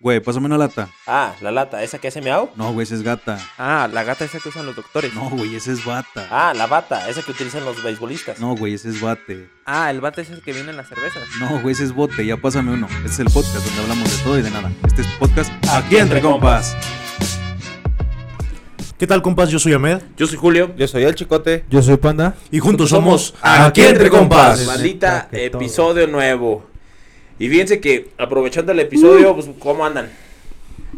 Güey, 0.00 0.20
pásame 0.20 0.46
una 0.46 0.56
lata. 0.56 0.88
Ah, 1.08 1.34
la 1.40 1.50
lata, 1.50 1.82
esa 1.82 1.98
que 1.98 2.06
hace 2.06 2.20
miau. 2.20 2.50
No, 2.54 2.72
güey, 2.72 2.84
esa 2.84 2.94
es 2.94 3.02
gata. 3.02 3.36
Ah, 3.58 3.88
la 3.92 4.04
gata 4.04 4.24
esa 4.24 4.38
que 4.38 4.48
usan 4.48 4.64
los 4.64 4.76
doctores. 4.76 5.12
No, 5.12 5.28
güey, 5.28 5.56
esa 5.56 5.72
es 5.72 5.84
bata. 5.84 6.28
Ah, 6.30 6.54
la 6.54 6.68
bata, 6.68 7.08
esa 7.08 7.20
que 7.22 7.32
utilizan 7.32 7.64
los 7.64 7.82
beisbolistas. 7.82 8.38
No, 8.38 8.54
güey, 8.54 8.74
ese 8.74 8.90
es 8.90 9.00
bate. 9.00 9.50
Ah, 9.66 9.90
el 9.90 10.00
bate 10.00 10.20
es 10.22 10.30
el 10.30 10.40
que 10.40 10.52
viene 10.52 10.70
en 10.70 10.76
las 10.76 10.88
cervezas. 10.88 11.24
No, 11.40 11.60
güey, 11.62 11.72
ese 11.72 11.82
es 11.82 11.92
bote. 11.92 12.24
Ya 12.24 12.36
pásame 12.36 12.74
uno. 12.74 12.86
Este 12.98 13.08
es 13.08 13.18
el 13.18 13.26
podcast 13.26 13.56
donde 13.56 13.82
hablamos 13.82 14.16
de 14.16 14.22
todo 14.22 14.38
y 14.38 14.42
de 14.42 14.50
nada. 14.52 14.70
Este 14.86 15.02
es 15.02 15.08
podcast 15.18 15.50
Aquí 15.68 15.96
entre 15.96 16.20
compas. 16.20 16.76
¿Qué 18.98 19.06
tal, 19.06 19.20
compas? 19.20 19.50
Yo 19.50 19.58
soy 19.58 19.72
Ahmed. 19.72 20.02
Yo 20.16 20.28
soy 20.28 20.36
Julio. 20.36 20.74
Yo 20.76 20.86
soy 20.86 21.04
el 21.04 21.14
chicote. 21.16 21.64
Yo 21.70 21.82
soy 21.82 21.96
Panda. 21.96 22.34
Y 22.52 22.60
juntos 22.60 22.90
somos 22.90 23.34
Aquí 23.42 23.82
Entre 23.82 24.10
Compas. 24.10 24.64
Maldita 24.66 25.28
episodio 25.30 26.06
nuevo. 26.08 26.67
Y 27.38 27.48
fíjense 27.48 27.80
que 27.80 28.10
aprovechando 28.18 28.72
el 28.72 28.80
episodio, 28.80 29.34
pues 29.34 29.48
¿cómo 29.58 29.84
andan? 29.86 30.10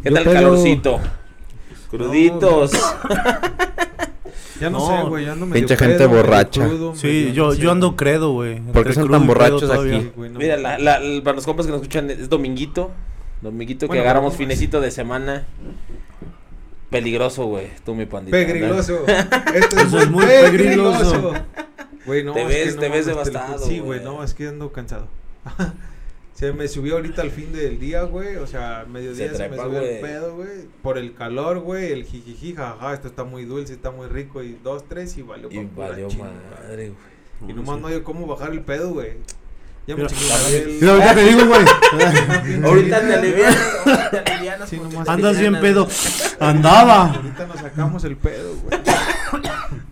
¿Qué 0.03 0.09
Yo 0.11 0.15
tal 0.15 0.27
el 0.29 0.33
calorcito? 0.35 1.01
Cruditos. 1.91 2.73
Ya 4.61 4.69
no, 4.69 4.79
No, 4.79 4.87
sé, 5.05 5.09
güey, 5.09 5.25
yo 5.25 5.33
ando 5.33 5.47
medio 5.47 5.67
pinche 5.67 5.75
gente 5.83 6.07
medio 6.07 6.11
borracha. 6.23 6.67
crudo, 6.67 6.95
Sí, 6.95 7.07
medio 7.07 7.33
yo, 7.33 7.55
yo 7.55 7.71
ando 7.71 7.97
credo, 7.97 8.33
güey. 8.33 8.61
¿Por 8.61 8.87
qué 8.87 8.93
son 8.93 9.11
tan 9.11 9.27
borrachos 9.27 9.71
aquí? 9.71 10.11
No 10.15 10.39
Mira, 10.39 10.59
la, 10.59 10.79
la- 10.79 10.97
el- 10.99 11.23
para 11.23 11.37
los 11.37 11.47
compas 11.47 11.65
que 11.65 11.73
nos 11.73 11.81
escuchan 11.81 12.11
es 12.11 12.29
dominguito. 12.29 12.91
Dominguito 13.41 13.89
que 13.89 13.99
agarramos 13.99 14.37
finecito 14.37 14.83
de 14.83 14.91
semana. 14.91 15.47
Peligroso, 16.91 17.47
güey. 17.47 17.69
Tú, 17.87 17.95
mi 17.95 18.05
pandita. 18.05 18.37
Pegriloso. 18.37 19.07
Esto 19.55 19.79
Eso 19.81 19.99
es 19.99 20.11
muy 20.11 20.27
pegriloso. 20.27 21.33
Güey, 22.05 22.23
no, 22.25 22.35
Te 22.35 22.43
es 22.43 22.49
ves- 22.49 22.69
que 22.69 22.75
no 22.75 22.81
te 22.83 22.89
ves 22.91 23.07
devastado, 23.07 23.59
Sí, 23.65 23.79
güey, 23.79 24.01
güey. 24.01 24.05
no, 24.05 24.23
es 24.23 24.35
que 24.35 24.49
ando 24.49 24.71
cansado. 24.73 25.07
Se 26.41 26.55
me 26.55 26.69
subió 26.69 26.95
ahorita 26.95 27.21
al 27.21 27.31
fin 27.31 27.53
del 27.53 27.79
día, 27.79 28.01
güey. 28.05 28.37
O 28.37 28.47
sea, 28.47 28.87
mediodía 28.91 29.29
Se 29.29 29.37
se, 29.37 29.43
me 29.43 29.49
trepa, 29.51 29.65
subió 29.65 29.81
güey. 29.81 29.95
el 29.97 30.01
pedo, 30.01 30.37
güey. 30.37 30.49
Por 30.83 30.97
el 30.97 31.13
calor, 31.13 31.59
güey. 31.59 31.93
El 31.93 32.05
jijiji, 32.07 32.55
jajaja. 32.55 32.95
Esto 32.95 33.09
está 33.09 33.25
muy 33.25 33.45
dulce, 33.45 33.75
está 33.75 33.91
muy 33.91 34.09
rico. 34.09 34.43
Y 34.43 34.59
dos, 34.65 34.85
tres 34.89 35.19
y 35.19 35.23
valió 35.23 35.49
Y 35.51 35.59
pa' 35.67 35.75
pura 35.75 35.89
valió 35.91 36.09
chingada. 36.09 36.33
madre, 36.63 36.93
güey. 37.41 37.51
Y 37.51 37.53
nomás 37.53 37.79
no 37.79 37.89
hay 37.89 38.01
cómo 38.01 38.27
bajar 38.27 38.53
el 38.53 38.63
pedo, 38.63 38.95
güey. 38.95 39.19
Ya 39.87 39.97
me 39.97 40.03
el- 40.05 40.79
Mira, 40.81 40.93
ahorita 40.95 41.15
te 41.15 41.25
digo, 41.25 41.47
güey. 41.47 42.65
Ahorita 42.65 43.01
te 43.01 43.15
alivianas, 43.15 44.11
te 44.11 44.19
alivianas 44.33 44.69
Sí, 44.71 44.81
Andas 45.07 45.39
bien 45.39 45.61
pedo. 45.61 45.87
Andaba. 46.39 47.13
Ahorita 47.13 47.47
nos 47.49 47.61
sacamos 47.61 48.05
el 48.05 48.17
pedo, 48.17 48.57
güey. 48.63 48.81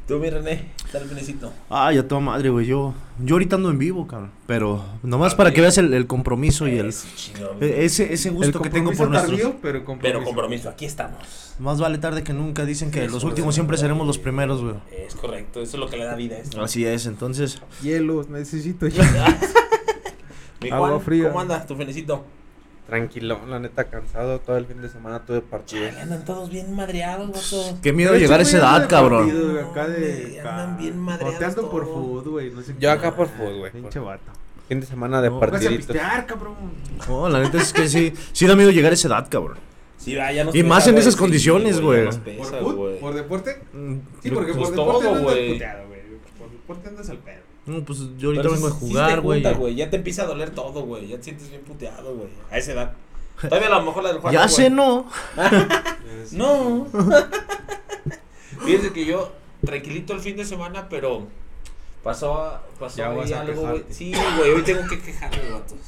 Tú, 0.09 0.19
mi 0.19 0.31
René, 0.31 0.65
dale 0.91 1.05
finecito. 1.07 1.53
Ah, 1.69 1.93
ya 1.93 2.09
toda 2.09 2.23
madre, 2.23 2.49
güey. 2.49 2.65
Yo, 2.65 2.95
yo 3.23 3.35
ahorita 3.35 3.57
ando 3.57 3.71
en 3.71 3.79
vivo, 3.79 4.07
cabrón. 4.07 4.31
Pero 4.47 4.83
nomás 5.03 5.35
para 5.35 5.53
que 5.53 5.61
veas 5.61 5.77
el, 5.77 5.93
el 5.93 6.07
compromiso 6.07 6.67
y 6.67 6.79
el, 6.79 6.95
chingón. 7.15 7.59
e- 7.61 7.85
ese, 7.85 8.11
ese 8.15 8.31
gusto 8.31 8.63
que 8.63 8.71
tengo 8.71 8.91
por 8.93 9.11
nuestros. 9.11 9.39
tardío, 9.39 9.57
pero 9.61 9.85
compromiso. 9.85 10.19
Pero 10.21 10.25
compromiso, 10.25 10.71
aquí 10.71 10.87
estamos. 10.87 11.55
Más 11.59 11.79
vale 11.79 11.99
tarde 11.99 12.23
que 12.25 12.33
nunca. 12.33 12.65
Dicen 12.65 12.91
que 12.91 13.07
los 13.07 13.23
últimos 13.23 13.55
siempre 13.55 13.73
verdad. 13.75 13.83
seremos 13.83 14.07
los 14.07 14.17
primeros, 14.17 14.63
güey. 14.63 14.77
Es 14.97 15.15
correcto, 15.15 15.61
eso 15.61 15.77
es 15.77 15.81
lo 15.81 15.91
que 15.91 15.99
le 15.99 16.05
da 16.07 16.15
vida 16.17 16.37
a 16.37 16.39
esto. 16.39 16.63
Así 16.63 16.87
es, 16.87 17.05
entonces. 17.05 17.61
Hielos, 17.83 18.31
necesito 18.31 18.87
hielo. 18.89 19.05
Mi 20.63 20.71
Agua 20.71 20.89
Juan, 20.89 21.01
fría. 21.03 21.29
¿cómo 21.29 21.41
andas 21.41 21.67
tu 21.67 21.77
finecito? 21.77 22.25
Tranquilo, 22.89 23.39
la 23.47 23.59
neta, 23.59 23.85
cansado. 23.85 24.39
Todo 24.41 24.57
el 24.57 24.65
fin 24.67 24.81
de 24.81 24.89
semana 24.89 25.21
tuve 25.21 25.43
partido. 25.43 25.87
Chale, 25.89 26.01
andan 26.01 26.25
todos 26.25 26.49
bien 26.49 26.75
madreados, 26.75 27.29
vato. 27.29 27.79
Qué 27.83 27.93
miedo 27.93 28.17
llegar 28.17 28.41
a 28.41 28.43
esa 28.45 28.57
edad, 28.59 28.89
cabrón. 28.89 29.31
acá 29.71 29.87
de. 29.89 30.41
Andan 30.41 30.79
bien 30.79 30.99
madreados 30.99 31.35
joteando 31.35 31.71
por 31.71 31.85
todos. 31.85 32.25
food, 32.25 32.31
güey. 32.31 32.51
No 32.51 32.63
sé 32.63 32.73
Yo 32.73 32.79
qué. 32.81 32.89
acá 32.89 33.15
por 33.15 33.29
fútbol, 33.29 33.59
güey. 33.59 33.73
Pinche 33.73 33.99
vato. 33.99 34.33
Fin 34.69 34.81
de 34.81 34.87
semana 34.87 35.21
de 35.21 35.29
No, 35.29 35.39
Vas 35.39 35.49
a 35.49 35.51
partiditos. 35.53 35.77
pistear, 35.87 36.25
cabrón. 36.27 36.55
No, 37.09 37.29
la 37.29 37.41
neta 37.41 37.59
es 37.61 37.73
que 37.75 37.89
sí. 37.89 38.13
Sí 38.33 38.47
da 38.47 38.57
miedo 38.57 38.71
llegar 38.71 38.91
a 38.91 38.95
esa 38.95 39.09
edad, 39.09 39.27
cabrón. 39.31 39.59
Sí, 39.99 40.15
va, 40.15 40.33
ya 40.33 40.45
nos 40.45 40.55
Y 40.55 40.63
más 40.63 40.87
en 40.87 40.93
güey, 40.95 41.03
esas 41.03 41.15
sí, 41.15 41.19
condiciones, 41.21 41.81
güey. 41.83 42.05
¿Por 42.07 42.21
pesa, 42.21 42.59
food? 42.59 42.75
güey. 42.75 43.01
¿Por 43.01 43.15
deporte? 43.15 43.63
Mm, 43.75 43.97
Sí, 44.23 44.31
porque 44.31 44.55
Pues 44.55 44.69
por 44.71 44.77
todo, 44.77 44.87
deporte 45.01 45.05
no 45.05 45.11
andas 45.17 45.23
güey. 45.25 45.59
Por 46.39 46.51
deporte 46.51 46.89
andas 46.89 47.11
al 47.11 47.19
pedo. 47.19 47.43
No, 47.69 47.85
pues 47.85 47.99
yo 48.19 48.29
ahorita 48.29 48.43
Pero 48.43 48.55
vengo 48.55 48.67
a 48.67 48.71
sí- 48.71 48.77
sí 48.81 48.87
jugar, 48.89 49.15
te 49.15 49.21
güey. 49.21 49.43
junta, 49.45 49.71
Ya 49.71 49.91
te 49.91 49.97
empieza 49.97 50.23
a 50.23 50.27
doler 50.27 50.51
todo, 50.51 50.83
güey. 50.87 51.09
Ya 51.09 51.17
te 51.19 51.25
sientes 51.25 51.49
bien 51.51 51.63
puteado, 51.63 52.15
güey. 52.17 52.29
A 52.51 52.59
esa 52.59 52.73
edad. 52.73 52.93
Todavía 53.43 53.69
a 53.69 53.79
lo 53.79 53.83
mejor 53.83 54.03
la 54.03 54.09
del 54.13 54.19
Juan. 54.21 54.33
ya 54.35 54.49
sé, 54.49 54.71
no. 54.71 55.07
No. 56.33 56.87
Fíjense 58.65 58.93
que 58.93 59.05
yo, 59.05 59.33
tranquilito 59.65 60.13
el 60.13 60.21
fin 60.21 60.37
de 60.37 60.45
semana, 60.45 60.89
pero 60.89 61.27
pasó, 62.03 62.59
pasó 62.79 62.99
Ya 62.99 63.11
ahí 63.11 63.17
vas 63.17 63.33
a 63.33 63.41
algo, 63.43 63.61
güey. 63.61 63.73
quejarte. 63.75 63.95
Sí, 63.95 64.13
güey, 64.37 64.51
hoy 64.51 64.63
tengo 64.63 64.87
que 64.89 65.01
quejarme, 65.01 65.51
vatos. 65.51 65.79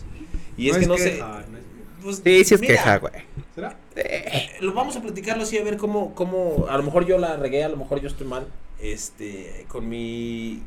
Y 0.56 0.70
es 0.70 0.78
que 0.78 0.86
no 0.86 0.96
sé. 0.96 1.18
no 1.18 1.38
es- 1.58 1.64
pues, 2.02 2.16
Sí, 2.24 2.44
sí 2.44 2.54
es 2.54 2.60
mira, 2.60 2.74
queja, 2.74 2.98
güey. 2.98 3.12
¿Será? 3.54 3.76
eh, 3.96 4.56
Lo 4.60 4.72
vamos 4.72 4.96
a 4.96 5.02
platicarlo 5.02 5.42
así, 5.42 5.58
a 5.58 5.64
ver 5.64 5.76
cómo, 5.76 6.14
cómo, 6.14 6.66
a 6.68 6.76
lo 6.76 6.82
mejor 6.82 7.04
yo 7.06 7.18
la 7.18 7.36
regué, 7.36 7.64
a 7.64 7.68
lo 7.68 7.76
mejor 7.76 8.00
yo 8.00 8.08
estoy 8.08 8.26
mal. 8.26 8.46
Este, 8.80 9.66
con 9.68 9.86
mi, 9.88 10.62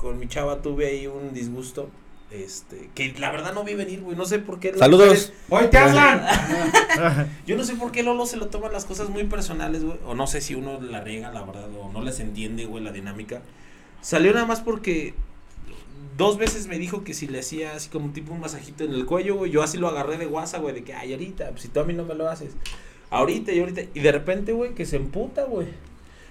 con 0.00 0.18
mi 0.18 0.28
chava 0.28 0.62
tuve 0.62 0.86
ahí 0.86 1.06
un 1.06 1.34
disgusto. 1.34 1.90
Este, 2.30 2.90
que 2.94 3.14
la 3.18 3.30
verdad 3.30 3.54
no 3.54 3.64
vi 3.64 3.74
venir, 3.74 4.02
güey. 4.02 4.16
No 4.16 4.26
sé 4.26 4.38
por 4.38 4.60
qué. 4.60 4.74
Saludos. 4.74 5.32
¡Hoy 5.48 5.68
te 5.68 5.78
hablan! 5.78 6.26
Yo 7.46 7.56
no 7.56 7.64
sé 7.64 7.74
por 7.74 7.90
qué 7.90 8.02
Lolo 8.02 8.26
se 8.26 8.36
lo 8.36 8.48
toman 8.48 8.72
las 8.72 8.84
cosas 8.84 9.08
muy 9.08 9.24
personales, 9.24 9.82
güey. 9.82 9.96
O 10.06 10.14
no 10.14 10.26
sé 10.26 10.40
si 10.40 10.54
uno 10.54 10.80
la 10.80 11.00
riega, 11.00 11.32
la 11.32 11.42
verdad, 11.42 11.68
o 11.80 11.90
no 11.90 12.02
les 12.02 12.20
entiende, 12.20 12.66
güey, 12.66 12.84
la 12.84 12.92
dinámica. 12.92 13.40
Salió 14.02 14.32
nada 14.34 14.44
más 14.44 14.60
porque 14.60 15.14
dos 16.18 16.36
veces 16.36 16.66
me 16.66 16.78
dijo 16.78 17.02
que 17.02 17.14
si 17.14 17.26
le 17.26 17.40
hacía 17.40 17.74
así 17.74 17.88
como 17.88 18.10
tipo 18.12 18.32
un 18.32 18.40
masajito 18.40 18.84
en 18.84 18.92
el 18.92 19.06
cuello, 19.06 19.36
güey. 19.36 19.50
Yo 19.50 19.62
así 19.62 19.78
lo 19.78 19.88
agarré 19.88 20.18
de 20.18 20.26
guasa, 20.26 20.58
güey, 20.58 20.74
de 20.74 20.84
que, 20.84 20.92
ay, 20.92 21.14
ahorita, 21.14 21.48
pues 21.50 21.62
si 21.62 21.68
tú 21.68 21.80
a 21.80 21.84
mí 21.84 21.94
no 21.94 22.04
me 22.04 22.14
lo 22.14 22.28
haces. 22.28 22.50
Ahorita 23.08 23.52
y 23.52 23.60
ahorita. 23.60 23.82
Y 23.94 24.00
de 24.00 24.12
repente, 24.12 24.52
güey, 24.52 24.74
que 24.74 24.84
se 24.84 24.96
emputa, 24.96 25.44
güey. 25.44 25.68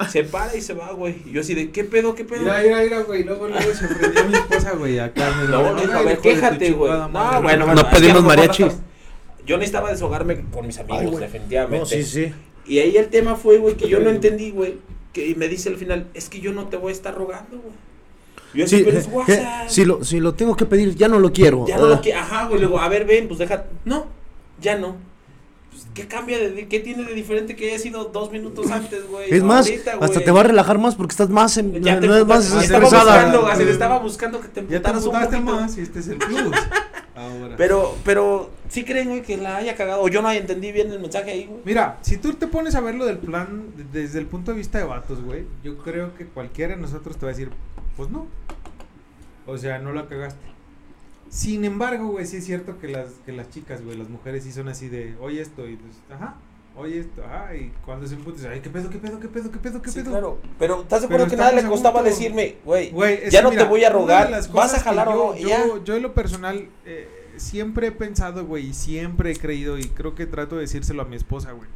Se 0.10 0.24
para 0.24 0.56
y 0.56 0.62
se 0.62 0.74
va, 0.74 0.92
güey. 0.92 1.16
Y 1.26 1.32
yo 1.32 1.42
así 1.42 1.56
de, 1.56 1.72
¿qué 1.72 1.84
pedo, 1.84 2.14
qué 2.14 2.24
pedo? 2.24 2.42
Mira, 2.42 2.60
mira, 2.62 2.82
mira, 2.82 3.02
güey. 3.02 3.24
Luego, 3.24 3.48
luego 3.48 3.74
se 3.74 3.88
prendió 3.88 4.26
mi 4.26 4.36
esposa, 4.36 4.72
güey. 4.74 5.00
Acá 5.00 5.30
le 5.42 5.48
dijo, 5.48 5.94
a 5.94 6.02
ver, 6.04 6.20
quéjate, 6.20 6.72
güey. 6.72 6.92
No, 6.92 7.42
bueno. 7.42 7.66
No 7.66 7.74
es 7.74 7.80
a 7.84 7.90
pedimos 7.90 8.24
mariachis. 8.24 8.74
Yo 9.46 9.58
necesitaba 9.58 9.90
desahogarme 9.90 10.44
con 10.52 10.68
mis 10.68 10.78
amigos, 10.78 11.16
Ay, 11.16 11.20
definitivamente. 11.22 11.80
No, 11.80 11.86
sí, 11.86 12.04
sí. 12.04 12.34
Y 12.68 12.80
ahí 12.80 12.98
el 12.98 13.08
tema 13.08 13.36
fue, 13.36 13.58
güey, 13.58 13.76
que 13.76 13.88
yo 13.88 14.00
no 14.00 14.10
entendí, 14.10 14.52
güey. 14.52 14.76
Que 15.14 15.28
y 15.30 15.36
me 15.36 15.48
dice 15.48 15.70
al 15.70 15.78
final, 15.78 16.08
es 16.14 16.30
que 16.30 16.42
yo 16.42 16.52
no 16.54 16.68
te 16.68 16.78
voy 16.78 16.90
a 16.90 16.94
estar 16.94 17.16
rogando, 17.16 17.58
güey. 17.58 17.74
Yo 18.54 18.66
así, 18.66 18.78
Sí, 18.78 18.84
pero 18.86 18.98
es 19.00 19.06
eh, 19.08 19.10
WhatsApp. 19.12 19.38
eh, 19.40 19.66
si, 19.68 19.86
lo, 19.86 20.04
si 20.04 20.20
lo 20.20 20.34
tengo 20.36 20.56
que 20.56 20.66
pedir, 20.66 20.96
ya 20.96 21.08
no 21.08 21.18
lo 21.20 21.32
quiero. 21.34 21.66
Ya 21.68 21.78
no 21.78 21.88
lo 21.88 21.96
Ah. 21.96 22.02
que, 22.02 22.14
ajá, 22.14 22.46
güey. 22.48 22.60
Luego, 22.60 22.80
a 22.80 22.88
ver, 22.90 23.06
ven, 23.06 23.28
pues 23.28 23.40
deja. 23.40 23.66
No, 23.86 24.06
ya 24.62 24.78
no. 24.78 24.96
Pues, 25.78 25.88
¿Qué 25.94 26.08
cambia 26.08 26.40
de, 26.40 26.68
qué 26.68 26.80
tiene 26.80 27.04
de 27.04 27.14
diferente 27.14 27.56
que 27.56 27.70
haya 27.70 27.78
sido 27.78 28.06
dos 28.06 28.32
minutos 28.32 28.72
antes, 28.72 29.08
güey? 29.08 29.32
Es 29.32 29.44
más, 29.44 29.68
Ahorita, 29.68 29.92
hasta 29.94 30.08
güey. 30.08 30.26
te 30.26 30.32
va 30.32 30.40
a 30.40 30.44
relajar 30.44 30.80
más 30.80 30.96
porque 30.96 31.12
estás 31.12 31.30
más 31.30 31.56
en, 31.58 31.84
Ya 31.84 32.00
te 32.00 32.08
no 32.08 32.16
es 32.18 32.26
más 32.26 32.46
estaba 32.46 32.64
estresada. 32.64 33.14
buscando, 33.26 33.48
así, 33.48 33.64
le 33.66 33.72
estaba 33.72 34.00
buscando 34.00 34.42
que 34.42 34.48
te 34.48 34.62
Ya 34.62 34.82
te 34.82 34.90
emputaras 34.90 35.06
un 35.06 35.12
poquito. 35.46 35.62
más 35.62 35.78
y 35.78 35.82
este 35.82 36.00
es 36.00 36.08
el 36.08 36.18
plus. 36.18 36.52
Ahora. 37.16 37.56
Pero, 37.58 37.96
pero, 38.04 38.50
¿sí 38.70 38.84
creen, 38.86 39.10
güey, 39.10 39.22
que 39.24 39.38
la 39.38 39.58
haya 39.58 39.76
cagado? 39.76 40.02
O 40.04 40.08
yo 40.08 40.22
no 40.22 40.32
entendí 40.32 40.72
bien 40.72 40.92
el 40.92 41.00
mensaje 41.00 41.32
ahí, 41.32 41.46
güey. 41.46 41.62
Mira, 41.66 41.98
si 42.02 42.18
tú 42.18 42.34
te 42.34 42.48
pones 42.48 42.74
a 42.76 42.82
verlo 42.82 43.06
del 43.06 43.18
plan 43.20 43.72
de- 43.76 44.02
desde 44.02 44.20
el 44.20 44.26
punto 44.28 44.52
de 44.52 44.58
vista 44.58 44.78
de 44.80 44.84
vatos, 44.84 45.22
güey, 45.24 45.46
yo 45.64 45.78
creo 45.80 46.16
que 46.16 46.26
cualquiera 46.26 46.76
de 46.76 46.82
nosotros 46.82 47.18
te 47.18 47.26
va 47.26 47.32
a 47.32 47.34
decir, 47.36 47.50
pues 47.96 48.10
no. 48.10 48.28
O 49.48 49.58
sea, 49.58 49.80
no 49.80 49.94
la 49.94 50.08
cagaste. 50.08 50.42
Sin 51.30 51.66
embargo, 51.66 52.08
güey, 52.10 52.26
sí 52.26 52.38
es 52.38 52.46
cierto 52.46 52.80
que 52.80 52.88
las, 52.88 53.10
que 53.26 53.32
las 53.32 53.50
chicas, 53.50 53.84
güey, 53.84 53.98
las 53.98 54.10
mujeres 54.10 54.44
sí 54.44 54.52
son 54.52 54.68
así 54.70 54.88
de, 54.88 55.16
oye 55.20 55.42
esto, 55.42 55.68
y 55.68 55.76
pues, 55.76 55.96
ajá, 56.10 56.36
oye 56.76 57.00
esto, 57.00 57.24
ajá, 57.24 57.56
y 57.56 57.72
cuando 57.86 58.08
se 58.08 58.16
emputan, 58.16 58.52
ay, 58.52 58.62
qué 58.62 58.70
pedo, 58.70 58.90
qué 58.90 58.98
pedo, 58.98 59.20
qué 59.20 59.28
pedo, 59.28 59.52
qué 59.52 59.58
pedo, 59.58 59.82
qué 59.82 59.90
Sí, 59.92 60.00
pedo. 60.00 60.12
claro. 60.12 60.40
Pero, 60.58 60.82
¿estás 60.84 61.02
de 61.02 61.06
acuerdo 61.08 61.28
que 61.28 61.36
nada 61.36 61.52
le 61.52 61.64
costaba 61.66 62.02
decirme, 62.04 62.56
güey, 62.64 62.92
ya 63.30 63.42
no 63.42 63.50
mira, 63.50 63.64
te 63.64 63.70
voy 63.70 63.84
a 63.84 63.90
rogar, 63.90 64.32
vas 64.54 64.74
a 64.74 64.80
jalar 64.80 65.08
o 65.10 65.12
yo, 65.12 65.18
no, 65.34 65.38
y 65.38 65.42
yo, 65.42 65.48
ya. 65.50 65.84
yo 65.84 65.96
en 65.96 66.04
lo 66.04 66.14
personal 66.14 66.70
eh, 66.86 67.10
siempre 67.38 67.88
he 67.88 67.92
pensado, 67.92 68.46
güey, 68.46 68.68
y 68.68 68.74
siempre 68.74 69.32
he 69.32 69.36
creído, 69.36 69.78
y 69.78 69.84
creo 69.90 70.16
que 70.16 70.26
trato 70.28 70.56
de 70.56 70.62
decírselo 70.62 71.02
a 71.02 71.06
mi 71.06 71.16
esposa, 71.18 71.52
güey. 71.52 71.68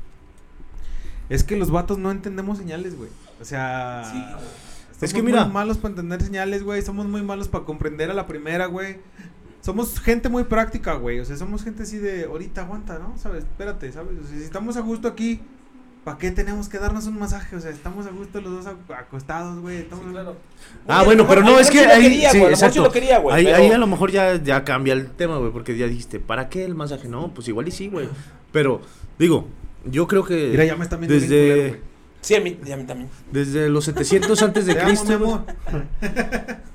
Es 1.29 1.43
que 1.43 1.55
los 1.55 1.71
vatos 1.71 1.97
no 1.97 2.11
entendemos 2.11 2.57
señales, 2.57 2.95
güey. 2.97 3.09
O 3.39 3.45
sea, 3.45 4.03
Sí, 4.11 4.17
güey. 4.19 4.29
somos 4.33 5.03
Es 5.03 5.13
que 5.13 5.23
mira- 5.23 5.45
muy 5.45 5.53
malos 5.53 5.77
para 5.77 5.89
entender 5.93 6.21
señales, 6.21 6.63
güey. 6.63 6.81
Somos 6.81 7.05
muy 7.07 7.21
malos 7.21 7.47
para 7.47 7.63
comprender 7.63 8.11
a 8.11 8.13
la 8.13 8.27
primera, 8.27 8.65
güey. 8.65 8.97
Somos 9.61 9.99
gente 9.99 10.27
muy 10.29 10.43
práctica, 10.43 10.93
güey. 10.95 11.19
O 11.19 11.25
sea, 11.25 11.37
somos 11.37 11.63
gente 11.63 11.83
así 11.83 11.97
de, 11.97 12.25
ahorita 12.25 12.61
aguanta, 12.61 12.97
¿no? 12.99 13.15
¿Sabes? 13.17 13.43
Espérate, 13.43 13.91
¿sabes? 13.91 14.17
O 14.23 14.27
sea, 14.27 14.37
si 14.37 14.43
estamos 14.43 14.75
a 14.75 14.81
gusto 14.81 15.07
aquí, 15.07 15.39
¿para 16.03 16.17
qué 16.17 16.31
tenemos 16.31 16.67
que 16.67 16.79
darnos 16.79 17.05
un 17.05 17.19
masaje? 17.19 17.55
O 17.55 17.59
sea, 17.61 17.69
estamos 17.69 18.07
a 18.07 18.09
gusto 18.09 18.41
los 18.41 18.65
dos 18.65 18.73
ac- 18.73 18.95
acostados, 18.97 19.59
güey. 19.59 19.77
Estamos 19.77 20.05
Sí, 20.05 20.11
claro. 20.11 20.35
Ah, 20.87 20.97
Oye, 20.99 21.05
bueno, 21.05 21.27
pero 21.27 21.41
no, 21.43 21.59
es 21.59 21.69
que 21.69 21.77
sí 21.79 21.85
ahí. 21.85 22.01
quería, 22.01 22.31
sí, 22.31 22.39
güey, 22.39 22.51
exacto. 22.51 22.81
lo 22.81 22.91
quería, 22.91 23.19
güey, 23.19 23.35
ahí, 23.37 23.45
pero- 23.45 23.57
ahí 23.57 23.69
a 23.71 23.77
lo 23.77 23.85
mejor 23.87 24.09
ya, 24.11 24.41
ya 24.41 24.63
cambia 24.63 24.93
el 24.93 25.11
tema, 25.11 25.37
güey, 25.37 25.51
porque 25.51 25.77
ya 25.77 25.85
dijiste, 25.85 26.19
¿para 26.19 26.49
qué 26.49 26.65
el 26.65 26.73
masaje? 26.73 27.07
No, 27.07 27.31
pues 27.33 27.47
igual 27.47 27.67
y 27.67 27.71
sí, 27.71 27.87
güey. 27.87 28.09
Pero, 28.51 28.81
digo, 29.19 29.47
yo 29.85 30.07
creo 30.07 30.23
que. 30.25 30.47
Mira, 30.49 30.65
ya 30.65 30.75
me 30.75 30.83
están 30.85 30.99
viendo 31.01 31.13
desde, 31.13 31.69
güey. 31.69 31.91
Sí, 32.21 32.35
a 32.35 32.39
mí, 32.41 32.57
a 32.71 32.77
mí 32.77 32.83
también. 32.85 33.09
desde 33.31 33.69
los 33.69 33.85
700 33.85 34.41
antes 34.41 34.65
de 34.65 34.71
amo, 34.79 34.83
Cristo. 34.87 35.07
mi 35.09 35.15
güey. 35.17 35.31
amor. 35.31 35.45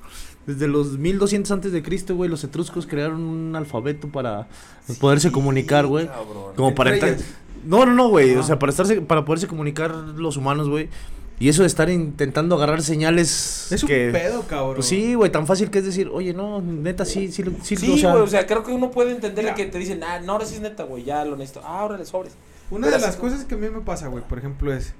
desde 0.47 0.67
los 0.67 0.97
1200 0.97 1.51
antes 1.51 1.71
de 1.73 1.83
Cristo, 1.83 2.15
güey, 2.15 2.29
los 2.29 2.43
etruscos 2.43 2.87
crearon 2.87 3.21
un 3.21 3.55
alfabeto 3.55 4.07
para 4.07 4.47
poderse 4.99 5.31
comunicar, 5.31 5.85
güey. 5.85 6.07
cabrón. 6.07 6.55
Como 6.55 6.73
para 6.73 6.93
entrar. 6.93 7.17
No, 7.65 7.85
no, 7.85 7.93
no, 7.93 8.07
güey. 8.07 8.33
Ah. 8.33 8.39
O 8.39 8.43
sea, 8.43 8.57
para 8.57 8.71
estarse, 8.71 9.01
para 9.01 9.25
poderse 9.25 9.47
comunicar 9.47 9.91
los 9.91 10.37
humanos, 10.37 10.69
güey. 10.69 10.89
Y 11.39 11.49
eso 11.49 11.61
de 11.61 11.67
estar 11.67 11.89
intentando 11.89 12.55
agarrar 12.55 12.81
señales. 12.81 13.71
Es 13.71 13.83
un 13.83 13.89
que, 13.89 14.09
pedo, 14.11 14.43
cabrón. 14.47 14.75
Pues 14.75 14.87
sí, 14.87 15.13
güey, 15.13 15.31
tan 15.31 15.45
fácil 15.45 15.69
que 15.69 15.79
es 15.79 15.85
decir, 15.85 16.09
oye, 16.11 16.33
no, 16.33 16.61
neta, 16.61 17.05
sí, 17.05 17.31
sí, 17.31 17.43
sí, 17.61 17.75
Sí, 17.75 17.91
o 17.91 17.97
sea, 17.97 18.11
güey, 18.11 18.23
o 18.23 18.27
sea, 18.27 18.47
creo 18.47 18.63
que 18.63 18.71
uno 18.71 18.89
puede 18.89 19.11
entender 19.11 19.53
que 19.53 19.65
te 19.65 19.77
dicen, 19.77 20.01
ah, 20.03 20.19
no, 20.19 20.31
ahora 20.31 20.45
sí 20.45 20.55
es 20.55 20.61
neta, 20.61 20.83
güey, 20.83 21.03
ya 21.03 21.23
lo 21.25 21.35
necesito. 21.35 21.61
Ah, 21.63 21.81
ahora 21.81 21.97
le 21.97 22.05
sobres. 22.05 22.33
Una 22.71 22.87
Pero 22.87 22.99
de 22.99 23.05
las 23.05 23.17
cosas 23.17 23.45
que 23.45 23.55
a 23.55 23.57
mí 23.57 23.69
me 23.69 23.81
pasa, 23.81 24.07
güey, 24.07 24.23
por 24.23 24.39
ejemplo, 24.39 24.73
es. 24.73 24.93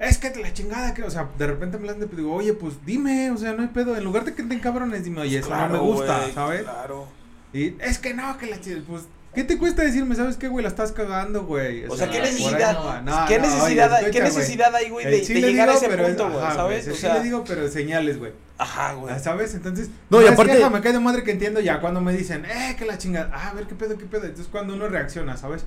Es 0.00 0.18
que 0.18 0.30
la 0.40 0.52
chingada, 0.52 0.94
que, 0.94 1.02
o 1.02 1.10
sea, 1.10 1.28
de 1.38 1.46
repente 1.46 1.76
me 1.78 1.92
de. 1.92 2.06
Digo, 2.06 2.32
oye, 2.34 2.52
pues 2.52 2.74
dime, 2.86 3.30
o 3.30 3.36
sea, 3.36 3.52
no 3.52 3.62
hay 3.62 3.68
pedo. 3.68 3.96
En 3.96 4.04
lugar 4.04 4.24
de 4.24 4.34
que 4.34 4.42
te 4.42 4.54
encabrones, 4.54 5.04
dime, 5.04 5.20
oye, 5.22 5.38
eso 5.38 5.50
no 5.54 5.68
me 5.68 5.78
gusta, 5.78 6.30
¿sabes? 6.32 6.62
Claro. 6.62 7.08
Y 7.52 7.74
es 7.80 7.98
que 7.98 8.14
no, 8.14 8.36
que 8.38 8.46
la 8.46 8.60
chingada, 8.60 8.84
pues. 8.88 9.02
¿Qué 9.34 9.44
te 9.44 9.58
cuesta 9.58 9.82
decirme, 9.82 10.16
sabes 10.16 10.36
qué, 10.36 10.48
güey? 10.48 10.62
La 10.62 10.70
estás 10.70 10.90
cagando, 10.90 11.44
güey. 11.44 11.84
O 11.86 11.96
sea, 11.96 12.10
¿qué 12.10 12.20
necesidad, 12.20 12.72
no. 12.72 13.02
No, 13.02 13.26
¿qué 13.28 13.38
no, 13.38 13.46
necesidad, 13.46 13.92
oye, 14.00 14.10
¿qué 14.10 14.20
necesidad 14.20 14.74
hay, 14.74 14.88
güey, 14.88 15.06
de, 15.06 15.22
sí 15.24 15.34
de 15.34 15.40
llegar 15.42 15.68
a 15.68 15.74
ese 15.74 15.88
punto, 15.88 16.30
güey, 16.30 16.40
¿sabes? 16.54 16.84
sí 16.86 16.90
O 16.90 16.94
sea, 16.94 17.14
le 17.14 17.22
digo, 17.22 17.44
pero 17.46 17.68
señales, 17.68 18.18
güey. 18.18 18.32
ajá, 18.56 18.94
güey. 18.94 19.16
¿Sabes? 19.20 19.54
Entonces, 19.54 19.90
No, 20.10 20.22
y 20.22 20.26
aparte- 20.26 20.54
queja, 20.56 20.70
me 20.70 20.80
cae 20.80 20.92
de 20.92 21.00
madre 21.00 21.22
que 21.22 21.30
entiendo 21.30 21.60
ya 21.60 21.80
cuando 21.80 22.00
me 22.00 22.12
dicen, 22.14 22.46
eh, 22.46 22.74
que 22.78 22.84
la 22.86 22.98
chingada. 22.98 23.30
Ah, 23.32 23.50
a 23.50 23.54
ver, 23.54 23.66
qué 23.66 23.74
pedo, 23.74 23.96
qué 23.98 24.06
pedo. 24.06 24.22
Entonces, 24.24 24.48
cuando 24.50 24.74
uno 24.74 24.88
reacciona, 24.88 25.36
¿sabes? 25.36 25.64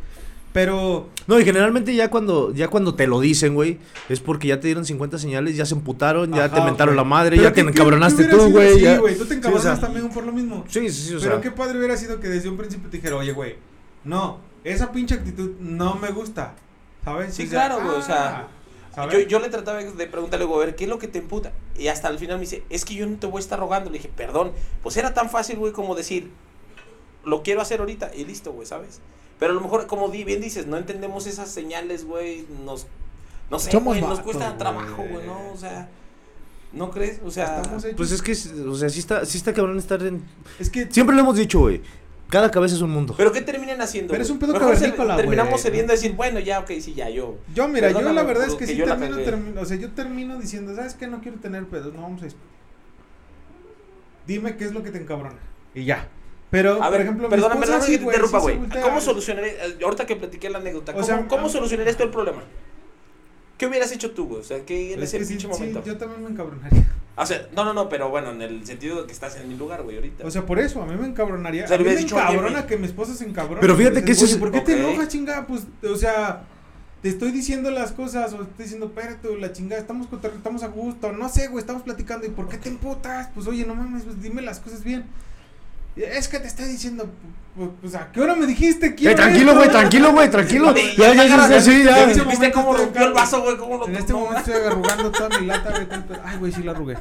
Pero, 0.54 1.08
No, 1.28 1.40
y 1.40 1.46
generalmente 1.46 1.96
ya 1.96 2.10
cuando, 2.10 2.54
ya 2.54 2.68
cuando 2.68 2.94
te 2.94 3.08
lo 3.08 3.22
dicen, 3.22 3.54
güey, 3.56 3.78
es 4.10 4.20
porque 4.20 4.50
ya 4.50 4.60
te 4.60 4.68
dieron 4.68 4.84
50 4.86 5.18
señales, 5.18 5.56
ya 5.56 5.66
se 5.66 5.76
emputaron, 5.76 6.34
ya 6.34 6.46
Ajá, 6.46 6.56
te 6.56 6.62
mentaron 6.62 6.96
la 6.98 7.06
madre, 7.06 7.38
Pero 7.38 7.44
ya 7.44 7.54
¿qué- 7.54 7.64
te 7.64 7.70
encabronaste 7.70 8.26
tú, 8.26 8.50
güey. 8.52 8.78
Sí, 8.80 8.98
güey, 8.98 9.18
tú 9.18 9.24
te 9.26 9.30
Sí, 9.30 9.34
o 9.36 9.38
encabronas 9.38 9.64
sea, 9.64 9.80
también 9.80 10.10
por 10.10 10.26
lo 10.26 10.34
mismo. 10.34 10.66
Sí, 10.68 10.90
sí, 10.90 11.08
sí, 11.10 11.16
o 11.16 11.20
Pero 11.20 11.34
sea. 11.36 11.42
qué 11.42 11.52
padre 11.52 11.78
hubiera 11.78 11.96
sido 11.96 12.20
que 12.20 12.28
desde 12.28 12.50
un 12.50 12.58
principio 12.58 12.90
te 12.90 12.98
dijera, 12.98 13.16
oye, 13.16 13.32
güey, 13.32 13.56
no, 14.04 14.40
esa 14.66 14.92
pinche 14.92 15.16
actitud 15.16 15.52
no 15.62 15.96
me 15.96 16.12
gusta, 16.12 16.54
¿sabes? 17.06 17.34
Sí, 17.34 17.44
O 17.44 17.48
sea, 17.50 17.68
claro, 17.68 17.84
güey, 17.86 17.96
o 17.98 18.02
sea, 18.02 18.48
ah. 18.98 19.08
Yo, 19.10 19.20
yo 19.22 19.40
le 19.40 19.48
trataba 19.48 19.82
de 19.82 20.08
preguntarle, 20.08 20.46
güey, 20.46 20.64
a 20.64 20.66
ver, 20.66 20.76
¿qué 20.76 20.84
es 20.84 20.90
lo 20.90 21.00
que 21.00 21.08
te 21.08 21.20
emputa? 21.20 21.54
Y 21.80 21.88
hasta 21.88 22.10
al 22.10 22.20
final 22.20 22.36
me 22.36 22.42
dice, 22.42 22.64
es 22.70 22.84
que 22.84 22.94
yo 22.94 23.08
no 23.08 23.16
te 23.18 23.26
voy 23.26 23.38
a 23.38 23.40
estar 23.40 23.58
rogando. 23.58 23.90
Le 23.90 24.00
dije, 24.00 24.12
perdón, 24.14 24.52
pues 24.84 24.98
era 24.98 25.14
tan 25.14 25.30
fácil, 25.30 25.58
güey, 25.60 25.72
como 25.72 25.96
decir, 25.96 26.30
lo 27.24 27.42
quiero 27.42 27.62
hacer 27.62 27.80
ahorita 27.80 28.12
y 28.14 28.26
listo, 28.26 28.52
güey, 28.52 28.68
¿sabes? 28.68 29.00
Pero 29.42 29.54
a 29.54 29.56
lo 29.56 29.62
mejor, 29.62 29.88
como 29.88 30.08
bien 30.08 30.40
dices, 30.40 30.68
no 30.68 30.78
entendemos 30.78 31.26
esas 31.26 31.50
señales, 31.50 32.06
güey, 32.06 32.46
nos, 32.64 32.86
no 33.50 33.58
sé, 33.58 33.72
Somos 33.72 33.96
güey, 33.98 34.02
nos 34.02 34.20
vatos, 34.20 34.24
cuesta 34.24 34.56
trabajo, 34.56 34.98
güey, 34.98 35.26
¿no? 35.26 35.52
O 35.52 35.58
sea, 35.58 35.90
¿no 36.72 36.92
crees? 36.92 37.20
O 37.26 37.32
sea, 37.32 37.64
Pues 37.98 38.12
es 38.12 38.22
que, 38.22 38.34
o 38.34 38.76
sea, 38.76 38.88
sí 38.90 39.00
está, 39.00 39.26
sí 39.26 39.40
está 39.40 39.52
cabrón 39.52 39.80
estar 39.80 40.00
en... 40.04 40.22
es 40.60 40.70
que 40.70 40.92
Siempre 40.92 41.16
lo 41.16 41.24
hemos 41.24 41.38
dicho, 41.38 41.60
güey, 41.62 41.82
cada 42.30 42.52
cabeza 42.52 42.76
es 42.76 42.84
un 42.84 42.92
mundo. 42.92 43.16
¿pero 43.18 43.32
qué 43.32 43.42
terminan 43.42 43.82
haciendo? 43.82 44.12
Pero 44.12 44.22
es 44.22 44.30
un 44.30 44.38
pedo 44.38 44.54
cavernícola, 44.54 45.16
Terminamos 45.16 45.54
güey. 45.54 45.64
cediendo 45.64 45.92
a 45.92 45.96
decir, 45.96 46.14
bueno, 46.14 46.40
ya, 46.40 46.60
ok, 46.60 46.74
sí, 46.80 46.94
ya, 46.94 47.10
yo. 47.10 47.40
yo, 47.56 47.68
mira, 47.68 47.90
yo 47.90 48.14
la 48.14 48.22
verdad 48.22 48.46
es 48.46 48.54
que 48.54 48.68
que 48.68 48.76
sí 48.76 48.78
termino, 48.84 49.18
termino, 49.18 49.62
o 49.62 49.66
sea, 49.66 49.76
yo 49.76 49.90
termino 49.94 50.38
diciendo, 50.38 50.76
¿sabes 50.76 50.94
qué? 50.94 51.08
No 51.08 51.20
quiero 51.20 51.40
tener 51.40 51.66
pedos, 51.66 51.92
no 51.96 52.04
vamos 52.04 52.22
a. 52.22 52.28
Dime 54.28 54.56
qué 54.56 54.66
es 54.66 54.72
lo 54.72 54.84
que 54.84 54.92
te 54.92 55.00
encabrona. 55.00 55.40
Y 55.74 55.86
ya. 55.86 56.08
Pero, 56.52 56.84
A 56.84 56.90
ver, 56.90 57.00
por 57.00 57.02
ejemplo, 57.02 57.28
mi 57.28 57.32
perdóname, 57.32 57.62
perdóname 57.62 57.86
sí, 57.86 57.92
que 57.94 57.98
te 57.98 58.04
güey, 58.04 58.16
interrumpa, 58.16 58.40
sí 58.40 58.44
güey. 58.44 58.58
voltea. 58.58 58.82
¿Cómo 58.82 59.02
solucionaré, 59.02 59.50
eh, 59.52 59.78
ahorita 59.84 60.06
que 60.06 60.16
platiqué 60.18 60.50
la 60.50 60.58
anécdota, 60.60 60.92
O 60.92 60.96
¿cómo, 60.96 61.06
sea, 61.08 61.28
cómo 61.28 61.48
a- 61.48 61.50
solucionarías 61.50 61.96
tú 61.98 62.04
el 62.04 62.10
problema? 62.10 62.44
¿Qué 63.58 63.68
hubieras 63.68 63.92
hecho 63.92 64.12
tú, 64.12 64.28
güey? 64.28 64.42
O 64.42 64.44
sea, 64.44 64.66
que 64.66 64.94
en 64.94 65.00
Es 65.02 65.10
ese 65.10 65.20
que 65.20 65.26
sí, 65.26 65.34
pinche 65.36 65.48
sí, 65.48 65.54
momento. 65.54 65.84
yo 65.86 65.98
también 65.98 66.24
me 66.24 66.30
encabronaría. 66.30 66.92
O 67.16 67.26
sea, 67.26 67.48
no, 67.56 67.64
no, 67.64 67.74
no, 67.74 67.88
pero 67.90 68.10
bueno, 68.10 68.32
en 68.32 68.42
el 68.42 68.66
sentido 68.66 69.02
de 69.02 69.06
que 69.08 69.14
estás 69.14 69.36
en 69.38 69.48
mi 69.48 69.56
lugar, 69.56 69.84
güey, 69.84 69.98
ahorita. 69.98 70.26
O 70.26 70.32
sea, 70.32 70.46
por 70.46 70.60
eso, 70.60 70.82
a 70.82 70.86
mí 70.88 70.96
me 70.96 71.08
encabronaría. 71.08 71.66
O 71.66 71.68
sea, 71.68 71.76
a 71.76 71.80
mí 71.80 71.86
me 71.86 71.96
dicho, 71.96 72.18
encabrona 72.18 72.66
que 72.66 72.78
mi 72.78 72.86
esposa 72.88 73.14
se 73.14 73.24
encabrone. 73.26 73.62
Pero 73.62 73.76
fíjate 73.76 74.04
que 74.04 74.12
eso 74.14 74.24
"Oye, 74.26 74.34
es- 74.34 74.40
¿Por 74.40 74.52
qué 74.52 74.62
te 74.62 74.74
enojas, 74.80 75.08
chinga? 75.10 75.46
Pues, 75.46 75.68
o 75.90 75.96
sea, 75.96 76.44
te 77.02 77.10
estoy 77.10 77.32
diciendo 77.32 77.70
las 77.70 77.92
cosas, 77.92 78.34
o 78.34 78.38
te 78.38 78.44
estoy 78.44 78.64
diciendo, 78.64 78.88
espérate, 78.88 79.38
la 79.38 79.54
chingada, 79.54 79.80
estamos, 79.82 80.08
estamos 80.36 80.64
a 80.64 80.68
gusto, 80.68 81.12
no 81.12 81.30
sé, 81.30 81.48
güey, 81.48 81.62
estamos 81.62 81.84
platicando, 81.84 82.26
¿y 82.26 82.30
por 82.30 82.50
qué 82.50 82.58
te 82.58 82.70
emputas? 82.70 83.30
Pues, 83.36 83.46
oye, 83.48 83.66
no 83.66 83.76
mames, 83.76 84.04
pues 84.04 84.22
dime 84.22 84.42
las 84.42 84.60
cosas 84.60 84.84
bien. 84.84 85.06
Es 85.96 86.30
que 86.30 86.40
te 86.40 86.48
estoy 86.48 86.66
diciendo, 86.66 87.10
pues, 87.56 87.70
pues, 87.82 87.96
¿a 87.96 88.12
qué 88.12 88.22
hora 88.22 88.34
me 88.34 88.46
dijiste? 88.46 88.88
Eh, 88.88 88.96
Quiero 88.96 89.16
tranquilo, 89.16 89.52
esto?" 89.52 89.58
güey, 89.58 89.70
tranquilo, 89.70 90.12
güey, 90.14 90.30
tranquilo. 90.32 90.70
Oye, 90.70 90.94
Ya, 90.98 91.14
ya, 91.14 91.26
ya, 91.26 91.50
ya, 91.50 91.62
sí, 91.62 91.84
¿Ya 91.84 91.98
ya. 91.98 92.06
viste, 92.06 92.24
este 92.32 92.52
cómo 92.52 92.74
rompió 92.74 93.06
el 93.08 93.14
vaso, 93.14 93.42
güey? 93.42 93.58
¿Cómo 93.58 93.78
lo 93.78 93.88
En 93.88 93.96
este 93.98 94.14
momento 94.14 94.38
estoy 94.38 94.54
arrugando 94.54 95.12
toda 95.12 95.38
mi 95.38 95.48
lata, 95.48 95.70
güey. 95.72 95.88
Ay, 96.24 96.38
güey, 96.38 96.52
sí 96.54 96.64
la 96.64 96.72
arrugué. 96.72 96.98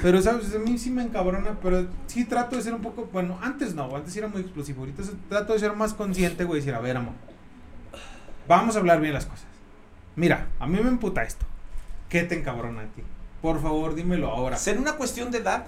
Pero, 0.00 0.22
¿sabes? 0.22 0.54
A 0.54 0.58
mí 0.58 0.78
sí 0.78 0.90
me 0.90 1.02
encabrona, 1.02 1.58
pero 1.62 1.86
sí 2.06 2.24
trato 2.24 2.56
de 2.56 2.62
ser 2.62 2.72
un 2.72 2.80
poco. 2.80 3.08
Bueno, 3.12 3.38
antes 3.42 3.74
no, 3.74 3.94
antes 3.94 4.16
era 4.16 4.28
muy 4.28 4.40
explosivo. 4.40 4.80
Ahorita 4.80 5.02
trato 5.28 5.52
de 5.52 5.58
ser 5.58 5.74
más 5.74 5.92
consciente, 5.92 6.44
güey. 6.44 6.60
Decir, 6.60 6.74
a 6.74 6.80
ver, 6.80 6.96
amor. 6.96 7.12
Vamos 8.48 8.74
a 8.74 8.78
hablar 8.78 9.00
bien 9.00 9.12
las 9.12 9.26
cosas. 9.26 9.44
Mira, 10.16 10.46
a 10.58 10.66
mí 10.66 10.78
me 10.82 10.88
emputa 10.88 11.22
esto. 11.22 11.44
¿Qué 12.08 12.22
te 12.22 12.38
encabrona 12.38 12.80
a 12.82 12.86
ti? 12.86 13.02
Por 13.42 13.60
favor, 13.62 13.94
dímelo 13.94 14.30
ahora. 14.30 14.56
¿Será 14.56 14.80
una 14.80 14.94
cuestión 14.94 15.30
de 15.30 15.38
edad? 15.38 15.66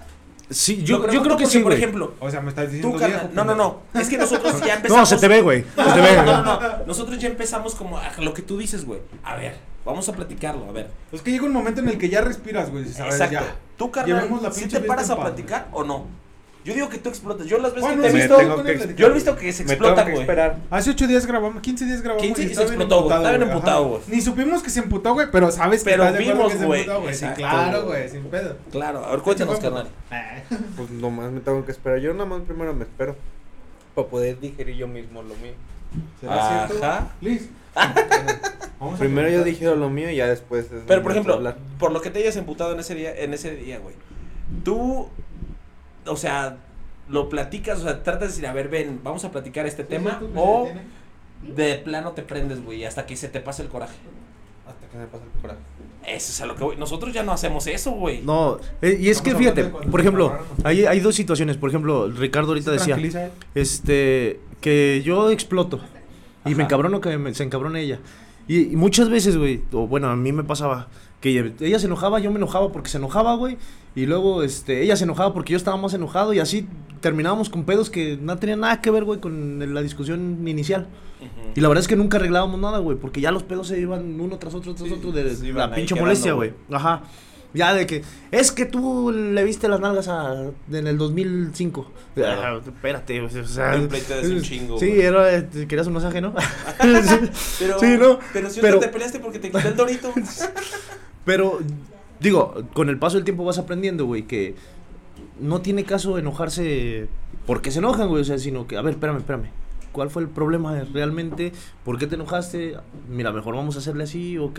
Sí, 0.52 0.82
yo, 0.82 1.10
yo 1.10 1.22
creo 1.22 1.36
que 1.36 1.46
sí, 1.46 1.58
por 1.58 1.72
güey. 1.72 1.78
ejemplo, 1.78 2.14
O 2.20 2.30
sea, 2.30 2.40
me 2.40 2.50
estás 2.50 2.70
diciendo 2.70 2.98
tú, 2.98 3.04
viejo, 3.04 3.28
no, 3.32 3.44
no, 3.44 3.54
no, 3.54 3.80
es 3.94 4.08
que 4.08 4.18
nosotros 4.18 4.60
ya 4.64 4.74
empezamos. 4.74 4.98
No, 5.02 5.06
se 5.06 5.16
te 5.16 5.28
ve, 5.28 5.42
güey. 5.42 5.62
Se 5.62 5.92
te 5.92 6.00
ve. 6.00 6.16
No, 6.24 6.42
no, 6.42 6.60
no, 6.60 6.68
nosotros 6.86 7.18
ya 7.18 7.28
empezamos 7.28 7.74
como 7.74 7.98
a 7.98 8.10
lo 8.18 8.34
que 8.34 8.42
tú 8.42 8.58
dices, 8.58 8.84
güey. 8.84 9.00
A 9.24 9.36
ver, 9.36 9.56
vamos 9.84 10.08
a 10.08 10.12
platicarlo, 10.12 10.66
a 10.68 10.72
ver. 10.72 10.90
Es 11.12 11.22
que 11.22 11.30
llega 11.30 11.44
un 11.44 11.52
momento 11.52 11.80
en 11.80 11.88
el 11.88 11.98
que 11.98 12.08
ya 12.08 12.20
respiras, 12.20 12.70
güey. 12.70 12.84
Exacto. 12.84 13.32
ya. 13.32 13.56
¿Tú, 13.76 13.90
carnal, 13.90 14.28
pinche 14.54 14.78
te 14.80 14.86
paras 14.86 15.10
a 15.10 15.16
platicar 15.20 15.68
o 15.72 15.82
no? 15.84 16.06
Yo 16.64 16.74
digo 16.74 16.88
que 16.88 16.98
tú 16.98 17.08
explotas. 17.08 17.46
Yo 17.46 17.58
las 17.58 17.74
veces 17.74 17.82
Bueno, 17.88 18.02
que 18.02 18.08
te 18.08 18.16
he 18.16 18.20
visto, 18.20 18.36
que 18.64 18.94
yo 18.94 19.08
lo 19.08 19.12
he 19.12 19.16
visto 19.16 19.36
que 19.36 19.52
se 19.52 19.64
explota, 19.64 20.04
que 20.04 20.10
güey. 20.12 20.22
esperar. 20.22 20.58
Hace 20.70 20.90
8 20.90 21.06
días 21.08 21.26
grabamos, 21.26 21.60
15 21.60 21.84
días 21.86 22.02
grabamos. 22.02 22.22
15 22.22 22.42
y 22.42 22.46
y 22.46 22.54
se 22.54 22.62
explotó, 22.62 23.02
güey. 23.02 23.16
Estaba 23.16 23.36
bien 23.36 23.42
emputado, 23.50 23.88
güey. 23.88 24.00
Ni 24.06 24.20
supimos 24.20 24.62
que 24.62 24.70
se 24.70 24.78
emputó, 24.80 25.14
güey, 25.14 25.26
pero 25.32 25.50
sabes 25.50 25.82
Pero 25.82 26.04
que 26.04 26.08
acuerdo 26.08 26.32
vimos, 26.32 26.52
que 26.52 26.58
se 26.58 26.64
güey. 26.66 26.80
emputó, 26.82 27.00
güey. 27.00 27.14
Sí, 27.14 27.24
Exacto, 27.24 27.40
claro, 27.42 27.84
güey. 27.86 28.08
sin 28.08 28.22
pedo. 28.24 28.56
Claro, 28.70 29.04
a 29.04 29.10
ver, 29.10 29.20
cuéntanos, 29.20 29.58
carnal. 29.58 29.88
Pues 30.76 30.90
nomás 30.90 31.32
me 31.32 31.40
tengo 31.40 31.64
que 31.64 31.72
esperar. 31.72 31.98
Yo 31.98 32.14
nomás 32.14 32.42
primero 32.42 32.72
me 32.74 32.84
espero. 32.84 33.16
Para 33.94 34.08
poder 34.08 34.38
digerir 34.40 34.76
yo 34.76 34.86
mismo 34.88 35.22
lo 35.22 35.34
mío. 35.36 35.52
¿Será 36.20 36.66
cierto? 36.68 37.08
Liz. 37.20 37.48
Primero 38.98 39.28
yo 39.28 39.44
digiero 39.44 39.76
lo 39.76 39.88
mío 39.90 40.10
y 40.10 40.16
ya 40.16 40.26
después. 40.26 40.66
es 40.66 40.82
Pero, 40.86 41.02
por 41.02 41.12
ejemplo, 41.12 41.40
por 41.78 41.92
lo 41.92 42.00
que 42.00 42.10
te 42.10 42.18
hayas 42.18 42.36
emputado 42.36 42.72
en 42.72 42.80
ese 42.80 42.94
día, 42.94 43.14
en 43.16 43.32
ese 43.32 43.54
día, 43.54 43.78
güey. 43.78 43.94
Tú, 44.64 45.08
o 46.06 46.16
sea, 46.16 46.56
lo 47.08 47.28
platicas, 47.28 47.80
o 47.80 47.82
sea, 47.82 48.02
tratas 48.02 48.20
de 48.22 48.26
decir, 48.28 48.46
a 48.46 48.52
ver, 48.52 48.68
ven, 48.68 49.00
vamos 49.02 49.24
a 49.24 49.30
platicar 49.30 49.66
este 49.66 49.84
tema, 49.84 50.18
¿Sí, 50.20 50.26
sí, 50.26 50.32
tú, 50.34 50.40
o 50.40 50.68
de 51.54 51.74
plano 51.78 52.12
te 52.12 52.22
prendes, 52.22 52.64
güey, 52.64 52.84
hasta 52.84 53.04
que 53.06 53.16
se 53.16 53.28
te 53.28 53.40
pase 53.40 53.62
el 53.62 53.68
coraje. 53.68 53.96
Hasta 54.66 54.86
que 54.88 54.96
me 54.96 55.06
pase 55.06 55.24
el 55.24 55.40
coraje. 55.40 55.60
Eso 56.06 56.32
es 56.32 56.40
a 56.40 56.46
lo 56.46 56.56
que 56.56 56.64
voy. 56.64 56.76
Nosotros 56.76 57.12
ya 57.12 57.22
no 57.22 57.32
hacemos 57.32 57.66
eso, 57.66 57.92
güey. 57.92 58.22
No, 58.22 58.58
eh, 58.80 58.96
y 59.00 59.08
es 59.08 59.18
Estamos 59.18 59.22
que 59.22 59.34
fíjate, 59.38 59.64
por 59.64 59.92
se 59.92 60.00
ejemplo, 60.00 60.38
hay, 60.64 60.84
hay 60.84 61.00
dos 61.00 61.14
situaciones. 61.14 61.56
Por 61.56 61.68
ejemplo, 61.70 62.08
Ricardo 62.10 62.48
ahorita 62.48 62.76
¿Se 62.78 62.92
decía, 62.94 63.30
este, 63.54 64.40
que 64.60 65.02
yo 65.04 65.30
exploto 65.30 65.80
y 66.44 66.54
me 66.54 66.64
encabrono 66.64 67.00
que 67.00 67.16
me- 67.18 67.34
se 67.34 67.44
encabrone 67.44 67.80
ella. 67.82 67.98
Y, 68.48 68.72
y 68.72 68.76
muchas 68.76 69.08
veces, 69.08 69.36
güey, 69.36 69.62
o 69.72 69.86
bueno, 69.86 70.08
a 70.10 70.16
mí 70.16 70.32
me 70.32 70.42
pasaba 70.42 70.88
que 71.22 71.30
ella, 71.30 71.50
ella 71.60 71.78
se 71.78 71.86
enojaba, 71.86 72.18
yo 72.18 72.30
me 72.30 72.36
enojaba 72.36 72.70
porque 72.72 72.90
se 72.90 72.98
enojaba, 72.98 73.34
güey, 73.36 73.56
y 73.94 74.04
luego, 74.04 74.42
este, 74.42 74.82
ella 74.82 74.96
se 74.96 75.04
enojaba 75.04 75.32
porque 75.32 75.52
yo 75.52 75.56
estaba 75.56 75.78
más 75.78 75.94
enojado 75.94 76.34
y 76.34 76.40
así 76.40 76.66
terminábamos 77.00 77.48
con 77.48 77.64
pedos 77.64 77.88
que 77.88 78.18
no 78.20 78.36
tenían 78.36 78.60
nada 78.60 78.80
que 78.82 78.90
ver, 78.90 79.04
güey, 79.04 79.20
con 79.20 79.72
la 79.72 79.80
discusión 79.80 80.46
inicial. 80.46 80.88
Y 81.54 81.60
la 81.60 81.68
verdad 81.68 81.82
es 81.82 81.88
que 81.88 81.94
nunca 81.96 82.16
arreglábamos 82.16 82.58
nada, 82.60 82.78
güey, 82.78 82.98
porque 82.98 83.20
ya 83.20 83.30
los 83.30 83.44
pedos 83.44 83.68
se 83.68 83.78
iban 83.80 84.20
uno 84.20 84.38
tras 84.38 84.54
otro, 84.54 84.74
tras 84.74 84.88
Sí, 84.88 84.94
otro 84.94 85.12
de 85.12 85.32
la 85.54 85.72
pinche 85.72 85.94
molestia, 85.94 86.32
güey. 86.32 86.52
Ajá. 86.70 87.02
Ya 87.54 87.74
de 87.74 87.86
que, 87.86 88.02
es 88.30 88.50
que 88.50 88.64
tú 88.64 89.12
le 89.12 89.44
viste 89.44 89.68
las 89.68 89.78
nalgas 89.78 90.08
a, 90.08 90.50
en 90.72 90.86
el 90.86 90.96
2005. 90.96 91.86
Claro. 92.14 92.42
Ah, 92.42 92.60
espérate, 92.66 93.20
o 93.20 93.28
sea. 93.46 93.76
Un 93.76 93.88
pleito 93.88 94.14
de 94.20 94.34
un 94.34 94.40
chingo, 94.42 94.78
Sí, 94.78 94.88
güey. 94.88 95.00
era, 95.02 95.36
eh, 95.36 95.48
querías 95.68 95.86
un 95.86 95.92
masaje, 95.92 96.22
¿no? 96.22 96.32
Pero, 97.58 97.78
sí, 97.78 97.96
no. 97.98 98.18
pero 98.32 98.48
si 98.50 98.60
pero- 98.60 98.78
te 98.80 98.88
peleaste 98.88 99.20
porque 99.20 99.38
te 99.38 99.50
quité 99.50 99.68
el 99.68 99.76
dorito. 99.76 100.12
Pero, 101.24 101.60
digo, 102.20 102.54
con 102.72 102.88
el 102.88 102.98
paso 102.98 103.16
del 103.16 103.24
tiempo 103.24 103.44
vas 103.44 103.58
aprendiendo, 103.58 104.06
güey, 104.06 104.22
que 104.22 104.54
no 105.40 105.60
tiene 105.60 105.84
caso 105.84 106.18
enojarse 106.18 107.08
porque 107.46 107.70
se 107.70 107.78
enojan, 107.78 108.08
güey, 108.08 108.22
o 108.22 108.24
sea, 108.24 108.38
sino 108.38 108.66
que, 108.66 108.76
a 108.76 108.82
ver, 108.82 108.94
espérame, 108.94 109.18
espérame. 109.18 109.46
¿Cuál 109.92 110.10
fue 110.10 110.22
el 110.22 110.28
problema 110.28 110.84
realmente? 110.92 111.52
¿Por 111.84 111.98
qué 111.98 112.06
te 112.06 112.14
enojaste? 112.14 112.76
Mira, 113.10 113.30
mejor 113.32 113.54
vamos 113.54 113.76
a 113.76 113.80
hacerle 113.80 114.04
así, 114.04 114.38
ok. 114.38 114.58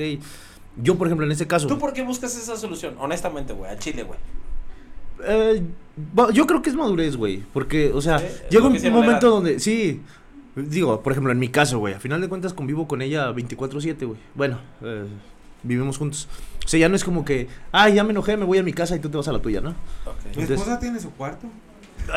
Yo, 0.81 0.95
por 0.95 1.07
ejemplo, 1.07 1.25
en 1.25 1.31
este 1.31 1.47
caso, 1.47 1.67
¿Tú 1.67 1.77
por 1.79 1.93
qué 1.93 2.03
buscas 2.03 2.35
esa 2.37 2.55
solución? 2.55 2.95
Honestamente, 2.99 3.53
güey, 3.53 3.71
a 3.71 3.77
Chile, 3.77 4.03
güey. 4.03 4.19
eh, 5.25 5.63
yo 6.33 6.45
creo 6.47 6.61
que 6.61 6.69
es 6.69 6.75
madurez, 6.75 7.15
güey, 7.15 7.43
porque, 7.53 7.91
o 7.93 8.01
sea, 8.01 8.19
Sí, 8.19 8.25
llega 8.49 8.67
un 8.67 8.93
momento 8.93 9.29
donde, 9.29 9.59
sí, 9.59 10.01
digo, 10.55 11.01
por 11.01 11.11
ejemplo, 11.13 11.31
en 11.31 11.39
mi 11.39 11.49
caso, 11.49 11.79
güey, 11.79 11.93
a 11.93 11.99
final 11.99 12.21
de 12.21 12.29
cuentas 12.29 12.53
convivo 12.53 12.87
con 12.87 13.01
ella 13.01 13.31
24/7, 13.31 14.05
güey. 14.05 14.19
Bueno, 14.35 14.59
eh, 14.81 15.05
vivimos 15.63 15.97
juntos. 15.97 16.27
O 16.65 16.67
sea, 16.67 16.79
ya 16.79 16.89
no 16.89 16.95
es 16.95 17.03
como 17.03 17.25
que, 17.25 17.47
ah, 17.71 17.89
ya 17.89 18.03
me 18.03 18.11
enojé, 18.11 18.37
me 18.37 18.45
voy 18.45 18.57
a 18.57 18.63
mi 18.63 18.73
casa 18.73 18.95
y 18.95 18.99
tú 18.99 19.09
te 19.09 19.17
vas 19.17 19.27
a 19.27 19.31
la 19.33 19.39
tuya, 19.39 19.59
¿no? 19.61 19.71
Ok. 20.05 20.19
¿Tu 20.21 20.27
Entonces- 20.39 20.51
esposa 20.59 20.79
tiene 20.79 20.99
su 20.99 21.11
cuarto? 21.11 21.47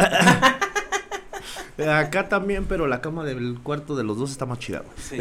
Acá 1.78 2.28
también, 2.28 2.64
pero 2.64 2.86
la 2.86 3.00
cama 3.02 3.24
del 3.24 3.58
cuarto 3.62 3.96
de 3.96 4.04
los 4.04 4.16
dos 4.18 4.30
está 4.30 4.46
más 4.46 4.58
chida, 4.58 4.80
güey. 4.80 4.96
Sí. 4.98 5.18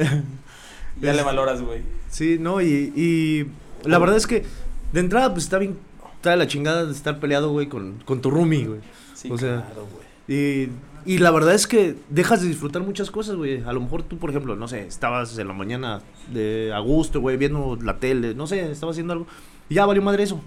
Ya 1.02 1.14
le 1.14 1.22
valoras, 1.24 1.62
güey. 1.62 1.82
Sí, 2.10 2.38
no, 2.40 2.62
y, 2.62 2.94
y 2.96 3.48
la 3.88 3.98
verdad 4.00 4.16
es 4.16 4.26
que 4.28 4.46
de 4.94 5.00
entrada, 5.02 5.34
pues 5.34 5.44
está 5.44 5.58
bien, 5.58 5.78
está 6.16 6.30
de 6.32 6.38
la 6.38 6.48
chingada 6.48 6.86
de 6.86 6.94
estar 6.94 7.20
peleado, 7.20 7.52
güey, 7.52 7.68
con, 7.68 8.00
con 8.06 8.22
tu 8.22 8.32
roomie, 8.32 8.66
güey. 8.66 8.80
Sí, 9.14 9.30
O 9.30 9.38
sea, 9.38 9.66
claro, 9.66 9.88
güey. 9.92 10.06
Y, 10.40 10.70
y 11.06 11.20
la 11.20 11.32
verdad 11.32 11.54
es 11.54 11.68
que 11.68 11.96
dejas 12.10 12.42
de 12.42 12.48
disfrutar 12.48 12.82
muchas 12.82 13.12
cosas, 13.12 13.36
güey. 13.36 13.62
A 13.64 13.74
lo 13.74 13.82
mejor 13.82 14.04
tú, 14.04 14.18
por 14.18 14.32
ejemplo, 14.32 14.56
no 14.56 14.68
sé, 14.68 14.88
estabas 14.88 15.38
en 15.38 15.48
la 15.48 15.54
mañana 15.54 16.02
de 16.34 16.72
a 16.74 16.80
gusto, 16.80 17.22
güey, 17.22 17.38
viendo 17.38 17.78
la 17.82 18.00
tele, 18.00 18.34
no 18.34 18.48
sé, 18.48 18.72
estabas 18.72 18.96
haciendo 18.96 19.14
algo. 19.14 19.28
Y 19.70 19.76
ya 19.76 19.86
valió 19.86 20.02
madre 20.02 20.24
eso. 20.24 20.42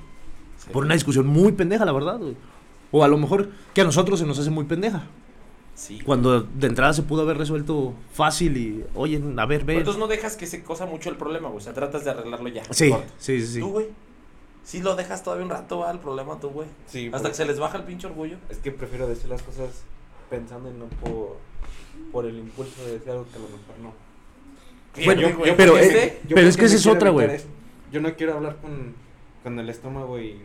Sí. 0.57 0.71
Por 0.73 0.85
una 0.85 0.95
discusión 0.95 1.27
muy 1.27 1.53
pendeja, 1.53 1.85
la 1.85 1.93
verdad, 1.93 2.19
güey. 2.19 2.37
O 2.91 3.05
a 3.05 3.09
lo 3.09 3.19
mejor 3.19 3.51
que 3.75 3.83
a 3.83 3.85
nosotros 3.85 4.19
se 4.19 4.27
nos 4.27 4.39
hace 4.39 4.51
muy 4.51 4.65
pendeja. 4.65 5.05
Sí. 5.75 6.01
Cuando 6.01 6.41
de 6.41 6.67
entrada 6.67 6.93
se 6.93 7.05
pudo 7.05 7.23
haber 7.23 7.39
resuelto 7.39 7.95
fácil 8.13 8.57
y, 8.57 8.85
oye, 8.97 9.23
a 9.37 9.47
ver, 9.47 9.65
ve. 9.65 9.77
Entonces 9.77 10.01
no 10.01 10.09
dejas 10.09 10.37
que 10.37 10.47
se 10.47 10.65
cosa 10.65 10.87
mucho 10.87 11.09
el 11.09 11.17
problema, 11.17 11.49
güey. 11.49 11.59
O 11.59 11.63
sea, 11.63 11.73
tratas 11.73 12.05
de 12.05 12.11
arreglarlo 12.11 12.49
ya. 12.49 12.65
Sí, 12.71 12.91
Corto. 12.91 13.07
sí, 13.19 13.41
sí, 13.41 13.47
sí. 13.47 13.61
Tú, 13.61 13.71
güey. 13.71 13.87
Sí 14.65 14.83
lo 14.83 14.97
dejas 14.97 15.23
todavía 15.23 15.45
un 15.45 15.51
rato, 15.51 15.79
va, 15.79 15.91
el 15.91 15.99
problema 15.99 16.39
tú, 16.41 16.49
güey. 16.49 16.69
Sí, 16.89 17.11
Hasta 17.13 17.29
que 17.29 17.35
se 17.35 17.47
les 17.47 17.59
baja 17.59 17.79
el 17.79 17.85
pinche 17.85 18.07
orgullo. 18.07 18.37
Es 18.51 18.59
que 18.59 18.71
prefiero 18.71 19.07
decir 19.07 19.31
las 19.31 19.43
cosas 19.43 19.85
pensando 20.31 20.71
y 20.71 20.75
no 20.75 20.87
por, 20.87 21.37
por 22.13 22.27
el 22.27 22.39
impulso 22.39 22.85
de 22.85 22.93
decir 22.95 23.11
algo 23.11 23.25
que 23.25 23.37
a 23.37 23.41
lo 23.41 23.45
mejor 23.49 23.79
no. 23.83 23.93
Bueno, 25.05 25.21
Fíjate, 25.21 25.35
güey, 25.37 25.57
pero, 25.57 25.79
eh, 25.79 25.85
sé- 25.85 26.19
Yo 26.27 26.35
Pero 26.35 26.49
es 26.49 26.57
que 26.57 26.65
esa 26.65 26.77
es 26.77 26.87
otra, 26.87 27.11
güey. 27.11 27.29
Yo 27.93 28.01
no 28.01 28.15
quiero 28.15 28.35
hablar 28.35 28.57
con, 28.57 28.95
con 29.43 29.59
el 29.59 29.69
estómago 29.71 30.19
y 30.21 30.41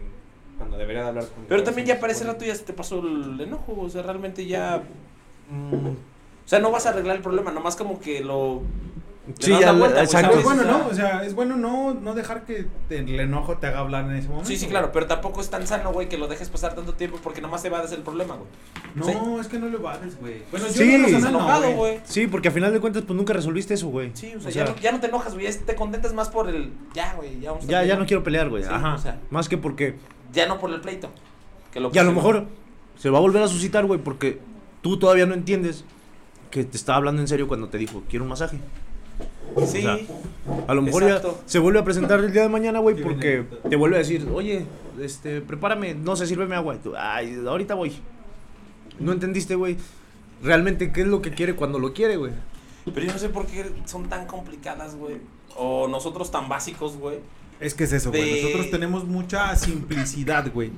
cuando 0.57 0.77
debería 0.77 1.01
de 1.03 1.07
hablar 1.09 1.25
con 1.27 1.45
Pero 1.45 1.63
también 1.63 1.87
ya 1.87 1.99
pone- 1.99 2.13
rato 2.13 2.45
ya 2.45 2.55
se 2.55 2.63
te 2.63 2.73
pasó 2.73 2.99
el 2.99 3.39
enojo, 3.39 3.75
o 3.79 3.89
sea, 3.89 4.03
realmente 4.03 4.45
ya... 4.45 4.83
Mm, 5.49 5.87
O 5.87 6.47
sea, 6.47 6.59
no 6.59 6.71
vas 6.71 6.85
a 6.85 6.89
arreglar 6.89 7.15
el 7.15 7.21
problema, 7.21 7.51
nomás 7.51 7.75
como 7.75 7.99
que 7.99 8.21
lo... 8.23 8.61
Sí, 9.39 9.51
ya 9.51 9.71
vuelta, 9.71 9.87
güey, 9.93 10.03
exacto. 10.03 10.29
Pero 10.31 10.39
es 10.41 10.45
¿sabes? 10.45 10.65
bueno, 10.65 10.79
¿no? 10.79 10.87
O 10.89 10.93
sea, 10.93 11.23
es 11.23 11.33
bueno 11.33 11.55
no, 11.55 11.93
no 11.93 12.13
dejar 12.13 12.43
que 12.43 12.67
te- 12.89 12.99
el 12.99 13.19
enojo 13.21 13.57
te 13.57 13.67
haga 13.67 13.79
hablar 13.79 14.03
en 14.05 14.15
ese 14.17 14.27
momento. 14.27 14.49
Sí, 14.49 14.57
sí, 14.57 14.67
claro, 14.67 14.91
pero 14.91 15.07
tampoco 15.07 15.39
es 15.39 15.49
tan 15.49 15.65
sano, 15.65 15.93
güey, 15.93 16.09
que 16.09 16.17
lo 16.17 16.27
dejes 16.27 16.49
pasar 16.49 16.75
tanto 16.75 16.93
tiempo 16.95 17.17
porque 17.23 17.39
nomás 17.39 17.63
a 17.63 17.69
dar 17.69 17.85
el 17.93 18.01
problema, 18.01 18.35
güey. 18.35 18.49
No, 18.95 19.05
Sí. 19.05 19.39
es 19.39 19.47
que 19.47 19.59
no 19.59 19.67
lo 19.69 19.79
vales, 19.79 20.19
güey. 20.19 20.43
Bueno, 20.51 20.65
Sí, 20.67 20.91
yo 20.91 20.97
no 20.97 21.05
Estás 21.07 21.21
lo 21.23 21.29
enojado, 21.29 21.71
güey. 21.71 21.99
Sí, 22.03 22.27
porque 22.27 22.49
a 22.49 22.51
final 22.51 22.73
de 22.73 22.81
cuentas, 22.81 23.03
pues 23.07 23.15
nunca 23.15 23.31
resolviste 23.31 23.75
eso, 23.75 23.87
güey. 23.87 24.11
Sí, 24.13 24.33
o 24.35 24.41
sea, 24.41 24.49
O 24.49 24.51
ya, 24.51 24.65
sea, 24.65 24.75
no, 24.75 24.81
ya 24.81 24.91
no 24.91 24.99
te 24.99 25.07
enojas, 25.07 25.33
güey, 25.35 25.49
ya 25.49 25.57
te 25.57 25.75
contentas 25.75 26.13
más 26.13 26.27
por 26.29 26.49
el... 26.49 26.73
Ya, 26.93 27.13
güey, 27.15 27.39
ya 27.39 27.51
vamos 27.51 27.65
a 27.65 27.67
Ya, 27.69 27.83
ya 27.85 27.95
no 27.95 28.05
quiero 28.05 28.23
pelear, 28.23 28.49
güey. 28.49 28.63
Sí, 28.63 28.69
Ajá. 28.69 28.95
o 28.95 28.97
sea. 28.97 29.19
Más 29.29 29.47
que 29.47 29.57
porque. 29.57 29.95
Ya 30.33 30.47
no 30.47 30.59
por 30.59 30.69
el 30.71 30.81
pleito. 30.81 31.09
Que 31.71 31.79
lo 31.79 31.91
Y 31.93 31.97
a 31.97 32.03
lo 32.03 32.11
mejor 32.11 32.45
se 32.97 33.09
va 33.09 33.19
a 33.19 33.21
volver 33.21 33.41
a 33.41 33.47
suscitar, 33.47 33.85
güey, 33.85 34.01
porque 34.01 34.39
tú 34.81 34.99
todavía 34.99 35.25
no 35.25 35.33
entiendes 35.33 35.85
que 36.51 36.65
te 36.65 36.75
estaba 36.75 36.97
hablando 36.97 37.21
en 37.21 37.27
serio 37.29 37.47
cuando 37.47 37.69
te 37.69 37.77
dijo, 37.77 38.03
quiero 38.09 38.23
un 38.25 38.29
masaje. 38.29 38.59
Sí, 39.65 39.77
o 39.79 39.81
sea, 39.81 39.97
A 40.67 40.73
lo 40.73 40.81
mejor 40.81 41.03
ya 41.07 41.21
se 41.45 41.59
vuelve 41.59 41.79
a 41.79 41.83
presentar 41.83 42.19
el 42.19 42.31
día 42.33 42.41
de 42.43 42.49
mañana, 42.49 42.79
güey, 42.79 42.95
porque 43.01 43.45
te 43.69 43.75
vuelve 43.75 43.95
a 43.97 43.99
decir, 43.99 44.27
oye, 44.33 44.65
este, 44.99 45.41
prepárame, 45.41 45.93
no 45.93 46.15
sé, 46.15 46.25
sírveme 46.27 46.55
agua. 46.55 46.75
Y 46.75 46.79
tú, 46.79 46.93
ay, 46.97 47.41
ahorita 47.47 47.75
voy. 47.75 47.93
No 48.99 49.11
entendiste, 49.11 49.55
güey, 49.55 49.77
realmente 50.43 50.91
qué 50.91 51.01
es 51.01 51.07
lo 51.07 51.21
que 51.21 51.31
quiere 51.31 51.55
cuando 51.55 51.79
lo 51.79 51.93
quiere, 51.93 52.17
güey. 52.17 52.31
pero 52.93 53.05
yo 53.05 53.13
no 53.13 53.19
sé 53.19 53.29
por 53.29 53.45
qué 53.45 53.71
son 53.85 54.09
tan 54.09 54.25
complicadas, 54.27 54.95
güey. 54.95 55.17
O 55.55 55.87
nosotros 55.87 56.31
tan 56.31 56.49
básicos, 56.49 56.97
güey. 56.97 57.19
Es 57.59 57.73
que 57.75 57.83
es 57.85 57.93
eso, 57.93 58.09
güey. 58.09 58.23
De- 58.35 58.41
Nosotros 58.43 58.71
tenemos 58.71 59.05
mucha 59.05 59.55
simplicidad, 59.55 60.51
güey. 60.51 60.71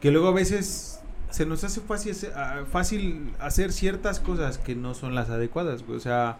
Que 0.00 0.10
luego 0.10 0.28
a 0.28 0.32
veces 0.32 1.00
se 1.30 1.46
nos 1.46 1.64
hace 1.64 1.80
fácil, 1.80 2.12
hacer- 2.12 2.32
ah, 2.36 2.64
fácil 2.70 3.32
hacer 3.40 3.72
ciertas 3.72 4.20
cosas 4.20 4.58
que 4.58 4.74
no 4.74 4.94
son 4.94 5.14
las 5.14 5.30
adecuadas, 5.30 5.82
güey. 5.84 5.96
O 5.96 6.00
sea, 6.00 6.36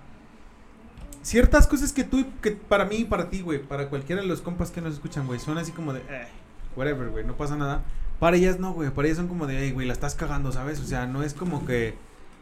ciertas 1.26 1.66
cosas 1.66 1.92
que 1.92 2.04
tú, 2.04 2.24
que 2.40 2.52
para 2.52 2.84
mí 2.84 2.96
y 2.98 3.04
para 3.04 3.28
ti, 3.28 3.40
güey, 3.42 3.58
para 3.60 3.88
cualquiera 3.88 4.22
de 4.22 4.28
los 4.28 4.40
compas 4.42 4.70
que 4.70 4.80
nos 4.80 4.94
escuchan, 4.94 5.26
güey, 5.26 5.40
son 5.40 5.58
así 5.58 5.72
como 5.72 5.92
de, 5.92 6.00
eh, 6.08 6.28
whatever, 6.76 7.08
güey, 7.08 7.24
no 7.24 7.36
pasa 7.36 7.56
nada. 7.56 7.82
Para 8.20 8.36
ellas 8.36 8.60
no, 8.60 8.72
güey, 8.72 8.90
para 8.90 9.08
ellas 9.08 9.18
son 9.18 9.26
como 9.28 9.46
de, 9.46 9.58
hey, 9.58 9.72
güey, 9.72 9.86
la 9.86 9.92
estás 9.92 10.14
cagando, 10.14 10.52
¿sabes? 10.52 10.78
O 10.80 10.84
sea, 10.84 11.06
no 11.06 11.22
es 11.24 11.34
como 11.34 11.66
que 11.66 11.94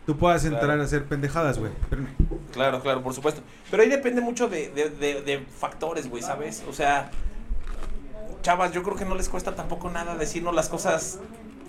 tú 0.07 0.19
puedas 0.19 0.45
entrar 0.45 0.64
Claro. 0.67 0.83
a 0.83 0.85
hacer 0.85 1.05
pendejadas, 1.07 1.59
güey. 1.59 1.73
Espérame. 1.81 2.09
Claro, 2.53 2.81
claro, 2.83 3.03
por 3.03 3.14
supuesto. 3.14 3.41
Pero 3.71 3.83
ahí 3.83 3.88
depende 3.88 4.21
mucho 4.21 4.49
de, 4.49 4.69
de, 4.71 4.91
de, 4.91 5.23
de 5.23 5.38
factores, 5.41 6.09
güey, 6.11 6.23
¿sabes? 6.23 6.62
O 6.69 6.73
sea, 6.75 7.11
chavas, 8.43 8.73
yo 8.73 8.83
creo 8.83 8.97
que 8.97 9.05
no 9.07 9.14
les 9.14 9.29
cuesta 9.31 9.55
tampoco 9.55 9.91
nada 9.91 10.14
decirnos 10.17 10.55
las 10.55 10.69
cosas, 10.69 11.19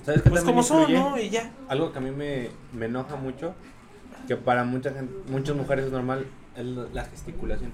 ¿Sabes 0.06 0.22
qué 0.22 0.30
pues 0.30 0.44
como 0.44 0.62
son? 0.64 0.92
¿no? 0.94 1.18
Y 1.18 1.30
ya. 1.30 1.50
Algo 1.70 1.92
que 1.94 1.98
a 1.98 2.02
mí 2.02 2.12
me, 2.12 2.50
me 2.74 2.86
enoja 2.88 3.16
mucho, 3.16 3.56
que 4.28 4.36
para 4.36 4.64
mucha 4.66 4.92
gente, 4.92 5.14
muchas 5.32 5.56
mujeres 5.56 5.86
es 5.86 5.92
normal, 5.92 6.28
es 6.56 6.66
la- 6.66 6.88
la 6.94 7.06
gesticulación. 7.06 7.72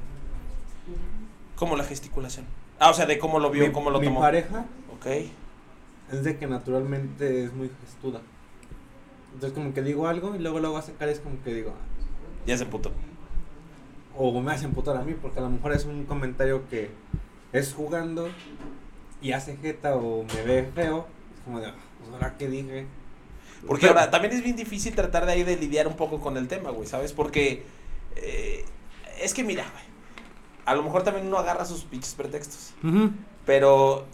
Como 1.55 1.75
la 1.75 1.83
gesticulación. 1.83 2.45
Ah, 2.79 2.89
o 2.89 2.93
sea, 2.93 3.05
de 3.05 3.19
cómo 3.19 3.39
lo 3.39 3.49
vio, 3.51 3.67
mi, 3.67 3.71
cómo 3.71 3.91
lo 3.91 3.99
mi 3.99 4.07
tomó. 4.07 4.19
pareja 4.21 4.65
Ok. 4.95 5.05
es 6.11 6.23
de 6.23 6.37
que 6.37 6.47
naturalmente 6.47 7.43
es 7.43 7.53
muy 7.53 7.69
gestuda. 7.85 8.21
Entonces 9.33 9.53
como 9.57 9.73
que 9.73 9.81
digo 9.81 10.07
algo 10.07 10.35
y 10.35 10.39
luego 10.39 10.59
lo 10.59 10.69
hago 10.69 10.77
a 10.77 10.81
sacar 10.81 11.07
es 11.09 11.19
como 11.19 11.41
que 11.43 11.53
digo, 11.53 11.71
"Ah", 11.71 11.85
Ya 12.45 12.57
se 12.57 12.65
puto. 12.65 12.91
o 14.17 14.41
me 14.41 14.51
hacen 14.51 14.71
putar 14.73 14.97
a 14.97 15.03
mí, 15.03 15.13
porque 15.21 15.39
a 15.39 15.43
lo 15.43 15.49
mejor 15.49 15.71
es 15.73 15.85
un 15.85 16.03
comentario 16.05 16.67
que 16.69 16.89
es 17.53 17.73
jugando 17.73 18.27
y 19.21 19.31
hace 19.31 19.55
jeta 19.57 19.95
o 19.95 20.23
me 20.25 20.41
ve 20.43 20.69
feo, 20.75 21.05
es 21.35 21.41
como 21.45 21.59
de, 21.59 21.67
"Ah, 21.67 21.75
pues 21.99 22.11
ahora 22.11 22.35
qué 22.37 22.49
dije. 22.49 22.87
Porque 23.67 23.87
ahora 23.87 24.09
también 24.09 24.33
es 24.33 24.43
bien 24.43 24.55
difícil 24.55 24.95
tratar 24.95 25.25
de 25.27 25.33
ahí 25.33 25.43
de 25.43 25.55
lidiar 25.55 25.87
un 25.87 25.95
poco 25.95 26.19
con 26.19 26.35
el 26.35 26.47
tema, 26.47 26.71
güey, 26.71 26.87
¿sabes? 26.87 27.13
Porque 27.13 27.63
eh, 28.15 28.65
es 29.21 29.33
que 29.33 29.43
mira, 29.43 29.63
güey, 29.71 29.83
a 30.65 30.75
lo 30.75 30.83
mejor 30.83 31.03
también 31.03 31.27
uno 31.27 31.37
agarra 31.37 31.65
sus 31.65 31.83
pinches 31.83 32.13
pretextos. 32.13 32.73
Pero 33.45 34.05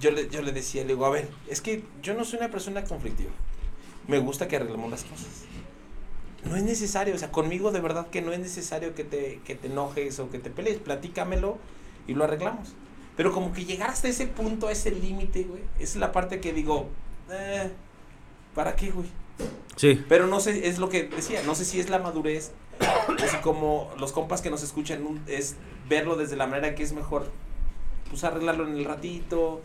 yo 0.00 0.10
le, 0.10 0.28
yo 0.28 0.42
le 0.42 0.52
decía, 0.52 0.82
le 0.82 0.88
digo, 0.88 1.06
a 1.06 1.10
ver, 1.10 1.28
es 1.48 1.60
que 1.60 1.84
yo 2.02 2.14
no 2.14 2.24
soy 2.24 2.38
una 2.38 2.50
persona 2.50 2.84
conflictiva. 2.84 3.30
Me 4.06 4.18
gusta 4.18 4.48
que 4.48 4.56
arreglemos 4.56 4.90
las 4.90 5.04
cosas. 5.04 5.44
No 6.44 6.56
es 6.56 6.62
necesario, 6.62 7.14
o 7.14 7.18
sea, 7.18 7.30
conmigo 7.30 7.72
de 7.72 7.80
verdad 7.80 8.08
que 8.08 8.22
no 8.22 8.32
es 8.32 8.38
necesario 8.38 8.94
que 8.94 9.04
te, 9.04 9.40
que 9.44 9.54
te 9.54 9.66
enojes 9.66 10.18
o 10.20 10.30
que 10.30 10.38
te 10.38 10.50
pelees, 10.50 10.78
platícamelo 10.78 11.58
y 12.06 12.14
lo 12.14 12.24
arreglamos. 12.24 12.74
Pero 13.16 13.32
como 13.32 13.52
que 13.52 13.64
llegar 13.64 13.90
hasta 13.90 14.08
ese 14.08 14.28
punto, 14.28 14.68
a 14.68 14.72
ese 14.72 14.92
límite, 14.92 15.42
güey, 15.42 15.62
es 15.80 15.96
la 15.96 16.12
parte 16.12 16.40
que 16.40 16.52
digo, 16.52 16.88
eh, 17.30 17.70
¿para 18.54 18.76
qué, 18.76 18.90
güey? 18.92 19.08
Sí. 19.76 20.04
Pero 20.08 20.28
no 20.28 20.38
sé, 20.40 20.68
es 20.68 20.78
lo 20.78 20.88
que 20.88 21.04
decía, 21.04 21.42
no 21.44 21.54
sé 21.54 21.64
si 21.64 21.80
es 21.80 21.90
la 21.90 21.98
madurez, 21.98 22.52
si 23.30 23.36
como 23.38 23.90
los 23.98 24.12
compas 24.12 24.40
que 24.42 24.50
nos 24.50 24.62
escuchan 24.62 25.22
es 25.26 25.56
verlo 25.88 26.16
desde 26.16 26.36
la 26.36 26.46
manera 26.46 26.74
que 26.74 26.82
es 26.82 26.92
mejor, 26.92 27.30
pues 28.10 28.24
arreglarlo 28.24 28.66
en 28.66 28.74
el 28.76 28.84
ratito, 28.84 29.60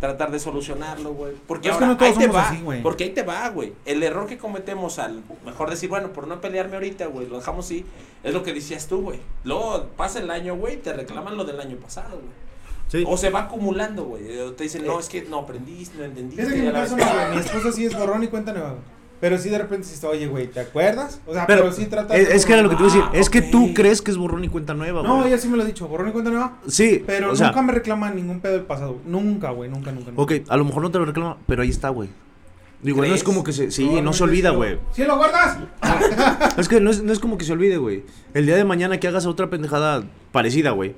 tratar 0.00 0.30
de 0.30 0.38
solucionarlo, 0.40 1.12
güey. 1.12 1.34
Porque 1.46 1.68
Es 1.68 1.76
que 1.76 1.84
ahora, 1.84 1.96
no 1.98 2.04
ahí 2.04 2.14
te 2.14 2.26
va, 2.26 2.48
así, 2.48 2.60
güey. 2.62 2.82
porque 2.82 3.04
ahí 3.04 3.10
te 3.10 3.22
va, 3.22 3.48
güey. 3.50 3.72
El 3.84 4.02
error 4.02 4.26
que 4.26 4.38
cometemos 4.38 4.98
al 4.98 5.22
mejor 5.44 5.70
decir, 5.70 5.88
bueno, 5.88 6.12
por 6.12 6.26
no 6.26 6.40
pelearme 6.40 6.74
ahorita, 6.74 7.06
güey, 7.06 7.28
lo 7.28 7.38
dejamos 7.38 7.66
así, 7.66 7.84
es 8.22 8.32
lo 8.32 8.42
que 8.42 8.52
decías 8.52 8.86
tú, 8.86 9.02
güey. 9.02 9.20
Luego 9.44 9.86
pasa 9.96 10.20
el 10.20 10.30
año, 10.30 10.56
güey, 10.56 10.76
te 10.78 10.92
reclaman 10.92 11.36
lo 11.36 11.44
del 11.44 11.60
año 11.60 11.76
pasado, 11.76 12.16
güey. 12.16 12.48
Sí. 12.88 13.04
O 13.06 13.18
se 13.18 13.28
va 13.28 13.40
acumulando, 13.42 14.04
güey. 14.04 14.22
Te 14.56 14.62
dicen, 14.64 14.86
no, 14.86 14.98
es 14.98 15.10
que 15.10 15.20
no 15.22 15.40
aprendiste, 15.40 15.98
no 15.98 16.04
entendiste. 16.04 16.46
Fíjate 16.46 16.60
que 16.62 16.66
mi 16.68 16.72
caso. 16.72 16.96
Mi 16.96 17.38
esposa 17.40 17.72
sí 17.72 17.84
es 17.84 17.94
borrón 17.94 18.22
y 18.22 18.28
cuenta 18.28 18.52
nueva. 18.52 18.76
Pero 19.20 19.36
sí 19.38 19.48
de 19.48 19.58
repente 19.58 19.86
sí, 19.86 20.06
oye, 20.06 20.26
güey, 20.28 20.46
¿te 20.46 20.60
acuerdas? 20.60 21.20
O 21.26 21.34
sea, 21.34 21.46
pero, 21.46 21.62
Pero 21.62 21.72
sí 21.74 21.86
trata 21.86 22.16
es, 22.16 22.28
es 22.30 22.46
que 22.46 22.52
era 22.52 22.62
lo 22.62 22.68
que 22.70 22.76
te 22.76 22.82
iba 22.82 22.90
a 22.92 22.94
decir. 22.94 23.08
Ah, 23.08 23.18
es 23.18 23.28
que 23.28 23.42
tú 23.42 23.74
crees 23.74 24.00
que 24.00 24.10
es 24.12 24.16
borrón 24.16 24.44
y 24.44 24.48
cuenta 24.48 24.74
nueva, 24.74 25.00
güey. 25.00 25.12
No, 25.12 25.26
ella 25.26 25.38
sí 25.38 25.48
me 25.48 25.56
lo 25.56 25.64
ha 25.64 25.66
dicho, 25.66 25.88
borrón 25.88 26.08
y 26.08 26.12
cuenta 26.12 26.30
nueva. 26.30 26.58
Sí, 26.68 27.02
Pero 27.06 27.32
o 27.32 27.36
sea, 27.36 27.48
nunca 27.48 27.62
me 27.62 27.72
reclama 27.72 28.10
ningún 28.10 28.40
pedo 28.40 28.52
del 28.52 28.62
pasado. 28.62 28.98
Nunca, 29.06 29.50
güey, 29.50 29.68
nunca, 29.68 29.90
nunca. 29.90 30.10
nunca. 30.12 30.22
ok, 30.22 30.32
a 30.48 30.56
lo 30.56 30.64
mejor 30.64 30.82
no 30.82 30.90
te 30.90 30.98
lo 30.98 31.04
reclama, 31.04 31.36
pero 31.46 31.62
ahí 31.62 31.68
está, 31.70 31.88
güey. 31.88 32.08
Digo, 32.80 32.98
no 32.98 33.04
es 33.04 33.10
¿Crees? 33.10 33.24
como 33.24 33.42
que 33.42 33.52
se... 33.52 33.72
Sí, 33.72 34.00
no 34.00 34.12
se 34.12 34.22
olvida, 34.22 34.50
lo- 34.52 34.58
güey. 34.58 34.78
¿Sí 34.92 35.02
lo 35.02 35.16
guardas? 35.16 35.58
Es 36.56 36.68
que 36.68 36.80
no 36.80 36.90
es, 36.90 37.02
no 37.02 37.12
es 37.12 37.18
como 37.18 37.36
que 37.36 37.44
se 37.44 37.52
olvide, 37.52 37.76
güey. 37.76 38.04
El 38.34 38.46
día 38.46 38.54
de 38.54 38.64
mañana 38.64 39.00
que 39.00 39.08
hagas 39.08 39.26
otra 39.26 39.50
pendejada 39.50 40.04
parecida, 40.30 40.70
güey. 40.70 40.94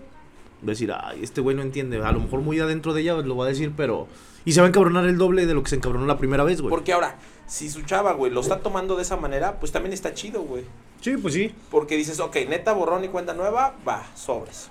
Decir, 0.62 0.92
ay, 0.92 1.20
este 1.22 1.40
güey 1.40 1.56
no 1.56 1.62
entiende. 1.62 2.02
A 2.02 2.12
lo 2.12 2.20
mejor 2.20 2.40
muy 2.40 2.60
adentro 2.60 2.92
de 2.92 3.02
ella 3.02 3.14
lo 3.14 3.36
va 3.36 3.46
a 3.46 3.48
decir, 3.48 3.72
pero... 3.76 4.06
Y 4.44 4.52
se 4.52 4.60
va 4.60 4.66
a 4.66 4.68
encabronar 4.68 5.06
el 5.06 5.18
doble 5.18 5.46
de 5.46 5.54
lo 5.54 5.62
que 5.62 5.70
se 5.70 5.76
encabronó 5.76 6.06
la 6.06 6.18
primera 6.18 6.44
vez, 6.44 6.60
güey. 6.60 6.70
Porque 6.70 6.92
ahora, 6.92 7.18
si 7.46 7.68
su 7.68 7.82
chava, 7.82 8.12
güey, 8.12 8.32
lo 8.32 8.40
está 8.40 8.60
tomando 8.60 8.96
de 8.96 9.02
esa 9.02 9.16
manera, 9.16 9.60
pues 9.60 9.72
también 9.72 9.92
está 9.92 10.14
chido, 10.14 10.42
güey. 10.42 10.64
Sí, 11.00 11.16
pues 11.16 11.34
sí. 11.34 11.54
Porque 11.70 11.96
dices, 11.96 12.20
ok, 12.20 12.36
neta, 12.48 12.72
borrón 12.72 13.04
y 13.04 13.08
cuenta 13.08 13.34
nueva, 13.34 13.76
va, 13.86 14.06
sobres. 14.14 14.68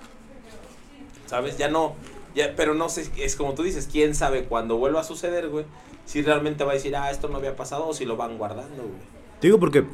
¿Sabes? 1.26 1.56
Ya 1.58 1.68
no, 1.68 1.94
ya, 2.34 2.54
pero 2.56 2.74
no 2.74 2.88
sé, 2.88 3.08
es 3.18 3.36
como 3.36 3.54
tú 3.54 3.62
dices, 3.62 3.88
quién 3.90 4.14
sabe 4.14 4.44
cuando 4.44 4.76
vuelva 4.76 5.00
a 5.00 5.04
suceder, 5.04 5.48
güey, 5.48 5.64
si 6.04 6.22
realmente 6.22 6.64
va 6.64 6.72
a 6.72 6.74
decir, 6.74 6.94
ah, 6.96 7.10
esto 7.10 7.28
no 7.28 7.38
había 7.38 7.56
pasado 7.56 7.86
o 7.86 7.94
si 7.94 8.04
lo 8.04 8.16
van 8.16 8.38
guardando, 8.38 8.82
güey. 8.82 9.20
Te 9.40 9.46
digo 9.46 9.58
porque 9.58 9.84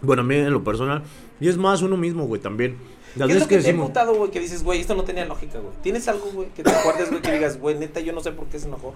Bueno, 0.00 0.22
a 0.22 0.24
mí 0.24 0.34
en 0.34 0.52
lo 0.52 0.64
personal. 0.64 1.02
Y 1.40 1.48
es 1.48 1.56
más 1.56 1.82
uno 1.82 1.96
mismo, 1.96 2.26
güey, 2.26 2.40
también. 2.40 2.76
¿Qué 3.16 3.24
es 3.24 3.40
lo 3.40 3.48
que, 3.48 3.58
te 3.58 3.66
ha 3.66 3.70
emputado, 3.70 4.14
güey? 4.14 4.30
Que 4.30 4.40
dices, 4.40 4.62
güey, 4.62 4.80
esto 4.80 4.94
no 4.94 5.04
tenía 5.04 5.24
lógica, 5.24 5.58
güey. 5.58 5.72
¿Tienes 5.82 6.06
algo, 6.08 6.26
güey, 6.32 6.48
que 6.50 6.62
te 6.62 6.70
acuerdes, 6.70 7.10
güey, 7.10 7.20
que 7.22 7.32
digas, 7.32 7.58
güey, 7.60 7.78
neta, 7.78 8.00
yo 8.00 8.12
no 8.12 8.20
sé 8.20 8.32
por 8.32 8.46
qué 8.46 8.58
se 8.58 8.68
enojó? 8.68 8.94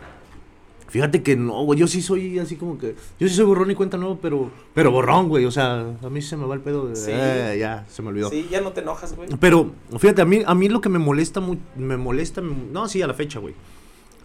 Fíjate 0.88 1.23
que 1.23 1.35
no, 1.37 1.64
güey, 1.64 1.80
yo 1.80 1.88
sí 1.88 2.00
soy 2.00 2.38
así 2.38 2.54
como 2.56 2.78
que... 2.78 2.94
Yo 3.18 3.28
sí 3.28 3.35
soy 3.35 3.44
borrón 3.44 3.70
y 3.70 3.75
cuenta 3.75 3.96
nuevo, 3.99 4.18
pero... 4.23 4.50
Pero 4.73 4.92
borrón, 4.92 5.28
güey, 5.28 5.44
o 5.44 5.50
sea, 5.50 5.85
a 6.02 6.08
mí 6.11 6.23
se 6.23 6.37
me 6.37 6.46
va 6.46 6.54
el 6.54 6.61
pedo 6.61 6.87
de... 6.87 6.94
Sí. 6.96 7.11
"Eh, 7.12 7.56
ya, 7.58 7.85
se 7.90 8.02
me 8.02 8.08
olvidó. 8.08 8.30
Sí, 8.30 8.46
ya 8.50 8.61
no 8.61 8.70
te 8.73 8.80
enojas, 8.82 9.14
güey. 9.16 9.28
Pero, 9.40 9.73
fíjate, 9.99 10.23
a 10.23 10.25
mí, 10.25 10.42
a 10.46 10.54
mí 10.54 10.68
lo 10.68 10.80
que 10.80 10.88
me 10.88 11.00
molesta, 11.00 11.40
mu- 11.40 11.56
me 11.76 11.96
molesta, 11.96 12.40
no, 12.40 12.88
sí, 12.88 13.02
a 13.02 13.08
la 13.08 13.14
fecha, 13.14 13.40
güey. 13.40 13.54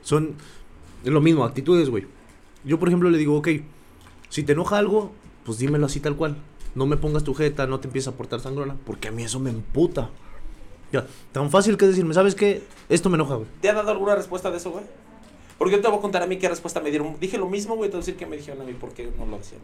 Son 0.04 0.36
lo 1.04 1.20
mismo, 1.20 1.44
actitudes, 1.44 1.90
güey. 1.90 2.06
Yo, 2.64 2.78
por 2.80 2.90
ejemplo, 2.90 3.10
le 3.10 3.18
digo, 3.18 3.36
ok, 3.38 3.48
si 4.30 4.44
te 4.44 4.54
enoja 4.54 4.78
algo, 4.78 5.12
pues 5.44 5.58
dímelo 5.58 5.88
así 5.88 6.00
tal 6.00 6.16
cual. 6.16 6.38
No 6.76 6.86
me 6.86 6.98
pongas 6.98 7.24
tu 7.24 7.34
jeta, 7.34 7.68
no 7.68 7.80
te 7.80 7.88
empieces 7.88 8.08
a 8.14 8.18
portar 8.18 8.40
sangrona, 8.40 8.76
porque 8.86 9.10
a 9.10 9.12
mí 9.12 9.24
eso 9.24 9.40
me 9.40 9.50
emputa. 9.50 10.10
Ya, 10.92 11.06
tan 11.32 11.50
fácil 11.50 11.78
que 11.78 11.88
decirme, 11.88 12.14
¿sabes 12.14 12.36
qué? 12.36 12.62
Esto 12.90 13.10
me 13.10 13.16
enoja, 13.16 13.36
güey. 13.36 13.48
¿Te 13.62 13.70
ha 13.70 13.74
dado 13.74 13.92
alguna 13.92 14.16
respuesta 14.16 14.52
de 14.52 14.58
eso, 14.58 14.72
güey? 14.72 14.84
Porque 15.58 15.76
yo 15.76 15.82
te 15.82 15.88
voy 15.88 15.98
a 16.00 16.02
contar 16.02 16.24
a 16.24 16.28
mí 16.28 16.38
qué 16.38 16.50
respuesta 16.50 16.80
me 16.82 16.90
dieron. 16.90 17.16
Dije 17.20 17.38
lo 17.38 17.48
mismo, 17.48 17.76
güey, 17.76 17.90
te 17.90 17.96
voy 17.96 18.00
a 18.00 18.06
decir 18.06 18.16
que 18.18 18.26
me 18.26 18.36
dijeron 18.38 18.62
a 18.62 18.66
mí 18.66 18.74
por 18.74 18.94
qué 18.94 19.10
no 19.18 19.26
lo 19.26 19.38
hacían. 19.38 19.62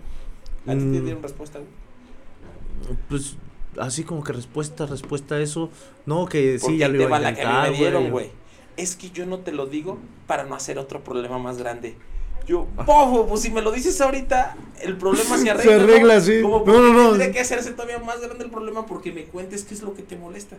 ¿A 0.67 0.71
ti 0.73 0.79
te 0.79 0.85
Mm. 0.85 1.03
dieron 1.03 1.23
respuesta, 1.23 1.59
güey? 1.59 2.97
Pues, 3.09 3.35
así 3.79 4.03
como 4.03 4.23
que 4.23 4.33
respuesta, 4.33 4.85
respuesta 4.85 5.35
a 5.35 5.39
eso. 5.41 5.69
No, 6.05 6.25
que 6.27 6.59
sí, 6.59 6.77
ya 6.77 6.87
lo 6.87 7.01
iba 7.01 7.17
a 7.17 7.19
la 7.19 7.33
que 7.35 7.41
a 7.41 7.45
mí 7.45 7.49
intentar, 7.51 7.71
me 7.71 7.77
dieron, 7.77 8.11
güey. 8.11 8.29
Es 8.77 8.95
que 8.95 9.09
yo 9.09 9.25
no 9.25 9.39
te 9.39 9.51
lo 9.51 9.65
digo 9.65 9.97
para 10.27 10.43
no 10.43 10.55
hacer 10.55 10.77
otro 10.77 11.03
problema 11.03 11.39
más 11.39 11.57
grande. 11.57 11.95
Yo, 12.47 12.65
pojo, 12.85 13.27
pues 13.27 13.41
si 13.41 13.51
me 13.51 13.61
lo 13.61 13.71
dices 13.71 13.99
ahorita, 13.99 14.55
el 14.81 14.95
problema 14.97 15.37
se 15.37 15.49
arregla. 15.49 15.63
Se 15.63 15.73
arregla, 15.73 16.15
¿no? 16.15 16.21
sí. 16.21 16.41
Como 16.41 16.59
No, 16.59 16.63
porque 16.63 16.79
no, 16.81 16.93
no. 16.93 17.09
tendría 17.09 17.31
que 17.33 17.39
hacerse 17.41 17.71
todavía 17.71 17.99
más 17.99 18.21
grande 18.21 18.45
el 18.45 18.49
problema 18.51 18.85
porque 18.85 19.11
me 19.11 19.23
cuentes 19.25 19.63
qué 19.65 19.73
es 19.73 19.81
lo 19.81 19.93
que 19.93 20.01
te 20.03 20.15
molesta. 20.15 20.55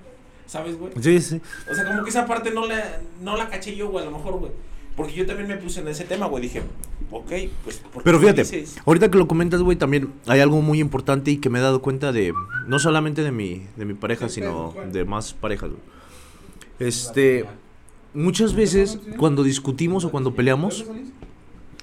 ¿Sabes, 0.46 0.78
güey? 0.78 0.92
Sí, 1.00 1.20
sí. 1.20 1.40
O 1.70 1.74
sea, 1.74 1.86
como 1.86 2.04
que 2.04 2.10
esa 2.10 2.26
parte 2.26 2.50
no 2.50 2.66
la, 2.66 3.00
no 3.22 3.36
la 3.36 3.48
caché 3.48 3.74
yo, 3.76 3.88
güey, 3.90 4.06
a 4.06 4.10
lo 4.10 4.16
mejor, 4.16 4.38
güey. 4.38 4.52
Porque 4.96 5.14
yo 5.14 5.26
también 5.26 5.48
me 5.48 5.56
puse 5.56 5.80
en 5.80 5.88
ese 5.88 6.04
tema, 6.04 6.26
güey. 6.26 6.42
Dije, 6.42 6.62
ok, 7.10 7.30
pues. 7.64 7.78
¿por 7.78 8.02
qué 8.02 8.04
Pero 8.04 8.18
fíjate, 8.18 8.42
dices? 8.42 8.76
ahorita 8.84 9.10
que 9.10 9.18
lo 9.18 9.28
comentas, 9.28 9.62
güey, 9.62 9.76
también 9.78 10.12
hay 10.26 10.40
algo 10.40 10.60
muy 10.60 10.80
importante 10.80 11.30
y 11.30 11.36
que 11.38 11.48
me 11.50 11.58
he 11.58 11.62
dado 11.62 11.80
cuenta 11.82 12.12
de, 12.12 12.32
no 12.66 12.78
solamente 12.78 13.22
de 13.22 13.30
mi, 13.30 13.66
de 13.76 13.84
mi 13.84 13.94
pareja, 13.94 14.28
sino 14.28 14.74
de 14.92 15.04
más 15.04 15.32
parejas, 15.34 15.70
güey. 15.70 15.82
Este, 16.78 17.44
muchas 18.14 18.54
veces 18.54 18.98
cuando 19.18 19.42
discutimos 19.42 20.04
o 20.04 20.10
cuando 20.10 20.34
peleamos, 20.34 20.84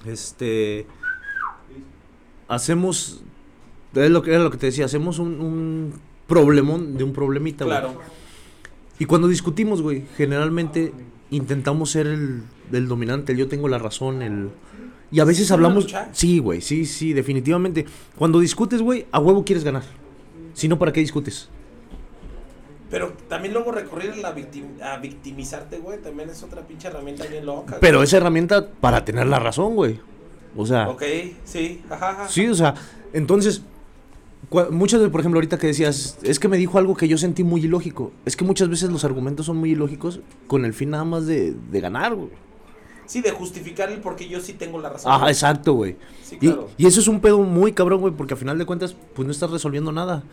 este, 0.08 0.86
hacemos, 2.48 3.22
es 3.94 4.10
lo 4.10 4.22
que, 4.22 4.32
era 4.32 4.44
lo 4.44 4.52
que 4.52 4.58
te 4.58 4.68
decía, 4.68 4.86
hacemos 4.86 5.20
un, 5.20 5.40
un 5.40 5.94
problemón 6.28 6.98
de 6.98 7.04
un 7.04 7.14
problemita, 7.14 7.66
güey. 7.66 7.78
Claro. 7.78 8.00
Y 9.00 9.06
cuando 9.06 9.28
discutimos, 9.28 9.82
güey, 9.82 10.06
generalmente 10.16 10.94
intentamos 11.30 11.92
ser 11.92 12.08
el, 12.08 12.44
el 12.72 12.88
dominante, 12.88 13.34
el 13.34 13.40
yo 13.40 13.48
tengo 13.48 13.68
la 13.68 13.78
razón, 13.78 14.22
el... 14.22 14.50
Y 15.12 15.20
a 15.20 15.26
veces 15.26 15.48
¿Sí, 15.48 15.54
una 15.54 15.66
hablamos... 15.68 15.88
Sí, 16.14 16.40
güey, 16.40 16.62
sí, 16.62 16.86
sí, 16.86 17.14
definitivamente. 17.14 17.86
Cuando 18.18 18.40
discutes, 18.40 18.82
güey, 18.82 19.06
a 19.12 19.20
huevo 19.20 19.46
quieres 19.46 19.64
ganar. 19.64 19.84
Si 20.54 20.68
no, 20.68 20.80
¿para 20.80 20.92
qué 20.92 21.02
discutes? 21.02 21.50
Pero 22.96 23.12
también 23.28 23.54
luego 23.54 23.74
recurrir 23.74 24.12
a, 24.12 24.16
la 24.16 24.34
victim- 24.34 24.82
a 24.82 24.96
victimizarte, 24.96 25.80
güey, 25.80 26.02
también 26.02 26.30
es 26.30 26.42
otra 26.44 26.62
pinche 26.62 26.88
herramienta 26.88 27.26
bien 27.26 27.46
loca. 27.46 27.72
güey. 27.72 27.82
Pero 27.82 28.02
esa 28.02 28.16
herramienta 28.16 28.70
para 28.70 29.04
tener 29.04 29.28
la 29.28 29.38
razón, 29.38 29.76
güey. 29.76 30.00
O 30.56 30.66
sea... 30.66 30.88
Ok, 30.88 31.04
sí, 31.44 31.82
ajá, 31.90 32.12
ajá. 32.12 32.28
Sí, 32.30 32.48
o 32.48 32.56
sea, 32.56 32.74
entonces... 33.12 33.64
Muchas 34.72 35.02
veces, 35.02 35.12
por 35.12 35.20
ejemplo, 35.20 35.40
ahorita 35.40 35.58
que 35.58 35.68
decías, 35.68 36.18
es 36.24 36.40
que 36.40 36.48
me 36.48 36.56
dijo 36.56 36.78
algo 36.78 36.96
que 36.96 37.10
yo 37.10 37.18
sentí 37.18 37.44
muy 37.44 37.66
ilógico. 37.66 38.14
Es 38.24 38.38
que 38.38 38.46
muchas 38.46 38.70
veces 38.70 38.90
los 38.90 39.04
argumentos 39.04 39.48
son 39.48 39.58
muy 39.58 39.72
ilógicos 39.72 40.22
con 40.48 40.64
el 40.64 40.74
fin 40.74 40.92
nada 40.92 41.04
más 41.04 41.26
de, 41.26 41.54
de 41.54 41.82
ganar, 41.82 42.16
güey. 42.16 42.30
Sí, 43.08 43.20
de 43.22 43.32
justificar 43.32 43.92
el 43.92 44.00
por 44.00 44.16
qué 44.16 44.30
yo 44.30 44.40
sí 44.40 44.54
tengo 44.54 44.80
la 44.80 44.90
razón. 44.90 45.12
Ajá, 45.12 45.28
exacto, 45.30 45.74
güey. 45.74 45.98
Sí, 46.24 46.36
Y, 46.40 46.48
claro. 46.48 46.70
y 46.78 46.86
eso 46.88 47.02
es 47.02 47.08
un 47.10 47.20
pedo 47.20 47.40
muy 47.40 47.74
cabrón, 47.74 48.00
güey, 48.00 48.14
porque 48.14 48.36
a 48.36 48.38
final 48.38 48.58
de 48.58 48.66
cuentas, 48.66 48.96
pues 49.14 49.26
no 49.26 49.32
estás 49.34 49.50
resolviendo 49.52 49.92
nada. 49.92 50.24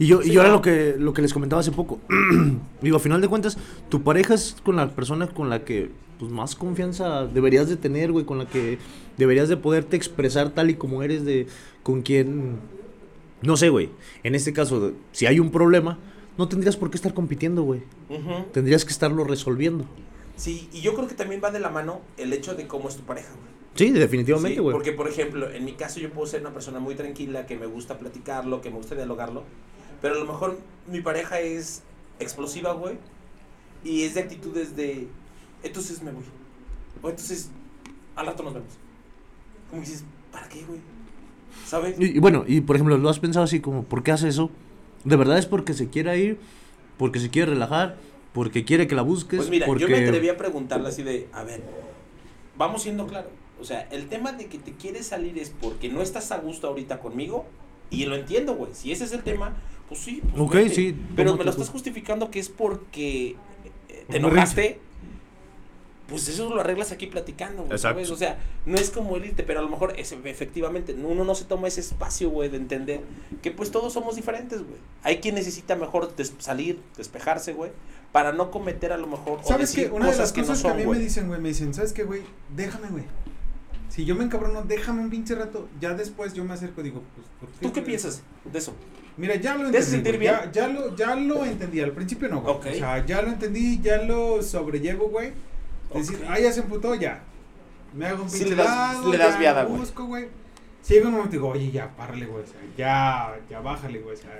Y 0.00 0.06
yo, 0.06 0.20
Sí, 0.22 0.30
y 0.30 0.32
yo 0.32 0.40
era 0.40 0.50
lo 0.50 0.60
que, 0.62 0.96
lo 0.98 1.12
que 1.12 1.22
les 1.22 1.32
comentaba 1.32 1.60
hace 1.60 1.70
poco. 1.70 2.00
Digo, 2.82 2.96
a 2.96 3.00
final 3.00 3.20
de 3.20 3.28
cuentas, 3.28 3.56
tu 3.88 4.02
pareja 4.02 4.34
es 4.34 4.56
con 4.64 4.74
la 4.76 4.88
persona 4.90 5.28
con 5.28 5.48
la 5.50 5.64
que 5.64 5.90
pues, 6.18 6.32
más 6.32 6.56
confianza 6.56 7.26
deberías 7.26 7.68
de 7.68 7.76
tener, 7.76 8.10
güey, 8.10 8.24
con 8.24 8.38
la 8.38 8.46
que 8.48 8.78
deberías 9.16 9.48
de 9.48 9.56
poderte 9.56 9.96
expresar 9.96 10.50
tal 10.50 10.70
y 10.70 10.74
como 10.74 11.02
eres, 11.04 11.24
de 11.24 11.46
con 11.84 12.02
quien... 12.02 12.56
No 13.42 13.56
sé, 13.56 13.68
güey. 13.68 13.90
En 14.22 14.34
este 14.34 14.52
caso, 14.52 14.92
si 15.12 15.26
hay 15.26 15.38
un 15.38 15.50
problema, 15.50 15.98
no 16.36 16.48
tendrías 16.48 16.76
por 16.76 16.90
qué 16.90 16.96
estar 16.96 17.14
compitiendo, 17.14 17.62
güey. 17.62 17.82
Tendrías 18.52 18.84
que 18.84 18.90
estarlo 18.92 19.24
resolviendo. 19.24 19.84
Sí, 20.36 20.68
y 20.72 20.80
yo 20.80 20.94
creo 20.94 21.06
que 21.08 21.14
también 21.14 21.40
va 21.44 21.50
de 21.50 21.60
la 21.60 21.68
mano 21.68 22.00
el 22.16 22.32
hecho 22.32 22.54
de 22.54 22.66
cómo 22.66 22.88
es 22.88 22.96
tu 22.96 23.02
pareja, 23.02 23.28
güey. 23.28 23.50
Sí, 23.74 23.90
definitivamente, 23.92 24.56
Sí, 24.56 24.60
güey. 24.62 24.72
porque, 24.72 24.92
por 24.92 25.08
ejemplo, 25.08 25.50
en 25.50 25.64
mi 25.64 25.72
caso 25.74 26.00
yo 26.00 26.10
puedo 26.10 26.26
ser 26.26 26.40
una 26.40 26.50
persona 26.52 26.80
muy 26.80 26.94
tranquila, 26.96 27.46
que 27.46 27.56
me 27.56 27.66
gusta 27.66 27.98
platicarlo, 27.98 28.60
que 28.62 28.70
me 28.70 28.76
gusta 28.76 28.94
dialogarlo, 28.94 29.44
pero 30.00 30.14
a 30.14 30.18
lo 30.18 30.26
mejor 30.26 30.58
mi 30.86 31.00
pareja 31.00 31.40
es 31.40 31.82
explosiva, 32.18 32.72
güey, 32.72 32.96
y 33.84 34.02
es 34.02 34.14
de 34.14 34.20
actitudes 34.20 34.76
de, 34.76 35.08
entonces 35.62 36.02
me 36.02 36.12
voy, 36.12 36.24
o 37.02 37.08
entonces 37.08 37.50
al 38.16 38.26
rato 38.26 38.42
nos 38.42 38.54
vemos. 38.54 38.72
Como 39.70 39.82
dices, 39.82 40.04
¿para 40.32 40.48
qué, 40.48 40.62
güey? 40.64 40.80
¿Sabes? 41.64 41.96
Y, 41.98 42.16
y 42.16 42.18
bueno, 42.18 42.44
y 42.46 42.60
por 42.60 42.76
ejemplo, 42.76 42.98
¿lo 42.98 43.08
has 43.08 43.20
pensado 43.20 43.44
así 43.44 43.60
como, 43.60 43.84
¿por 43.84 44.02
qué 44.02 44.12
hace 44.12 44.28
eso? 44.28 44.50
¿De 45.04 45.16
verdad 45.16 45.38
es 45.38 45.46
porque 45.46 45.74
se 45.74 45.88
quiere 45.88 46.18
ir? 46.18 46.38
¿Porque 46.98 47.20
se 47.20 47.30
quiere 47.30 47.52
relajar? 47.52 47.96
¿Porque 48.32 48.64
quiere 48.64 48.86
que 48.86 48.94
la 48.94 49.02
busques? 49.02 49.38
Pues 49.38 49.50
mira, 49.50 49.66
porque... 49.66 49.82
yo 49.82 49.88
me 49.88 50.04
atreví 50.04 50.28
a 50.28 50.36
preguntarle 50.36 50.88
así 50.88 51.02
de, 51.02 51.28
a 51.32 51.42
ver, 51.42 51.62
vamos 52.56 52.82
siendo 52.82 53.06
claros. 53.06 53.30
O 53.60 53.64
sea, 53.64 53.82
el 53.90 54.08
tema 54.08 54.32
de 54.32 54.46
que 54.46 54.58
te 54.58 54.72
quieres 54.72 55.06
salir 55.06 55.38
es 55.38 55.50
porque 55.50 55.88
no 55.88 56.02
estás 56.02 56.30
a 56.32 56.38
gusto 56.38 56.68
ahorita 56.68 57.00
conmigo. 57.00 57.46
Y 57.90 58.06
lo 58.06 58.14
entiendo, 58.16 58.54
güey. 58.54 58.72
Si 58.74 58.92
ese 58.92 59.04
es 59.04 59.12
el 59.12 59.22
tema, 59.22 59.56
pues 59.88 60.00
sí. 60.00 60.20
pues 60.22 60.40
Ok, 60.40 60.54
vete. 60.54 60.74
sí, 60.74 60.96
Pero 61.16 61.36
me 61.36 61.44
lo 61.44 61.50
estás 61.50 61.68
justificando 61.70 62.30
que 62.30 62.38
es 62.38 62.48
porque 62.48 63.36
eh, 63.88 64.04
te 64.08 64.16
enojaste. 64.18 64.78
Pues 66.08 66.26
eso 66.26 66.52
lo 66.52 66.60
arreglas 66.60 66.90
aquí 66.90 67.06
platicando, 67.06 67.62
güey, 67.62 67.72
Exacto. 67.76 67.98
¿sabes? 67.98 68.10
O 68.10 68.16
sea, 68.16 68.36
no 68.66 68.76
es 68.76 68.90
como 68.90 69.16
el 69.16 69.26
irte, 69.26 69.44
pero 69.44 69.60
a 69.60 69.62
lo 69.62 69.68
mejor 69.68 69.94
es, 69.96 70.10
efectivamente 70.24 70.92
uno 70.92 71.22
no 71.24 71.36
se 71.36 71.44
toma 71.44 71.68
ese 71.68 71.80
espacio, 71.80 72.30
güey, 72.30 72.48
de 72.48 72.56
entender 72.56 73.00
que 73.42 73.52
pues 73.52 73.70
todos 73.70 73.92
somos 73.92 74.16
diferentes, 74.16 74.58
güey. 74.60 74.78
Hay 75.04 75.18
quien 75.20 75.36
necesita 75.36 75.76
mejor 75.76 76.16
des- 76.16 76.34
salir, 76.38 76.80
despejarse, 76.96 77.52
güey, 77.52 77.70
para 78.10 78.32
no 78.32 78.50
cometer 78.50 78.92
a 78.92 78.96
lo 78.98 79.06
mejor 79.06 79.38
¿Sabes 79.44 79.70
qué? 79.70 79.82
decir 79.82 79.92
Una 79.94 80.10
de 80.10 80.16
las 80.16 80.32
que 80.32 80.40
no 80.40 80.48
cosas 80.48 80.62
que, 80.62 80.66
a 80.66 80.70
son, 80.72 80.78
mí 80.80 80.84
güey. 80.84 80.98
me 80.98 81.04
dicen, 81.04 81.28
güey, 81.28 81.40
me 81.40 81.48
dicen, 81.50 81.72
¿sabes 81.74 81.92
qué, 81.92 82.02
güey? 82.02 82.22
Déjame, 82.56 82.88
güey. 82.88 83.04
Si 83.90 84.04
yo 84.06 84.14
me 84.14 84.24
encabrono, 84.24 84.62
déjame 84.62 85.02
un 85.02 85.10
pinche 85.10 85.34
rato. 85.34 85.68
Ya 85.80 85.92
después 85.94 86.32
yo 86.32 86.44
me 86.44 86.54
acerco 86.54 86.80
y 86.80 86.84
digo, 86.84 87.02
pues, 87.14 87.26
¿por 87.40 87.48
qué? 87.50 87.66
¿Tú 87.66 87.72
qué 87.72 87.82
piensas 87.82 88.22
de 88.50 88.58
eso? 88.58 88.74
Mira, 89.16 89.34
ya 89.34 89.56
lo 89.56 89.70
¿Te 89.70 89.78
hace 89.78 89.96
entendí. 89.96 90.18
güey. 90.18 90.28
Ya, 90.28 90.50
ya 90.52 90.68
lo, 90.68 90.96
ya 90.96 91.14
lo 91.16 91.44
entendí. 91.44 91.80
Al 91.80 91.92
principio 91.92 92.28
no, 92.28 92.40
güey. 92.40 92.54
Ok. 92.54 92.66
O 92.70 92.74
sea, 92.74 93.04
ya 93.04 93.20
lo 93.20 93.28
entendí, 93.28 93.80
ya 93.82 93.98
lo 94.04 94.42
sobrellevo, 94.42 95.08
güey. 95.10 95.32
Decir, 95.92 96.16
Ok. 96.22 96.22
ah, 96.28 96.38
ya 96.38 96.52
se 96.52 96.60
emputó, 96.60 96.94
ya. 96.94 97.20
Me 97.92 98.06
hago 98.06 98.22
un 98.22 98.30
Sí, 98.30 98.38
pinche 98.38 98.50
le 98.56 98.62
das- 98.62 98.66
lado, 98.94 99.10
le 99.10 99.18
das 99.18 99.38
viada, 99.38 99.64
güey. 99.64 99.80
busco, 99.80 100.06
güey. 100.06 100.28
Si 100.82 100.94
llega 100.94 101.08
un 101.08 101.14
momento 101.14 101.34
y 101.34 101.38
digo, 101.38 101.48
oye, 101.48 101.70
ya, 101.72 101.94
párale, 101.96 102.24
güey. 102.26 102.44
O 102.44 102.46
sea, 102.46 102.60
ya, 102.78 103.36
ya 103.50 103.60
bájale, 103.60 103.98
güey. 103.98 104.14
O 104.14 104.18
sea, 104.18 104.30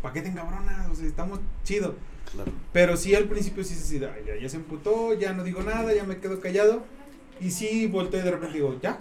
¿para 0.00 0.14
qué 0.14 0.22
te 0.22 0.28
encabronas? 0.30 0.88
O 0.90 0.94
sea, 0.94 1.06
estamos 1.06 1.40
chido. 1.62 1.94
Claro. 2.32 2.50
Pero 2.72 2.96
sí, 2.96 3.14
al 3.14 3.24
principio 3.24 3.62
sí, 3.62 3.74
sí, 3.74 3.84
sí, 3.84 3.98
ya, 4.00 4.12
ya 4.40 4.48
se 4.48 4.56
emputó, 4.56 5.12
ya 5.14 5.32
no 5.34 5.44
digo 5.44 5.62
nada, 5.62 5.92
ya 5.94 6.02
me 6.04 6.16
quedo 6.18 6.40
callado. 6.40 6.84
Y 7.40 7.50
sí, 7.50 7.86
volteo 7.86 8.20
y 8.20 8.24
de 8.24 8.30
repente 8.30 8.54
digo, 8.54 8.76
ya, 8.82 8.98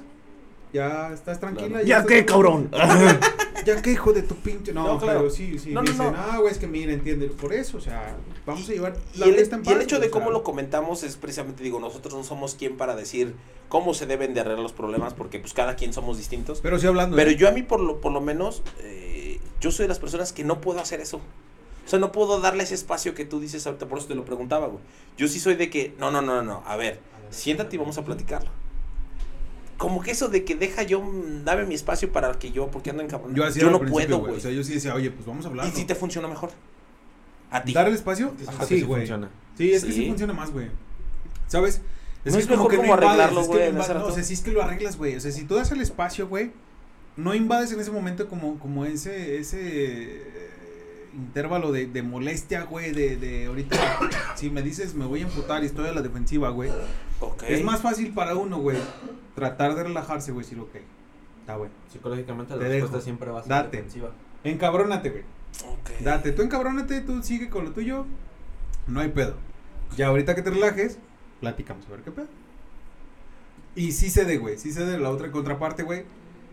ya 0.73 1.11
estás 1.13 1.39
tranquila. 1.39 1.81
¿Ya 1.83 1.99
estás 1.99 2.07
qué, 2.11 2.23
tranquila". 2.23 2.25
cabrón? 2.25 2.69
Ya 3.65 3.81
qué, 3.81 3.93
hijo 3.93 4.13
de 4.13 4.21
tu 4.21 4.35
pinche. 4.35 4.73
No, 4.73 4.85
No, 4.85 4.99
claro. 4.99 5.21
pero 5.21 5.31
sí, 5.31 5.57
sí. 5.57 5.71
No, 5.71 5.81
me 5.81 5.87
no, 5.87 5.91
dicen, 5.93 6.11
no. 6.13 6.19
ah, 6.19 6.37
güey, 6.37 6.51
es 6.51 6.59
que 6.59 6.67
mira, 6.67 6.93
entiende. 6.93 7.29
Por 7.29 7.51
eso, 7.51 7.77
o 7.77 7.81
sea, 7.81 8.15
vamos 8.45 8.69
a 8.69 8.73
llevar 8.73 8.95
Y 9.15 9.19
la 9.19 9.25
el, 9.25 9.33
fiesta 9.35 9.55
en 9.55 9.65
y 9.65 9.69
el 9.69 9.75
paz, 9.75 9.83
hecho 9.85 9.99
de 9.99 10.11
cómo 10.11 10.25
sea. 10.25 10.33
lo 10.33 10.43
comentamos 10.43 11.01
es 11.01 11.15
precisamente, 11.15 11.63
digo, 11.63 11.79
nosotros 11.79 12.13
no 12.13 12.23
somos 12.23 12.53
quien 12.53 12.77
para 12.77 12.95
decir 12.95 13.33
cómo 13.67 13.95
se 13.95 14.05
deben 14.05 14.35
de 14.35 14.41
arreglar 14.41 14.61
los 14.61 14.73
problemas, 14.73 15.15
porque 15.15 15.39
pues 15.39 15.53
cada 15.53 15.75
quien 15.77 15.93
somos 15.93 16.17
distintos. 16.17 16.59
Pero 16.61 16.77
sí 16.77 16.85
hablando. 16.85 17.15
Pero 17.15 17.31
¿eh? 17.31 17.35
yo 17.37 17.47
a 17.47 17.51
mí 17.53 17.63
por 17.63 17.79
lo, 17.79 18.01
por 18.01 18.11
lo 18.11 18.21
menos, 18.21 18.61
eh, 18.81 19.39
yo 19.61 19.71
soy 19.71 19.85
de 19.85 19.89
las 19.89 19.99
personas 19.99 20.31
que 20.31 20.43
no 20.43 20.61
puedo 20.61 20.79
hacer 20.79 20.99
eso. 21.01 21.17
O 21.17 21.89
sea, 21.89 21.97
no 21.97 22.11
puedo 22.11 22.39
darle 22.41 22.61
ese 22.63 22.75
espacio 22.75 23.15
que 23.15 23.25
tú 23.25 23.39
dices 23.39 23.65
ahorita, 23.65 23.87
por 23.87 23.97
eso 23.97 24.07
te 24.07 24.13
lo 24.15 24.25
preguntaba, 24.25 24.67
güey. 24.67 24.79
Yo 25.17 25.27
sí 25.27 25.39
soy 25.39 25.55
de 25.55 25.71
que, 25.71 25.95
no, 25.97 26.11
no, 26.11 26.21
no, 26.21 26.35
no, 26.35 26.43
no, 26.43 26.63
a 26.67 26.75
ver, 26.75 26.99
siéntate 27.29 27.75
y 27.75 27.79
vamos 27.79 27.97
a 27.97 28.05
platicarlo. 28.05 28.49
Como 29.77 30.01
que 30.01 30.11
eso 30.11 30.29
de 30.29 30.45
que 30.45 30.55
deja 30.55 30.83
yo, 30.83 31.01
mm, 31.01 31.43
dame 31.43 31.65
mi 31.65 31.75
espacio 31.75 32.11
para 32.11 32.31
que 32.39 32.51
yo, 32.51 32.71
porque 32.71 32.91
ando 32.91 33.01
en 33.03 33.09
cabrón. 33.09 33.35
Yo 33.35 33.43
así 33.43 33.59
yo 33.59 33.69
era 33.69 33.77
no 33.77 33.85
puedo, 33.85 34.17
güey. 34.19 34.29
güey. 34.29 34.37
O 34.37 34.39
sea, 34.39 34.51
yo 34.51 34.63
sí 34.63 34.73
decía, 34.73 34.95
oye, 34.95 35.11
pues 35.11 35.25
vamos 35.25 35.45
a 35.45 35.49
hablar. 35.49 35.67
y 35.67 35.71
si 35.71 35.85
te 35.85 35.95
funciona 35.95 36.27
mejor. 36.27 36.51
A 37.51 37.63
ti. 37.63 37.73
¿Dar 37.73 37.87
el 37.87 37.93
espacio? 37.93 38.33
Ajá, 38.47 38.65
sí, 38.65 38.81
güey. 38.81 39.01
funciona. 39.01 39.29
Sí, 39.57 39.71
es 39.71 39.83
que 39.83 39.91
Sí. 39.91 39.99
sí 40.01 40.07
funciona 40.07 40.33
más, 40.33 40.51
güey. 40.51 40.69
¿Sabes? 41.47 41.81
No 42.23 42.37
es 42.37 42.49
mejor 42.49 42.71
como 42.75 42.83
invades, 42.85 43.05
arreglarlo, 43.05 43.41
es 43.41 43.47
que 43.47 43.53
güey, 43.53 43.59
no 43.73 43.79
ese 43.81 43.91
invades, 43.91 44.03
no, 44.03 44.05
o 44.07 44.11
sea, 44.11 44.23
sí 44.23 44.33
es 44.33 44.41
que 44.41 44.51
lo 44.51 44.63
arreglas, 44.63 44.97
güey. 44.97 45.15
O 45.15 45.19
sea, 45.19 45.31
si 45.31 45.43
tú 45.43 45.55
das 45.55 45.71
el 45.71 45.79
espacio, 45.81 46.27
güey, 46.27 46.51
no 47.17 47.35
invades 47.35 47.71
en 47.71 47.79
ese 47.79 47.91
momento 47.91 48.27
como, 48.27 48.57
como 48.59 48.83
ese, 48.85 49.37
ese 49.37 50.23
intervalo 51.15 51.71
de, 51.71 51.87
de 51.87 52.03
molestia, 52.03 52.63
güey, 52.63 52.91
de, 52.91 53.15
de 53.17 53.45
ahorita, 53.47 53.77
si 54.35 54.49
me 54.49 54.61
dices 54.61 54.93
me 54.95 55.05
voy 55.05 55.21
a 55.21 55.23
emputar 55.23 55.63
y 55.63 55.67
estoy 55.67 55.87
a 55.87 55.93
la 55.93 56.01
defensiva, 56.01 56.49
güey, 56.49 56.69
Ok. 57.21 57.43
es 57.47 57.63
más 57.63 57.81
fácil 57.81 58.13
para 58.13 58.35
uno, 58.35 58.57
güey, 58.59 58.77
tratar 59.33 59.75
de 59.75 59.83
relajarse, 59.83 60.31
güey, 60.31 60.43
decir, 60.45 60.59
ok, 60.59 60.75
está 61.39 61.57
bueno. 61.57 61.73
Psicológicamente 61.91 62.53
la 62.53 62.59
Te 62.59 62.67
respuesta 62.67 62.97
dejo. 62.97 63.03
siempre 63.03 63.31
va 63.31 63.39
a 63.39 63.43
ser 63.43 63.49
Date. 63.49 63.77
defensiva. 63.77 64.11
Encabrónate, 64.43 65.09
güey. 65.09 65.23
Ok. 65.71 66.01
Date, 66.01 66.31
tú 66.33 66.41
encabrónate, 66.41 67.01
tú 67.01 67.23
sigue 67.23 67.49
con 67.49 67.65
lo 67.65 67.71
tuyo, 67.71 68.05
no 68.87 68.99
hay 68.99 69.09
pedo. 69.09 69.35
Ya 69.95 70.07
ahorita 70.07 70.35
que 70.35 70.41
te 70.41 70.49
relajes, 70.49 70.99
platicamos 71.39 71.85
a 71.87 71.91
ver 71.91 72.01
qué 72.01 72.11
pedo. 72.11 72.27
Y 73.75 73.91
sí 73.91 74.09
cede, 74.09 74.37
güey, 74.37 74.57
sí 74.57 74.71
cede 74.71 74.97
la 74.97 75.09
otra 75.09 75.31
contraparte, 75.31 75.83
güey. 75.83 76.03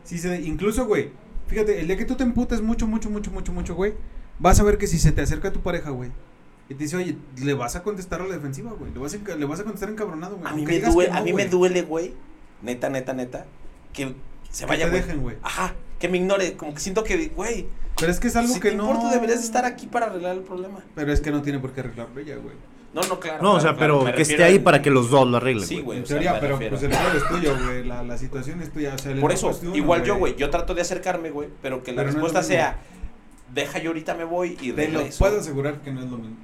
Sí 0.04 0.18
cede, 0.18 0.40
incluso, 0.42 0.86
güey, 0.86 1.10
fíjate, 1.46 1.80
el 1.80 1.86
día 1.86 1.96
que 1.96 2.04
tú 2.04 2.16
te 2.16 2.24
emputes 2.24 2.60
mucho, 2.62 2.86
mucho, 2.86 3.08
mucho, 3.10 3.30
mucho, 3.30 3.52
mucho, 3.52 3.74
güey, 3.74 3.94
vas 4.42 4.60
a 4.60 4.64
ver 4.64 4.76
que 4.76 4.86
si 4.86 4.98
se 4.98 5.12
te 5.12 5.22
acerca 5.22 5.52
tu 5.52 5.60
pareja, 5.60 5.90
güey, 5.90 6.10
y 6.68 6.74
te 6.74 6.84
dice, 6.84 6.96
oye, 6.96 7.16
le 7.42 7.54
vas 7.54 7.76
a 7.76 7.82
contestar 7.82 8.20
a 8.20 8.26
la 8.26 8.34
defensiva, 8.34 8.72
güey, 8.72 8.92
le 8.92 8.98
vas 8.98 9.14
a, 9.14 9.36
le 9.36 9.44
vas 9.46 9.60
a 9.60 9.62
contestar 9.62 9.88
encabronado, 9.88 10.36
güey. 10.36 10.52
A 10.52 10.54
mí 10.54 10.66
me 10.66 10.80
duele, 10.80 11.06
que 11.06 11.12
no, 11.12 11.18
a 11.18 11.22
mí 11.22 11.32
güey, 11.32 11.44
me 11.44 11.50
duele, 11.50 11.82
güey. 11.82 12.14
Neta, 12.62 12.88
neta, 12.90 13.12
neta. 13.12 13.46
Que 13.92 14.14
se 14.50 14.64
que 14.64 14.68
vaya, 14.68 14.84
te 14.84 14.90
güey. 14.90 15.02
dejen, 15.02 15.22
güey. 15.22 15.36
Ajá, 15.42 15.74
que 15.98 16.08
me 16.08 16.18
ignore. 16.18 16.54
Como 16.54 16.74
que 16.74 16.80
siento 16.80 17.02
que, 17.04 17.28
güey. 17.28 17.66
Pero 17.98 18.10
es 18.10 18.20
que 18.20 18.28
es 18.28 18.36
algo 18.36 18.54
si 18.54 18.60
que 18.60 18.70
te 18.70 18.76
no... 18.76 18.88
importa, 18.88 19.10
deberías 19.10 19.42
estar 19.42 19.64
aquí 19.64 19.86
para 19.86 20.06
arreglar 20.06 20.36
el 20.36 20.42
problema. 20.42 20.80
Pero 20.94 21.12
es 21.12 21.20
que 21.20 21.30
no 21.30 21.42
tiene 21.42 21.58
por 21.58 21.72
qué 21.72 21.80
arreglarlo 21.80 22.20
ella, 22.20 22.36
güey. 22.36 22.54
No, 22.94 23.00
no, 23.02 23.18
claro. 23.20 23.42
No, 23.42 23.54
o 23.54 23.60
sea, 23.60 23.74
claro, 23.74 24.02
pero 24.04 24.16
que 24.16 24.22
esté 24.22 24.44
ahí 24.44 24.58
para 24.58 24.82
que 24.82 24.90
los 24.90 25.10
dos 25.10 25.26
lo 25.26 25.38
arreglen. 25.38 25.66
Sí, 25.66 25.80
güey. 25.80 25.98
En 25.98 26.04
o 26.04 26.06
sea, 26.06 26.18
teoría, 26.18 26.40
pero 26.40 26.54
refiero. 26.54 26.76
pues 26.78 26.82
el 26.84 26.92
error 26.92 27.16
es 27.16 27.28
tuyo, 27.28 27.56
güey. 27.64 27.84
La, 27.84 28.02
la 28.02 28.18
situación 28.18 28.60
es 28.62 28.72
tuya. 28.72 28.94
O 28.94 28.98
sea, 28.98 29.12
el 29.12 29.20
Por 29.20 29.32
eso, 29.32 29.58
igual 29.74 30.04
yo, 30.04 30.16
güey, 30.16 30.36
yo 30.36 30.50
trato 30.50 30.74
de 30.74 30.82
acercarme, 30.82 31.30
güey, 31.30 31.48
pero 31.62 31.82
que 31.82 31.92
la 31.92 32.02
Pero 32.02 32.12
respuesta 32.12 32.42
sea, 32.42 32.78
deja 33.54 33.78
yo 33.78 33.90
ahorita 33.90 34.14
me 34.14 34.24
voy 34.24 34.56
y 34.60 34.72
Te 34.72 34.88
lo 34.88 34.98
regreso. 34.98 35.18
puedo 35.18 35.40
asegurar 35.40 35.80
que 35.80 35.90
no 35.92 36.02
es 36.02 36.10
lo 36.10 36.18
mismo. 36.18 36.36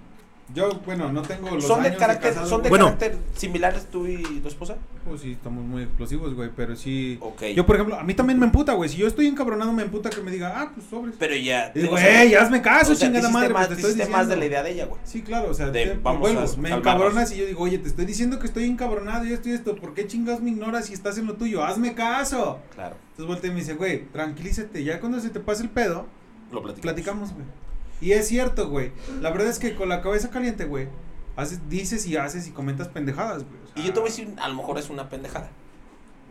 Yo, 0.54 0.80
bueno, 0.86 1.12
no 1.12 1.20
tengo 1.20 1.50
los 1.50 1.62
son 1.66 1.82
de 1.82 1.88
años 1.88 2.00
carácter, 2.00 2.30
casado, 2.30 2.48
son 2.48 2.62
de. 2.62 2.70
Bueno. 2.70 2.86
carácter 2.86 3.18
similares 3.36 3.84
tú 3.90 4.06
y 4.06 4.22
tu 4.40 4.48
esposa. 4.48 4.76
Pues 5.06 5.20
sí, 5.20 5.32
estamos 5.32 5.62
muy 5.62 5.82
explosivos, 5.82 6.32
güey, 6.32 6.48
pero 6.56 6.74
sí... 6.74 7.18
Ok. 7.20 7.42
Yo, 7.54 7.66
por 7.66 7.76
ejemplo, 7.76 7.96
a 7.98 8.02
mí 8.02 8.14
también 8.14 8.38
me 8.38 8.46
emputa, 8.46 8.72
güey. 8.72 8.88
Si 8.88 8.96
yo 8.96 9.06
estoy 9.06 9.26
encabronado, 9.26 9.74
me 9.74 9.82
emputa 9.82 10.08
que 10.08 10.22
me 10.22 10.30
diga, 10.30 10.54
ah, 10.58 10.70
pues 10.74 10.86
sobres. 10.86 11.16
pero 11.18 11.36
ya. 11.36 11.70
Y, 11.74 11.80
o 11.84 11.98
sea, 11.98 12.22
Güey, 12.22 12.34
hazme 12.34 12.62
caso, 12.62 12.92
o 12.92 12.94
sea, 12.94 13.08
te 13.08 13.14
chingada 13.16 13.28
madre, 13.30 13.52
más, 13.52 13.66
pues 13.66 13.68
te 13.68 13.74
te 13.74 13.80
estoy 13.88 13.94
diciendo. 13.96 14.16
más 14.16 14.28
de 14.28 14.36
la 14.38 14.46
idea 14.46 14.62
de 14.62 14.70
ella, 14.72 14.86
güey. 14.86 14.98
Sí, 15.04 15.20
claro, 15.20 15.50
o 15.50 15.54
sea, 15.54 15.66
De, 15.70 15.84
te- 15.84 15.98
vamos 16.02 16.30
a 16.56 16.56
me 16.58 16.70
encabronas 16.70 17.30
y 17.32 17.36
yo 17.36 17.44
digo, 17.44 17.64
oye, 17.64 17.76
te 17.76 17.88
estoy 17.90 18.06
diciendo 18.06 18.38
que 18.38 18.46
estoy 18.46 18.64
encabronado 18.64 19.26
y 19.26 19.34
esto 19.34 19.50
y 19.50 19.52
esto, 19.52 19.76
¿por 19.76 19.92
qué 19.92 20.06
chingados 20.06 20.40
me 20.40 20.48
ignoras 20.48 20.88
y 20.88 20.94
estás 20.94 21.18
en 21.18 21.26
lo 21.26 21.34
tuyo? 21.34 21.62
Hazme 21.62 21.94
caso. 21.94 22.58
Claro, 22.74 22.96
Entonces 23.10 23.26
voltea 23.26 23.50
y 23.50 23.52
me 23.52 23.60
dice, 23.60 23.74
güey, 23.74 24.06
tranquilízate, 24.12 24.82
ya 24.82 24.98
cuando 24.98 25.20
se 25.20 25.28
te 25.28 25.40
pase 25.40 25.62
el 25.62 25.68
pedo, 25.68 26.06
lo 26.52 26.62
platicamos. 26.62 26.80
platicamos, 26.82 27.32
güey. 27.32 27.44
Y 28.00 28.12
es 28.12 28.28
cierto, 28.28 28.68
güey. 28.68 28.92
La 29.20 29.30
verdad 29.30 29.48
es 29.48 29.58
que 29.58 29.74
con 29.74 29.88
la 29.88 30.00
cabeza 30.02 30.30
caliente, 30.30 30.64
güey, 30.64 30.88
haces, 31.36 31.68
dices 31.68 32.06
y 32.06 32.16
haces 32.16 32.46
y 32.46 32.50
comentas 32.52 32.88
pendejadas, 32.88 33.44
güey. 33.44 33.56
O 33.64 33.66
sea, 33.74 33.82
Y 33.82 33.86
yo 33.86 33.92
te 33.92 34.00
voy 34.00 34.08
a 34.08 34.10
decir, 34.12 34.34
a 34.40 34.48
lo 34.48 34.54
mejor 34.54 34.78
es 34.78 34.88
una 34.90 35.08
pendejada. 35.08 35.48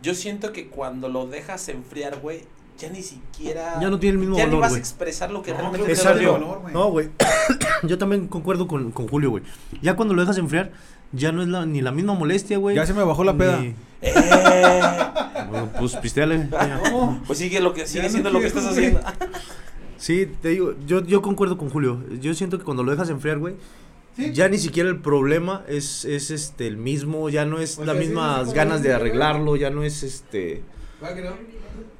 Yo 0.02 0.14
siento 0.14 0.52
que 0.52 0.68
cuando 0.68 1.08
lo 1.08 1.26
dejas 1.26 1.68
enfriar, 1.68 2.20
güey, 2.20 2.44
ya 2.78 2.88
ni 2.90 3.02
siquiera. 3.02 3.78
Ya 3.80 3.90
no 3.90 3.98
tiene 3.98 4.12
el 4.14 4.18
mismo 4.20 4.36
Ya 4.36 4.44
ni 4.44 4.50
valor, 4.50 4.62
vas 4.62 4.74
a 4.74 4.78
expresar 4.78 5.30
lo 5.30 5.42
que 5.42 5.50
No, 5.52 5.58
realmente 5.58 5.86
te. 5.86 5.92
Exacto. 5.92 6.32
valor, 6.32 6.60
güey. 6.60 6.72
No, 6.72 6.90
güey. 6.90 7.08
Yo 7.82 7.98
también 7.98 8.28
concuerdo 8.28 8.66
con, 8.68 8.92
con 8.92 9.08
Julio, 9.08 9.30
güey. 9.30 9.42
Ya 9.82 9.96
cuando 9.96 10.14
lo 10.14 10.20
dejas 10.22 10.38
enfriar, 10.38 10.70
ya 11.12 11.32
no 11.32 11.42
es 11.42 11.48
la, 11.48 11.66
ni 11.66 11.80
la 11.82 11.90
misma 11.90 12.14
molestia, 12.14 12.56
güey. 12.58 12.76
Ya 12.76 12.86
se 12.86 12.94
me 12.94 13.02
bajó 13.02 13.24
la 13.24 13.36
peda. 13.36 13.58
ni- 13.60 13.74
Eh, 14.00 14.80
Bueno, 15.50 15.68
pues 15.78 15.96
pisteale. 15.96 16.48
ya. 16.50 16.80
No. 16.90 17.20
pues 17.26 17.38
sigue 17.40 17.58
lo 17.60 17.74
que 17.74 17.86
sigue 17.86 18.04
no 18.04 18.08
siendo 18.10 18.30
lo 18.30 18.38
que 18.40 18.46
estás 18.46 18.66
haciendo. 18.66 19.00
Sí, 19.98 20.26
te 20.40 20.48
digo, 20.50 20.74
yo, 20.86 21.04
yo 21.04 21.20
concuerdo 21.22 21.58
con 21.58 21.68
Julio. 21.70 22.02
Yo 22.20 22.32
siento 22.34 22.58
que 22.58 22.64
cuando 22.64 22.82
lo 22.82 22.90
dejas 22.92 23.10
enfriar, 23.10 23.38
güey, 23.38 23.54
Sí. 24.16 24.32
ya 24.32 24.48
ni 24.48 24.58
siquiera 24.58 24.88
el 24.88 24.98
problema 24.98 25.64
es, 25.68 26.04
es 26.04 26.30
este 26.32 26.66
el 26.66 26.76
mismo, 26.76 27.28
ya 27.28 27.44
no 27.44 27.60
es 27.60 27.78
O 27.78 27.84
las 27.84 27.96
sí, 27.96 28.04
mismas 28.06 28.52
ganas 28.52 28.82
de 28.82 28.92
arreglarlo, 28.92 29.54
ya 29.54 29.70
no 29.70 29.82
es 29.84 30.02
este. 30.02 30.62
¿Va 31.02 31.14
que 31.14 31.22
no? 31.22 31.30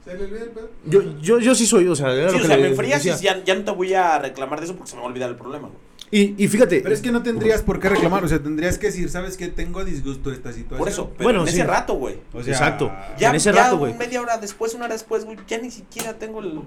¿Se 0.04 0.16
le 0.16 0.24
olvida 0.24 0.42
el 0.42 0.50
pedo? 0.50 0.70
Yo, 0.86 1.02
yo, 1.20 1.38
yo 1.38 1.54
sí 1.54 1.66
soy, 1.66 1.86
o 1.86 1.94
sea, 1.94 2.10
Sí, 2.30 2.38
lo 2.38 2.44
o 2.44 2.46
sea, 2.46 2.56
me 2.56 2.68
enfrías 2.68 3.04
y 3.06 3.10
ya, 3.22 3.44
ya 3.44 3.54
no 3.54 3.62
te 3.64 3.70
voy 3.70 3.94
a 3.94 4.18
reclamar 4.18 4.58
de 4.58 4.64
eso 4.64 4.74
porque 4.74 4.90
se 4.90 4.96
me 4.96 5.02
va 5.02 5.06
a 5.06 5.10
olvidar 5.10 5.30
el 5.30 5.36
problema, 5.36 5.68
güey. 5.68 5.78
Y, 6.10 6.42
y 6.42 6.48
fíjate. 6.48 6.80
Pero 6.80 6.94
es 6.94 7.02
que 7.02 7.12
no 7.12 7.22
tendrías 7.22 7.62
por 7.62 7.78
qué 7.78 7.88
reclamar, 7.90 8.24
o 8.24 8.28
sea, 8.28 8.42
tendrías 8.42 8.78
que 8.78 8.86
decir, 8.86 9.10
¿sabes 9.10 9.36
qué? 9.36 9.48
Tengo 9.48 9.84
disgusto 9.84 10.30
de 10.30 10.36
esta 10.36 10.52
situación. 10.52 10.78
Por 10.78 10.88
eso, 10.88 11.10
pero 11.16 11.24
Bueno, 11.24 11.40
en 11.42 11.48
sí. 11.48 11.54
ese 11.54 11.64
rato, 11.64 11.94
güey. 11.94 12.16
O 12.32 12.42
sea, 12.42 12.52
Exacto. 12.54 12.90
Ya, 13.18 13.28
En 13.28 13.36
ese 13.36 13.52
ya 13.52 13.64
rato, 13.64 13.76
güey. 13.78 13.94
media 13.94 14.20
hora 14.22 14.38
después, 14.38 14.72
una 14.74 14.86
hora 14.86 14.94
después, 14.94 15.24
güey, 15.26 15.36
ya 15.46 15.58
ni 15.58 15.70
siquiera 15.70 16.14
tengo 16.18 16.40
el, 16.40 16.62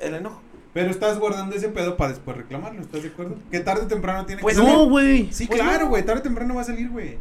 el 0.00 0.14
enojo. 0.14 0.40
Pero 0.72 0.90
estás 0.90 1.18
guardando 1.18 1.56
ese 1.56 1.68
pedo 1.68 1.96
para 1.96 2.10
después 2.12 2.36
reclamarlo, 2.36 2.80
¿estás 2.82 3.02
de 3.02 3.08
acuerdo? 3.08 3.36
Que 3.50 3.58
tarde 3.60 3.82
o 3.82 3.86
temprano 3.88 4.24
tiene 4.26 4.40
Pues 4.40 4.56
que 4.56 4.62
salir. 4.62 4.76
no, 4.78 4.84
güey. 4.88 5.28
Sí, 5.32 5.46
Pues 5.46 5.60
claro, 5.60 5.84
no. 5.84 5.90
güey, 5.90 6.04
tarde 6.04 6.20
o 6.20 6.22
temprano 6.22 6.54
va 6.54 6.60
a 6.60 6.64
salir, 6.64 6.88
güey. 6.90 7.18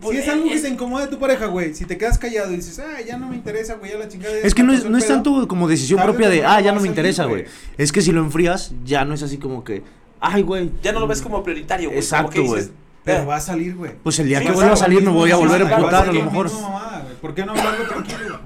Pues, 0.00 0.16
Si 0.16 0.22
es 0.22 0.28
algo 0.28 0.44
que 0.44 0.54
es- 0.54 0.62
te 0.62 0.68
incomoda 0.68 1.04
a 1.04 1.10
tu 1.10 1.18
pareja, 1.18 1.46
güey, 1.46 1.74
si 1.74 1.86
te 1.86 1.96
quedas 1.96 2.18
callado 2.18 2.52
y 2.52 2.56
dices, 2.56 2.78
ah, 2.78 3.00
ya 3.00 3.16
no 3.16 3.28
me 3.28 3.36
interesa, 3.36 3.74
güey, 3.76 3.90
ya 3.92 3.98
la 3.98 4.06
chingada. 4.06 4.34
Es 4.36 4.54
que 4.54 4.62
no 4.62 4.72
es, 4.72 4.84
no 4.84 4.98
es 4.98 5.04
pedo", 5.04 5.14
tanto 5.14 5.48
como 5.48 5.66
decisión 5.66 6.00
propia 6.02 6.28
de, 6.28 6.44
ah, 6.44 6.60
ya 6.60 6.72
no 6.72 6.80
me 6.80 6.88
interesa, 6.88 7.24
güey. 7.24 7.46
Es 7.78 7.90
que 7.90 8.02
si 8.02 8.12
lo 8.12 8.20
enfrías, 8.20 8.72
ya 8.84 9.04
no 9.06 9.14
es 9.14 9.22
así 9.22 9.38
como 9.38 9.64
que, 9.64 9.82
ay, 10.20 10.42
güey. 10.42 10.70
Ya 10.82 10.92
no 10.92 11.00
lo 11.00 11.06
ves 11.06 11.22
como 11.22 11.42
prioritario, 11.42 11.88
güey. 11.88 11.98
Exacto, 11.98 12.44
güey. 12.44 12.64
Pero 13.02 13.22
"Eh, 13.22 13.24
va 13.26 13.36
a 13.36 13.40
salir, 13.40 13.74
güey. 13.74 13.92
Pues 14.02 14.18
el 14.20 14.28
día 14.28 14.38
Sí, 14.40 14.46
que 14.46 14.52
vuelva 14.52 14.74
a 14.74 14.76
salir 14.76 14.98
me 14.98 15.06
Mismo, 15.06 15.18
voy 15.18 15.30
a 15.32 15.36
volver 15.36 15.62
a 15.62 15.74
emputar, 15.74 16.08
a 16.08 16.12
lo 16.12 16.22
mejor. 16.22 16.52
mamada. 16.52 17.04
¿Por 17.20 17.34
qué 17.34 17.44
no 17.44 17.50
hablarlo 17.52 17.88
tranquilo? 17.88 18.38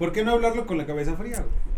¿Por 0.00 0.12
qué 0.12 0.24
no 0.24 0.32
hablarlo 0.32 0.66
con 0.66 0.78
la 0.78 0.86
cabeza 0.86 1.14
fría, 1.14 1.36
güey? 1.40 1.68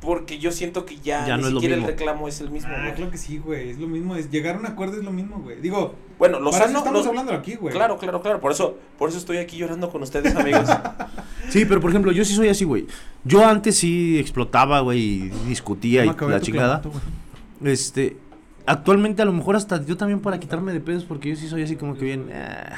Porque 0.00 0.38
yo 0.38 0.52
siento 0.52 0.84
que 0.84 0.96
ya, 0.98 1.26
Ya 1.26 1.36
ni 1.36 1.42
no 1.42 1.50
siquiera 1.50 1.74
el 1.74 1.82
reclamo 1.82 2.28
es 2.28 2.40
el 2.40 2.50
mismo, 2.52 2.70
Ah, 2.72 2.82
güey. 2.82 2.94
claro 2.94 3.10
que 3.10 3.18
sí, 3.18 3.38
güey, 3.38 3.70
es 3.70 3.78
lo 3.78 3.88
mismo, 3.88 4.14
es 4.14 4.30
llegar 4.30 4.54
a 4.54 4.58
un 4.60 4.66
acuerdo 4.66 4.96
es 4.96 5.02
lo 5.02 5.10
mismo, 5.10 5.40
güey. 5.40 5.60
Digo, 5.60 5.96
Bueno, 6.20 6.38
lo 6.38 6.50
para 6.52 6.66
eso 6.66 6.72
sano, 6.72 6.78
estamos 6.78 7.06
hablando 7.06 7.32
aquí, 7.32 7.56
güey. 7.56 7.74
Claro, 7.74 7.98
claro, 7.98 8.22
claro. 8.22 8.40
Por 8.40 8.52
eso, 8.52 8.78
por 8.96 9.08
eso 9.08 9.18
estoy 9.18 9.38
aquí 9.38 9.56
llorando 9.56 9.90
con 9.90 10.02
ustedes, 10.02 10.34
amigos. 10.36 10.68
Sí, 11.48 11.64
pero 11.64 11.80
por 11.80 11.88
ejemplo, 11.90 12.12
yo 12.12 12.26
sí 12.26 12.34
soy 12.34 12.48
así, 12.48 12.64
güey. 12.64 12.86
Yo 13.24 13.44
antes 13.46 13.76
sí 13.78 14.18
explotaba, 14.18 14.80
güey, 14.80 15.00
y 15.00 15.18
discutía 15.48 16.04
No 16.04 16.14
y 16.28 16.30
la 16.30 16.40
chingada. 16.42 16.82
Este, 17.64 18.18
actualmente 18.66 19.22
a 19.22 19.24
lo 19.24 19.32
mejor 19.32 19.56
hasta 19.56 19.82
yo 19.84 19.96
también 19.96 20.20
para 20.20 20.38
quitarme 20.38 20.72
de 20.74 20.80
pedos, 20.80 21.04
porque 21.04 21.30
yo 21.30 21.36
sí 21.36 21.48
soy 21.48 21.62
así 21.62 21.74
como 21.76 21.94
que 21.96 22.04
bien. 22.04 22.30
ah. 22.34 22.76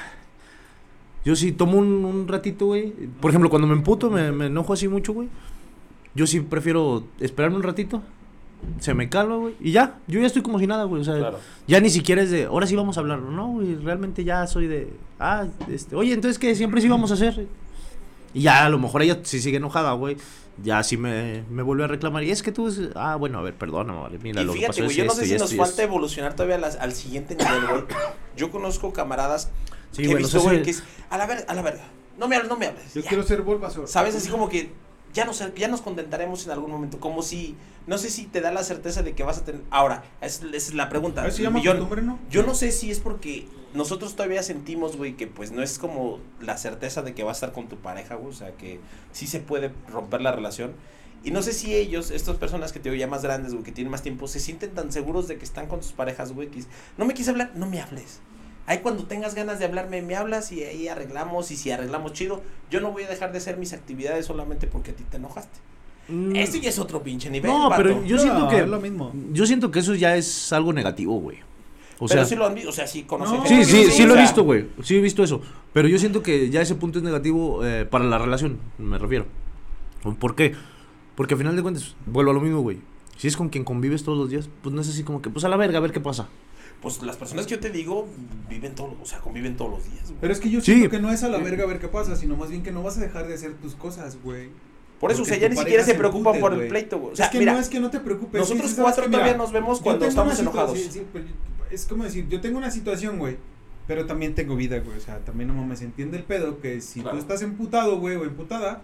Yo 1.24 1.36
sí 1.36 1.52
tomo 1.52 1.78
un, 1.78 2.04
un 2.04 2.28
ratito, 2.28 2.66
güey. 2.66 2.92
Por 3.20 3.30
ejemplo, 3.30 3.50
cuando 3.50 3.66
me 3.68 3.74
emputo, 3.74 4.08
me, 4.08 4.32
me 4.32 4.46
enojo 4.46 4.72
así 4.72 4.86
mucho, 4.88 5.12
güey. 5.12 5.28
Yo 6.14 6.26
sí 6.26 6.40
prefiero 6.40 7.04
esperarme 7.20 7.56
un 7.56 7.62
ratito. 7.62 8.02
Se 8.80 8.92
me 8.92 9.08
calma, 9.08 9.36
güey. 9.36 9.54
Y 9.60 9.72
ya, 9.72 9.98
yo 10.06 10.20
ya 10.20 10.26
estoy 10.26 10.42
como 10.42 10.58
si 10.58 10.66
nada, 10.66 10.84
güey. 10.84 11.00
O 11.00 11.04
sea, 11.04 11.16
Claro. 11.16 11.38
ya 11.66 11.80
ni 11.80 11.88
siquiera 11.88 12.20
es 12.22 12.30
de, 12.30 12.44
ahora 12.44 12.66
sí 12.66 12.76
vamos 12.76 12.96
a 12.96 13.00
hablar. 13.00 13.20
No, 13.20 13.48
güey, 13.52 13.76
realmente 13.76 14.22
ya 14.24 14.46
soy 14.46 14.66
de, 14.66 14.92
ah, 15.18 15.46
este, 15.70 15.96
oye, 15.96 16.12
entonces 16.12 16.38
que 16.38 16.54
siempre 16.54 16.80
sí 16.82 16.88
vamos 16.88 17.10
a 17.10 17.14
hacer. 17.14 17.46
Y 18.34 18.42
ya 18.42 18.66
a 18.66 18.68
lo 18.68 18.78
mejor 18.78 19.02
ella 19.02 19.18
sí 19.22 19.40
sigue 19.40 19.56
enojada, 19.56 19.92
güey. 19.92 20.16
Ya 20.62 20.82
sí 20.82 20.98
me, 20.98 21.42
me 21.48 21.62
vuelve 21.62 21.84
a 21.84 21.86
reclamar. 21.86 22.22
Y 22.22 22.30
es 22.32 22.42
que 22.42 22.52
tú, 22.52 22.70
ah, 22.96 23.16
bueno, 23.16 23.38
a 23.38 23.42
ver, 23.42 23.54
perdóname, 23.54 23.98
vale. 23.98 24.18
Mira, 24.18 24.42
y 24.42 24.44
lo 24.44 24.52
que 24.52 24.58
fíjate, 24.58 24.72
pasó 24.82 24.84
güey, 24.84 24.90
es 24.90 24.96
yo 24.98 25.04
no 25.06 25.12
sé 25.14 25.24
si 25.24 25.32
esto 25.32 25.44
nos 25.44 25.54
falta 25.54 25.70
esto. 25.70 25.82
evolucionar 25.82 26.34
todavía 26.34 26.56
a 26.56 26.58
las- 26.58 26.76
al 26.76 26.92
siguiente 26.92 27.34
nivel, 27.36 27.60
güey. 27.66 27.84
Yo 28.36 28.50
conozco 28.50 28.92
camaradas 28.92 29.50
Sí, 29.92 30.02
que 30.02 30.10
he 30.10 30.14
visto, 30.16 30.38
sé 30.38 30.44
güey, 30.46 30.58
si- 30.58 30.64
que 30.64 30.70
es, 30.72 30.82
a 31.08 31.16
la 31.16 31.26
verga, 31.26 31.44
a 31.48 31.54
la 31.54 31.62
verga. 31.62 31.84
No 32.18 32.28
me 32.28 32.36
hables, 32.36 32.50
no 32.50 32.58
me 32.58 32.66
hables. 32.66 32.92
Yo 32.94 33.00
ya. 33.00 33.08
quiero 33.08 33.22
ser 33.22 33.40
Bulbasaur. 33.40 33.88
¿Sabes? 33.88 34.14
Así 34.14 34.28
como 34.28 34.50
que 34.50 34.70
ya 35.12 35.24
nos, 35.24 35.42
ya 35.54 35.68
nos 35.68 35.80
contentaremos 35.80 36.44
en 36.46 36.52
algún 36.52 36.70
momento. 36.70 37.00
Como 37.00 37.22
si, 37.22 37.56
no 37.86 37.98
sé 37.98 38.10
si 38.10 38.26
te 38.26 38.40
da 38.40 38.50
la 38.52 38.62
certeza 38.64 39.02
de 39.02 39.14
que 39.14 39.22
vas 39.22 39.38
a 39.38 39.44
tener... 39.44 39.62
Ahora, 39.70 40.04
es- 40.20 40.42
esa 40.42 40.56
es 40.56 40.74
la 40.74 40.88
pregunta. 40.88 41.22
Millón. 41.54 41.76
costumbre, 41.78 42.02
¿no? 42.02 42.18
Yo 42.30 42.42
no 42.44 42.54
sé 42.54 42.72
si 42.72 42.90
es 42.90 43.00
porque 43.00 43.46
nosotros 43.74 44.16
todavía 44.16 44.42
sentimos, 44.42 44.96
güey, 44.96 45.16
que 45.16 45.26
pues 45.26 45.52
no 45.52 45.62
es 45.62 45.78
como 45.78 46.18
la 46.40 46.56
certeza 46.58 47.02
de 47.02 47.14
que 47.14 47.22
vas 47.24 47.36
a 47.42 47.46
estar 47.46 47.52
con 47.52 47.68
tu 47.68 47.76
pareja, 47.76 48.14
güey. 48.16 48.30
O 48.30 48.36
sea, 48.36 48.52
que 48.52 48.80
sí 49.12 49.26
se 49.26 49.40
puede 49.40 49.72
romper 49.88 50.20
la 50.22 50.32
relación. 50.32 50.72
Y 51.22 51.32
no 51.32 51.42
sé 51.42 51.52
si 51.52 51.74
ellos, 51.74 52.10
estas 52.10 52.36
personas 52.36 52.72
que 52.72 52.80
te 52.80 52.88
digo 52.90 52.98
ya 52.98 53.06
más 53.06 53.22
grandes, 53.22 53.52
güey, 53.52 53.62
que 53.62 53.72
tienen 53.72 53.90
más 53.90 54.02
tiempo, 54.02 54.26
se 54.26 54.40
sienten 54.40 54.70
tan 54.70 54.90
seguros 54.90 55.28
de 55.28 55.36
que 55.36 55.44
están 55.44 55.66
con 55.66 55.82
sus 55.82 55.92
parejas, 55.92 56.32
güey, 56.32 56.48
que 56.48 56.62
no 56.96 57.04
me 57.04 57.12
quise 57.12 57.30
hablar, 57.30 57.52
no 57.56 57.66
me 57.66 57.80
hables. 57.80 58.20
Ahí 58.70 58.78
cuando 58.78 59.02
tengas 59.02 59.34
ganas 59.34 59.58
de 59.58 59.64
hablarme, 59.64 60.00
me 60.00 60.14
hablas 60.14 60.52
y 60.52 60.62
ahí 60.62 60.86
arreglamos. 60.86 61.50
Y 61.50 61.56
si 61.56 61.72
arreglamos 61.72 62.12
chido, 62.12 62.40
yo 62.70 62.80
no 62.80 62.92
voy 62.92 63.02
a 63.02 63.08
dejar 63.08 63.32
de 63.32 63.38
hacer 63.38 63.56
mis 63.56 63.72
actividades 63.72 64.26
solamente 64.26 64.68
porque 64.68 64.92
a 64.92 64.94
ti 64.94 65.02
te 65.10 65.16
enojaste. 65.16 65.58
Mm, 66.06 66.36
Esto 66.36 66.56
ya 66.58 66.68
es 66.68 66.78
otro 66.78 67.02
pinche 67.02 67.30
nivel. 67.30 67.50
No, 67.50 67.68
pero 67.76 68.04
yo 68.04 68.16
siento 68.16 68.48
que- 68.48 68.60
es 68.60 68.68
lo 68.68 68.80
mismo. 68.80 69.12
Yo 69.32 69.44
siento 69.44 69.72
que 69.72 69.80
eso 69.80 69.96
ya 69.96 70.14
es 70.16 70.52
algo 70.52 70.72
negativo, 70.72 71.18
güey. 71.18 71.38
O 71.98 72.06
pero 72.06 72.20
sea, 72.20 72.24
sí 72.24 72.36
lo 72.36 72.46
han 72.46 72.54
visto, 72.54 72.70
o 72.70 72.72
sea, 72.72 72.86
sí 72.86 73.02
conocen 73.02 73.38
No, 73.40 73.46
sí, 73.46 73.64
sí, 73.64 73.86
sí 73.90 74.02
o 74.04 74.06
lo 74.06 74.14
he 74.16 74.20
visto, 74.20 74.44
güey. 74.44 74.66
Sí 74.84 74.96
he 74.96 75.00
visto 75.00 75.24
eso. 75.24 75.42
Pero 75.72 75.88
yo 75.88 75.98
siento 75.98 76.22
que 76.22 76.48
ya 76.48 76.62
ese 76.62 76.76
punto 76.76 76.98
es 77.00 77.04
negativo 77.04 77.66
eh, 77.66 77.86
para 77.86 78.04
la 78.04 78.18
relación, 78.18 78.60
me 78.78 78.98
refiero. 78.98 79.26
¿Por 80.20 80.36
qué? 80.36 80.54
Porque 81.16 81.34
al 81.34 81.38
final 81.38 81.56
de 81.56 81.62
cuentas, 81.62 81.96
vuelvo 82.06 82.30
a 82.30 82.34
lo 82.34 82.40
mismo, 82.40 82.60
güey. 82.60 82.78
Si 83.16 83.26
es 83.26 83.36
con 83.36 83.48
quien 83.48 83.64
convives 83.64 84.04
todos 84.04 84.16
los 84.16 84.30
días, 84.30 84.48
pues 84.62 84.72
no 84.74 84.80
es 84.80 84.88
así 84.88 85.02
como 85.02 85.20
que, 85.20 85.28
pues 85.28 85.44
a 85.44 85.48
la 85.48 85.56
verga, 85.56 85.78
a 85.78 85.80
ver 85.80 85.90
qué 85.92 86.00
pasa. 86.00 86.28
Pues 86.82 87.02
las 87.02 87.16
personas 87.16 87.44
que 87.46 87.52
yo 87.52 87.60
te 87.60 87.70
digo 87.70 88.08
viven 88.48 88.74
todos, 88.74 88.94
o 89.02 89.04
sea, 89.04 89.18
conviven 89.20 89.56
todos 89.56 89.70
los 89.72 89.84
días. 89.84 90.04
güey. 90.06 90.16
Pero 90.20 90.32
es 90.32 90.40
que 90.40 90.48
yo 90.50 90.60
Sí. 90.60 90.72
siento 90.72 90.88
que 90.90 90.98
no 90.98 91.12
es 91.12 91.22
a 91.22 91.28
la 91.28 91.38
verga 91.38 91.64
a 91.64 91.66
ver 91.66 91.78
qué 91.78 91.88
pasa, 91.88 92.16
sino 92.16 92.36
más 92.36 92.48
bien 92.50 92.62
que 92.62 92.72
no 92.72 92.82
vas 92.82 92.96
a 92.96 93.00
dejar 93.00 93.26
de 93.28 93.34
hacer 93.34 93.52
tus 93.54 93.74
cosas, 93.74 94.16
güey. 94.22 94.48
Por 94.98 95.10
eso, 95.12 95.22
o 95.22 95.24
sea, 95.24 95.36
ya 95.38 95.48
ni 95.48 95.56
siquiera 95.56 95.82
se 95.84 95.92
se 95.92 95.98
preocupan 95.98 96.40
por 96.40 96.52
el 96.54 96.68
pleito, 96.68 96.98
güey. 96.98 97.12
O 97.12 97.16
sea, 97.16 97.26
es 97.26 97.32
que 97.32 97.38
mira, 97.38 97.52
no 97.54 97.58
es 97.60 97.68
que 97.68 97.80
no 97.80 97.90
te 97.90 98.00
preocupes. 98.00 98.40
nosotros 98.40 98.70
sí, 98.70 98.76
sí, 98.76 98.82
cuatro 98.82 99.02
que, 99.04 99.08
mira, 99.08 99.20
todavía 99.20 99.38
nos 99.38 99.52
vemos 99.52 99.80
cuando 99.80 100.04
estamos 100.06 100.38
enojados. 100.38 100.78
situación- 100.78 101.04
sí, 101.04 101.08
pues, 101.12 101.24
es 101.70 101.86
como 101.86 102.04
decir, 102.04 102.28
yo 102.28 102.40
tengo 102.40 102.58
una 102.58 102.70
situación, 102.70 103.18
güey. 103.18 103.36
Pero 103.86 104.06
también 104.06 104.34
tengo 104.34 104.54
vida, 104.56 104.78
güey. 104.78 104.96
O 104.98 105.00
sea, 105.00 105.18
también 105.18 105.48
no 105.48 105.54
mames, 105.54 105.82
entiende 105.82 106.16
el 106.16 106.22
pedo 106.24 106.60
que 106.60 106.80
si 106.80 107.00
Claro. 107.00 107.16
tú 107.16 107.22
estás 107.22 107.42
emputado, 107.42 107.98
güey, 107.98 108.14
o 108.16 108.24
emputada, 108.24 108.82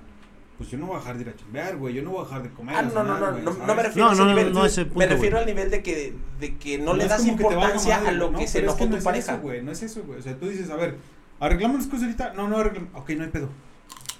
pues 0.58 0.70
yo 0.70 0.78
no 0.78 0.86
voy 0.86 0.96
a 0.96 0.98
dejar 1.00 1.16
de 1.16 1.22
ir 1.22 1.28
a 1.28 1.36
chambear, 1.36 1.76
güey. 1.76 1.94
Yo 1.94 2.02
no 2.02 2.10
voy 2.10 2.20
a 2.22 2.24
dejar 2.24 2.42
de 2.42 2.50
comer. 2.50 2.76
Ah, 2.76 2.82
no, 2.82 2.88
no, 3.04 3.14
cenar, 3.16 3.32
no, 3.42 3.52
no, 3.52 3.66
no 3.66 3.74
me 3.74 3.82
refiero 3.82 4.04
No, 4.06 4.10
a 4.10 4.12
ese 4.14 4.22
no, 4.22 4.28
no, 4.28 4.34
nivel. 4.34 4.52
no 4.52 4.64
ese 4.66 4.84
me 4.84 4.90
punto, 4.90 5.08
refiero 5.08 5.36
güey. 5.36 5.42
al 5.42 5.54
nivel 5.54 5.70
de 5.70 5.82
que, 5.82 6.14
de 6.40 6.56
que 6.56 6.78
no, 6.78 6.94
le 6.94 7.06
das 7.08 7.22
que 7.22 7.28
importancia 7.28 7.96
madre, 7.98 8.08
a 8.08 8.12
lo 8.12 8.32
que 8.32 8.46
se 8.48 8.60
pero 8.60 8.72
es 8.72 8.78
enojó 8.78 8.84
no 8.86 8.90
tu 8.92 8.96
es 8.96 9.04
pareja. 9.04 9.32
Eso, 9.34 9.42
güey, 9.42 9.62
no 9.62 9.72
es 9.72 9.82
eso, 9.82 10.02
güey. 10.04 10.18
O 10.18 10.22
sea, 10.22 10.36
tú 10.36 10.48
dices, 10.48 10.70
a 10.70 10.76
ver, 10.76 10.96
arreglamos 11.40 11.78
las 11.78 11.86
cosas 11.86 12.04
ahorita. 12.04 12.32
No, 12.34 12.48
no 12.48 12.56
arreglamos. 12.58 12.90
Ok, 12.94 13.10
no 13.10 13.24
hay 13.24 13.30
pedo. 13.30 13.48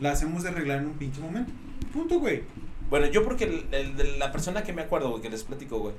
La 0.01 0.13
hacemos 0.13 0.43
de 0.43 0.51
arreglar 0.51 0.79
en 0.79 0.87
un 0.89 0.95
pinche 0.95 1.21
momento. 1.21 1.53
Punto, 1.93 2.21
güey. 2.21 2.43
Bueno, 2.91 3.07
yo 3.07 3.25
porque 3.25 3.45
el, 3.45 3.67
el 3.73 3.97
de 3.97 4.17
la 4.19 4.31
persona 4.31 4.63
que 4.63 4.73
me 4.73 4.83
acuerdo, 4.83 5.11
güey, 5.11 5.23
que 5.23 5.31
les 5.31 5.43
platico, 5.43 5.79
güey, 5.81 5.95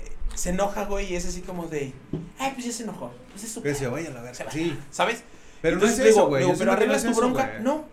eh, 0.00 0.10
se 0.34 0.50
enoja, 0.50 0.84
güey, 0.84 1.10
y 1.12 1.16
es 1.16 1.24
así 1.26 1.40
como 1.40 1.66
de, 1.66 1.92
ay, 2.38 2.50
pues 2.54 2.66
ya 2.66 2.72
se 2.72 2.82
enojó. 2.82 3.12
Pues 3.30 3.44
es 3.44 3.52
su 3.52 3.62
Que 3.62 3.70
pedo", 3.70 3.78
se 3.78 3.86
vaya 3.88 4.10
a 4.10 4.12
la 4.12 4.20
verga. 4.22 4.50
Sí. 4.50 4.76
¿Sabes? 4.90 5.22
Pero 5.62 5.74
Entonces 5.76 5.98
no 5.98 6.04
es 6.04 6.10
digo, 6.10 6.20
eso, 6.20 6.28
güey. 6.28 6.58
pero 6.58 6.70
que 6.72 6.76
arreglas 6.76 7.04
tu 7.04 7.14
bronca. 7.14 7.58
No. 7.62 7.84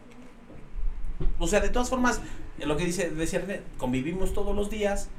O 1.39 1.47
sea, 1.47 1.59
de 1.59 1.69
todas 1.69 1.89
formas, 1.89 2.21
eh, 2.59 2.65
lo 2.65 2.77
que 2.77 2.86
dice, 2.86 3.09
decía 3.09 3.39
René, 3.39 3.62
convivimos 3.77 4.33
todos 4.33 4.55
los 4.55 4.69
días 4.69 5.09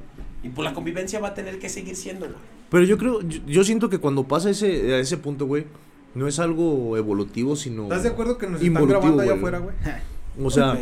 y 0.42 0.48
pues 0.48 0.64
la 0.64 0.74
convivencia 0.74 1.20
va 1.20 1.28
a 1.28 1.34
tener 1.34 1.58
que 1.58 1.68
seguir 1.68 1.96
siendo, 1.96 2.26
güey. 2.26 2.38
Pero 2.70 2.84
yo 2.84 2.98
creo, 2.98 3.20
yo, 3.22 3.40
yo 3.46 3.64
siento 3.64 3.88
que 3.88 3.98
cuando 3.98 4.24
pasa 4.24 4.50
ese, 4.50 4.94
a 4.94 4.98
ese 4.98 5.16
punto, 5.16 5.46
güey, 5.46 5.66
no 6.14 6.28
es 6.28 6.38
algo 6.38 6.96
evolutivo, 6.96 7.56
sino... 7.56 7.84
¿Estás 7.84 8.04
de 8.04 8.08
acuerdo 8.10 8.38
que 8.38 8.46
nos 8.46 8.62
están 8.62 8.86
grabando 8.86 9.22
allá 9.22 9.32
güey. 9.32 9.38
afuera, 9.38 9.58
güey? 9.58 9.74
O 10.42 10.50
sea, 10.50 10.76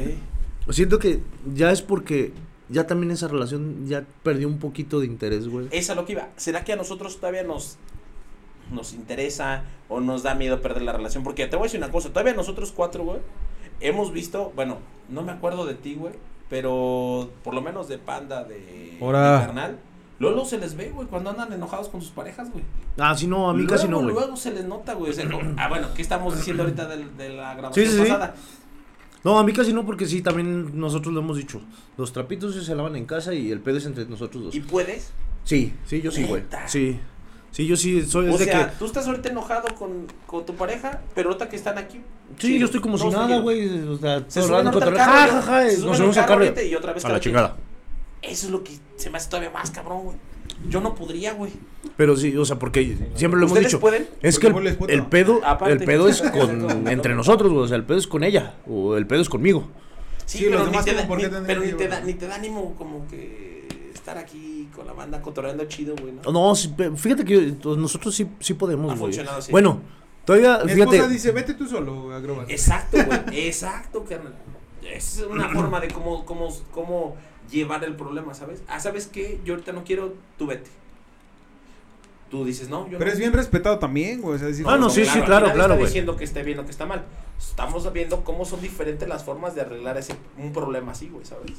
siento 0.70 0.98
que 0.98 1.20
ya 1.54 1.72
es 1.72 1.82
porque 1.82 2.32
ya 2.70 2.86
también 2.86 3.10
esa 3.10 3.28
relación 3.28 3.86
ya 3.86 4.06
perdió 4.22 4.48
un 4.48 4.58
poquito 4.58 5.00
de 5.00 5.06
interés, 5.06 5.46
güey. 5.46 5.68
Es 5.70 5.90
a 5.90 5.94
lo 5.94 6.06
que 6.06 6.12
iba. 6.12 6.30
¿Será 6.36 6.64
que 6.64 6.72
a 6.72 6.76
nosotros 6.76 7.18
todavía 7.18 7.42
nos, 7.42 7.76
nos 8.72 8.94
interesa 8.94 9.64
o 9.90 10.00
nos 10.00 10.22
da 10.22 10.34
miedo 10.34 10.62
perder 10.62 10.82
la 10.82 10.94
relación? 10.94 11.22
Porque 11.22 11.46
te 11.46 11.56
voy 11.56 11.64
a 11.64 11.66
decir 11.66 11.80
una 11.80 11.92
cosa, 11.92 12.08
todavía 12.08 12.32
nosotros 12.32 12.72
cuatro, 12.74 13.04
güey, 13.04 13.18
hemos 13.82 14.12
visto, 14.12 14.52
bueno, 14.56 14.78
no 15.08 15.22
me 15.22 15.32
acuerdo 15.32 15.66
de 15.66 15.74
ti, 15.74 15.94
güey, 15.94 16.14
pero 16.48 17.30
por 17.44 17.54
lo 17.54 17.62
menos 17.62 17.88
de 17.88 17.98
Panda, 17.98 18.44
de, 18.44 18.98
Ahora. 19.00 19.40
de 19.40 19.46
Carnal, 19.46 19.78
Lolo 20.18 20.44
se 20.44 20.58
les 20.58 20.76
ve, 20.76 20.90
güey, 20.90 21.08
cuando 21.08 21.30
andan 21.30 21.52
enojados 21.52 21.88
con 21.88 22.00
sus 22.00 22.10
parejas, 22.12 22.50
güey. 22.52 22.62
Ah, 22.98 23.16
sí, 23.16 23.26
no, 23.26 23.50
a 23.50 23.54
mí 23.54 23.66
casi 23.66 23.86
no, 23.88 24.00
Luego, 24.00 24.02
güey. 24.12 24.14
Luego 24.26 24.36
se 24.36 24.52
les 24.52 24.64
nota, 24.64 24.94
güey. 24.94 25.10
o 25.10 25.14
sea, 25.14 25.28
ah, 25.56 25.68
bueno, 25.68 25.88
¿qué 25.96 26.02
estamos 26.02 26.36
diciendo 26.36 26.62
ahorita 26.62 26.86
del- 26.86 27.16
de, 27.16 27.30
la 27.30 27.54
grabación 27.54 27.86
Sí, 27.86 27.90
sí, 27.90 27.96
sí. 27.96 28.02
pasada? 28.02 28.34
No, 29.24 29.38
a 29.38 29.44
mí 29.44 29.52
casi 29.52 29.72
no, 29.72 29.84
porque 29.86 30.06
sí, 30.06 30.20
también 30.22 30.78
nosotros 30.78 31.12
lo 31.14 31.20
hemos 31.20 31.36
dicho. 31.36 31.60
Los 31.96 32.12
trapitos 32.12 32.54
se 32.54 32.74
lavan 32.74 32.96
en 32.96 33.06
casa 33.06 33.34
y 33.34 33.50
el 33.50 33.60
pedo 33.60 33.78
es 33.78 33.86
entre 33.86 34.04
nosotros 34.06 34.44
dos. 34.44 34.54
¿Y 34.54 34.60
puedes? 34.60 35.12
Sí, 35.44 35.72
sí, 35.86 36.00
yo 36.02 36.10
sí, 36.10 36.24
güey. 36.24 36.42
Sí. 36.66 36.98
Sí, 37.52 37.66
yo 37.66 37.76
sí, 37.76 38.02
soy 38.06 38.28
O 38.28 38.30
es 38.32 38.38
de 38.40 38.44
sea, 38.46 38.70
que... 38.70 38.76
tú 38.78 38.86
estás 38.86 39.06
ahorita 39.06 39.28
enojado 39.28 39.68
con, 39.78 40.06
con 40.26 40.44
tu 40.44 40.54
pareja, 40.54 41.00
pero 41.14 41.28
ahorita 41.28 41.48
que 41.48 41.56
están 41.56 41.78
aquí. 41.78 41.98
Sí, 42.38 42.46
chido, 42.48 42.58
yo 42.60 42.64
estoy 42.66 42.80
como 42.80 42.96
si 42.96 43.04
todos 43.04 43.14
nada, 43.14 43.38
güey. 43.40 43.68
O 43.88 43.98
sea, 43.98 44.24
Se 44.26 44.42
suben 44.42 44.70
cotorreo, 44.70 44.96
carro, 44.96 45.32
ja, 45.32 45.42
ja, 45.42 45.42
ja, 45.42 45.70
se 45.70 45.78
nos 45.84 45.96
subimos 45.98 46.16
al 46.16 46.24
carro 46.24 46.38
carro. 46.38 46.44
ahorita 46.46 46.62
y 46.62 46.74
otra 46.74 46.92
vez 46.94 47.04
A 47.04 47.10
la 47.10 47.20
chingada. 47.20 47.56
Eso 48.22 48.46
es 48.46 48.52
lo 48.52 48.64
que 48.64 48.72
se 48.96 49.10
me 49.10 49.18
hace 49.18 49.28
todavía 49.28 49.50
más 49.50 49.70
cabrón, 49.70 50.02
güey. 50.04 50.16
Yo 50.68 50.80
no 50.80 50.94
podría, 50.94 51.34
güey. 51.34 51.52
Pero 51.96 52.16
sí, 52.16 52.36
o 52.36 52.44
sea, 52.44 52.58
porque 52.58 52.96
siempre 53.16 53.38
lo 53.38 53.46
hemos 53.46 53.52
¿Ustedes 53.52 53.66
dicho. 53.66 53.80
pueden? 53.80 54.08
Es 54.22 54.38
que 54.38 54.46
el, 54.46 54.76
el 54.88 55.06
pedo, 55.06 55.40
Aparte. 55.44 55.72
el 55.74 55.84
pedo 55.84 56.08
es 56.08 56.22
con 56.32 56.88
entre 56.88 57.14
nosotros, 57.14 57.52
güey, 57.52 57.64
o 57.64 57.68
sea, 57.68 57.76
el 57.76 57.84
pedo 57.84 57.98
es 57.98 58.06
con 58.06 58.24
ella 58.24 58.54
o 58.66 58.96
el 58.96 59.06
pedo 59.06 59.20
es 59.20 59.28
conmigo. 59.28 59.68
Sí, 60.24 60.38
Sí, 60.38 60.44
pero, 60.48 60.66
ni 60.68 60.78
te, 60.78 60.94
da, 60.94 61.06
pero 61.46 61.60
ni, 61.62 61.72
te 61.72 61.88
da, 61.88 62.00
ni 62.00 62.14
te 62.14 62.26
da 62.28 62.36
ánimo 62.36 62.74
como 62.78 63.06
que 63.08 63.51
estar 64.02 64.18
aquí 64.18 64.68
con 64.74 64.84
la 64.86 64.92
banda 64.92 65.22
cotorreando 65.22 65.64
chido, 65.66 65.94
güey, 66.00 66.12
¿no? 66.12 66.32
No, 66.32 66.54
sí, 66.56 66.74
fíjate 66.96 67.24
que 67.24 67.54
yo- 67.60 67.76
nosotros 67.76 68.14
sí 68.14 68.26
sí 68.40 68.54
podemos, 68.54 68.86
Ha 68.90 68.96
güey. 68.96 68.98
funcionado 69.12 69.38
así. 69.38 69.52
Bueno, 69.52 69.80
todavía 70.24 70.58
Mi 70.64 70.72
fíjate, 70.72 70.96
esposa 70.96 71.12
dice, 71.12 71.30
vete 71.30 71.54
tú 71.54 71.66
solo 71.68 72.12
a 72.12 72.18
grabar. 72.20 72.50
Exacto, 72.50 72.98
güey. 73.06 73.20
Exacto, 73.46 74.04
carnal. 74.04 74.34
Es 74.82 75.24
una 75.30 75.48
forma 75.50 75.78
de 75.80 75.88
cómo, 75.88 76.24
cómo, 76.26 76.48
cómo 76.72 77.16
llevar 77.50 77.84
el 77.84 77.94
problema, 77.94 78.34
¿sabes? 78.34 78.62
Ah, 78.66 78.80
¿sabes 78.80 79.06
qué? 79.06 79.40
Yo 79.44 79.54
ahorita 79.54 79.72
no 79.72 79.84
quiero, 79.84 80.14
tú 80.36 80.46
vete. 80.48 80.68
Tú 82.30 82.44
dices, 82.44 82.68
no, 82.70 82.86
yo 82.88 82.98
Pero 82.98 83.06
no. 83.06 83.12
es 83.12 83.18
bien 83.18 83.32
respetado 83.32 83.78
también, 83.78 84.20
güey. 84.22 84.36
O 84.36 84.38
sea, 84.38 84.48
decir, 84.48 84.64
Ah, 84.68 84.76
no, 84.78 84.88
sí, 84.90 85.04
sí, 85.04 85.20
claro, 85.20 85.46
nadie 85.46 85.54
claro, 85.54 85.74
está 85.74 85.74
güey. 85.74 85.86
diciendo 85.86 86.16
que 86.16 86.24
esté 86.24 86.42
bien 86.42 86.58
o 86.58 86.64
que 86.64 86.70
está 86.70 86.86
mal. 86.86 87.04
Estamos 87.38 87.90
viendo 87.92 88.24
cómo 88.24 88.44
son 88.46 88.60
diferentes 88.62 89.06
las 89.08 89.22
formas 89.22 89.54
de 89.54 89.60
arreglar 89.60 89.96
ese 89.98 90.14
un 90.38 90.52
problema 90.52 90.92
así, 90.92 91.08
güey, 91.08 91.24
¿sabes? 91.26 91.52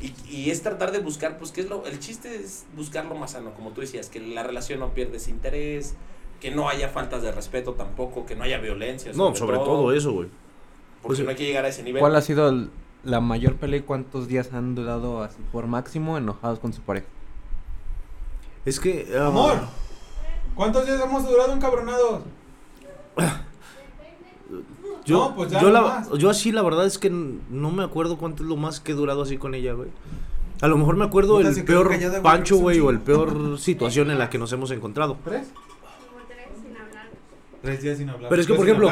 Y, 0.00 0.14
y 0.28 0.50
es 0.50 0.62
tratar 0.62 0.92
de 0.92 1.00
buscar, 1.00 1.38
pues, 1.38 1.50
¿qué 1.50 1.60
es 1.62 1.68
lo? 1.68 1.84
El 1.86 1.98
chiste 1.98 2.36
es 2.36 2.66
buscar 2.76 3.04
lo 3.06 3.14
más 3.16 3.32
sano, 3.32 3.52
como 3.54 3.70
tú 3.70 3.80
decías, 3.80 4.08
que 4.08 4.20
la 4.20 4.42
relación 4.44 4.78
no 4.80 4.94
pierda 4.94 5.16
ese 5.16 5.30
interés, 5.30 5.94
que 6.40 6.52
no 6.52 6.68
haya 6.68 6.88
faltas 6.88 7.22
de 7.22 7.32
respeto 7.32 7.72
tampoco, 7.74 8.24
que 8.24 8.36
no 8.36 8.44
haya 8.44 8.58
violencia. 8.58 9.10
no, 9.14 9.34
sobre 9.34 9.56
todo 9.58 9.92
eso, 9.92 10.12
güey. 10.12 10.28
Porque 11.02 11.16
Pues, 11.16 11.20
no 11.24 11.30
hay 11.30 11.36
que 11.36 11.44
llegar 11.46 11.64
a 11.64 11.68
ese 11.68 11.82
nivel. 11.82 12.00
¿Cuál 12.00 12.14
ha 12.16 12.20
sido 12.22 12.48
el- 12.48 12.70
la 13.04 13.20
mayor 13.20 13.56
pelea 13.56 13.78
y 13.80 13.82
cuántos 13.82 14.28
días 14.28 14.52
han 14.52 14.74
durado 14.74 15.22
así 15.22 15.38
por 15.52 15.66
máximo 15.66 16.16
enojados 16.18 16.58
con 16.60 16.72
su 16.72 16.80
pareja? 16.82 17.06
Es 18.64 18.78
que 18.80 19.08
ah, 19.18 19.26
Amor, 19.28 19.58
¿cuántos 20.54 20.86
días 20.86 21.00
hemos 21.00 21.26
durado 21.28 21.52
encabronados? 21.54 22.22
Yo, 25.08 25.28
No, 25.30 25.34
pues 25.34 25.50
ya 25.50 25.60
yo, 25.60 25.68
no 25.68 25.72
la, 25.72 25.80
más. 25.80 26.10
yo 26.18 26.28
así 26.28 26.52
la 26.52 26.62
verdad 26.62 26.86
es 26.86 26.98
que 26.98 27.08
no 27.10 27.70
me 27.70 27.82
acuerdo 27.82 28.18
cuánto 28.18 28.42
es 28.42 28.48
lo 28.48 28.56
más 28.56 28.78
que 28.80 28.92
he 28.92 28.94
durado 28.94 29.22
así 29.22 29.38
con 29.38 29.54
ella, 29.54 29.72
güey. 29.72 29.88
A 30.60 30.68
lo 30.68 30.76
mejor 30.76 30.96
me 30.96 31.04
acuerdo 31.04 31.40
el 31.40 31.64
peor 31.64 31.88
callada, 31.88 32.20
pancho, 32.20 32.56
güey, 32.56 32.78
o 32.80 32.90
el 32.90 33.00
peor 33.00 33.58
situación 33.58 34.10
en 34.10 34.18
la 34.18 34.28
que 34.28 34.38
nos 34.38 34.52
hemos 34.52 34.70
encontrado. 34.70 35.16
¿Tres? 35.24 35.48
Como 35.48 36.24
tres 36.26 36.46
sin 36.62 36.76
hablar. 36.76 37.08
Tres 37.62 37.82
días 37.82 37.98
sin 37.98 38.10
hablar. 38.10 38.28
Pero 38.28 38.42
es 38.42 38.46
que, 38.48 38.54
por 38.54 38.66
ejemplo. 38.66 38.90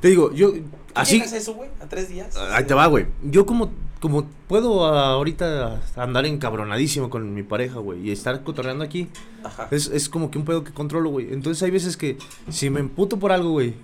Te 0.00 0.08
digo, 0.08 0.32
yo 0.32 0.52
¿Tú 0.52 0.60
así 0.94 1.20
a 1.20 1.24
eso, 1.24 1.54
güey? 1.54 1.68
¿A 1.80 1.86
tres 1.86 2.08
días? 2.08 2.36
ahí 2.36 2.64
te 2.64 2.74
va, 2.74 2.86
güey. 2.86 3.06
Yo 3.22 3.44
como 3.44 3.70
como 4.00 4.24
puedo 4.48 4.86
ah, 4.86 5.10
ahorita 5.12 5.82
andar 5.96 6.24
encabronadísimo 6.24 7.10
con 7.10 7.34
mi 7.34 7.42
pareja, 7.42 7.80
güey, 7.80 8.08
y 8.08 8.10
estar 8.10 8.42
cotorreando 8.42 8.82
aquí, 8.82 9.08
Ajá. 9.44 9.68
es, 9.70 9.88
es 9.88 10.08
como 10.08 10.30
que 10.30 10.38
un 10.38 10.46
pedo 10.46 10.64
que 10.64 10.72
controlo, 10.72 11.10
güey. 11.10 11.32
Entonces 11.34 11.62
hay 11.62 11.70
veces 11.70 11.98
que 11.98 12.16
si 12.48 12.70
me 12.70 12.80
emputo 12.80 13.18
por 13.18 13.30
algo, 13.30 13.50
güey, 13.50 13.74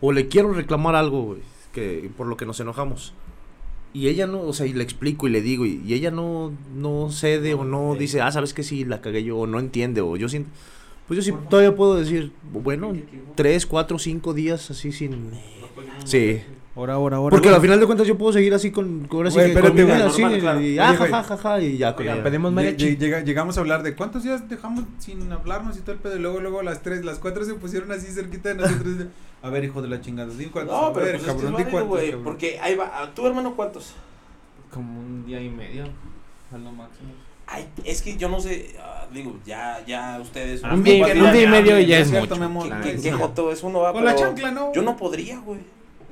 o 0.00 0.12
le 0.12 0.28
quiero 0.28 0.52
reclamar 0.52 0.94
algo, 0.94 1.22
güey, 1.22 1.40
que 1.72 2.10
por 2.16 2.26
lo 2.26 2.36
que 2.36 2.46
nos 2.46 2.60
enojamos. 2.60 3.14
Y 3.92 4.08
ella 4.08 4.26
no, 4.26 4.42
o 4.42 4.52
sea, 4.52 4.66
y 4.66 4.74
le 4.74 4.84
explico 4.84 5.26
y 5.26 5.30
le 5.30 5.40
digo, 5.40 5.64
y, 5.64 5.82
y 5.86 5.94
ella 5.94 6.10
no, 6.10 6.52
no 6.74 7.10
cede 7.10 7.54
o 7.54 7.64
no 7.64 7.94
dice, 7.94 8.20
ah, 8.20 8.30
sabes 8.30 8.52
que 8.52 8.62
sí, 8.62 8.84
la 8.84 9.00
cagué 9.00 9.24
yo, 9.24 9.38
o 9.38 9.46
no 9.46 9.58
entiende, 9.58 10.00
o 10.02 10.16
yo 10.16 10.28
siento. 10.28 10.50
Pues 11.06 11.16
yo 11.18 11.22
sí 11.22 11.38
todavía 11.48 11.74
puedo 11.74 11.94
decir, 11.94 12.32
bueno, 12.52 12.94
tres, 13.36 13.64
cuatro, 13.64 13.98
cinco 13.98 14.34
días 14.34 14.70
así 14.70 14.92
sin. 14.92 15.30
Sí. 16.04 16.40
Ahora, 16.76 16.92
ahora, 16.94 17.16
ahora. 17.16 17.30
Porque 17.30 17.48
al 17.48 17.60
final 17.62 17.80
de 17.80 17.86
cuentas 17.86 18.06
yo 18.06 18.18
puedo 18.18 18.34
seguir 18.34 18.52
así 18.52 18.70
con, 18.70 19.08
mi 19.46 19.46
espérate, 19.46 19.82
vida, 19.84 19.94
güey, 19.96 20.02
así, 20.02 20.22
y 20.70 20.78
ah, 20.78 20.92
ya 22.04 22.22
pedimos 22.22 22.52
mariachi. 22.52 22.84
lle- 22.84 22.98
llega- 22.98 23.20
llegamos 23.24 23.56
a 23.56 23.60
hablar 23.60 23.82
de 23.82 23.94
cuántos 23.96 24.24
días 24.24 24.46
dejamos 24.46 24.84
sin 24.98 25.32
hablarnos 25.32 25.78
y 25.78 25.80
todo 25.80 25.92
el 25.92 25.98
pedo. 25.98 26.16
Y 26.16 26.18
luego, 26.20 26.38
luego 26.40 26.62
las 26.62 26.82
tres, 26.82 27.02
las 27.02 27.18
cuatro 27.18 27.46
se 27.46 27.54
pusieron 27.54 27.90
así 27.92 28.08
cerquita 28.12 28.50
de 28.50 28.56
nosotros. 28.56 28.94
A 29.42 29.48
ver, 29.48 29.64
hijo 29.64 29.80
de 29.80 29.88
la 29.88 30.02
chingada, 30.02 30.30
cuántos. 30.52 30.76
No, 30.76 30.86
a 30.86 30.92
pero 30.92 31.06
ver, 31.06 31.16
pues 31.16 31.26
es 31.28 31.34
cabrón, 31.34 31.52
cuántos. 31.70 32.22
Porque 32.22 32.58
ahí 32.60 32.74
va. 32.74 33.02
¿a 33.02 33.14
¿Tu 33.14 33.26
hermano 33.26 33.54
cuántos? 33.56 33.94
Como 34.70 35.00
un 35.00 35.24
día 35.24 35.40
y 35.40 35.48
medio, 35.48 35.84
a 36.52 36.58
lo 36.58 36.72
máximo. 36.72 37.08
Ay, 37.46 37.68
es 37.84 38.02
que 38.02 38.16
yo 38.18 38.28
no 38.28 38.38
sé. 38.40 38.74
ah, 38.82 39.06
digo, 39.14 39.38
ya, 39.46 39.82
ya 39.86 40.18
ustedes. 40.20 40.62
Un 40.62 40.82
día- 40.82 41.14
y 41.14 41.46
medio 41.46 41.80
ya 41.80 42.00
es 42.00 42.10
mucho. 42.10 42.74
que- 42.82 43.12
joto 43.12 43.50
es 43.50 43.62
uno 43.62 43.80
va, 43.80 43.92
Con 43.94 44.04
la 44.04 44.14
pero 44.14 44.26
chancla, 44.26 44.50
¿no? 44.50 44.74
Yo 44.74 44.82
no 44.82 44.94
podría, 44.96 45.38
güey. 45.38 45.60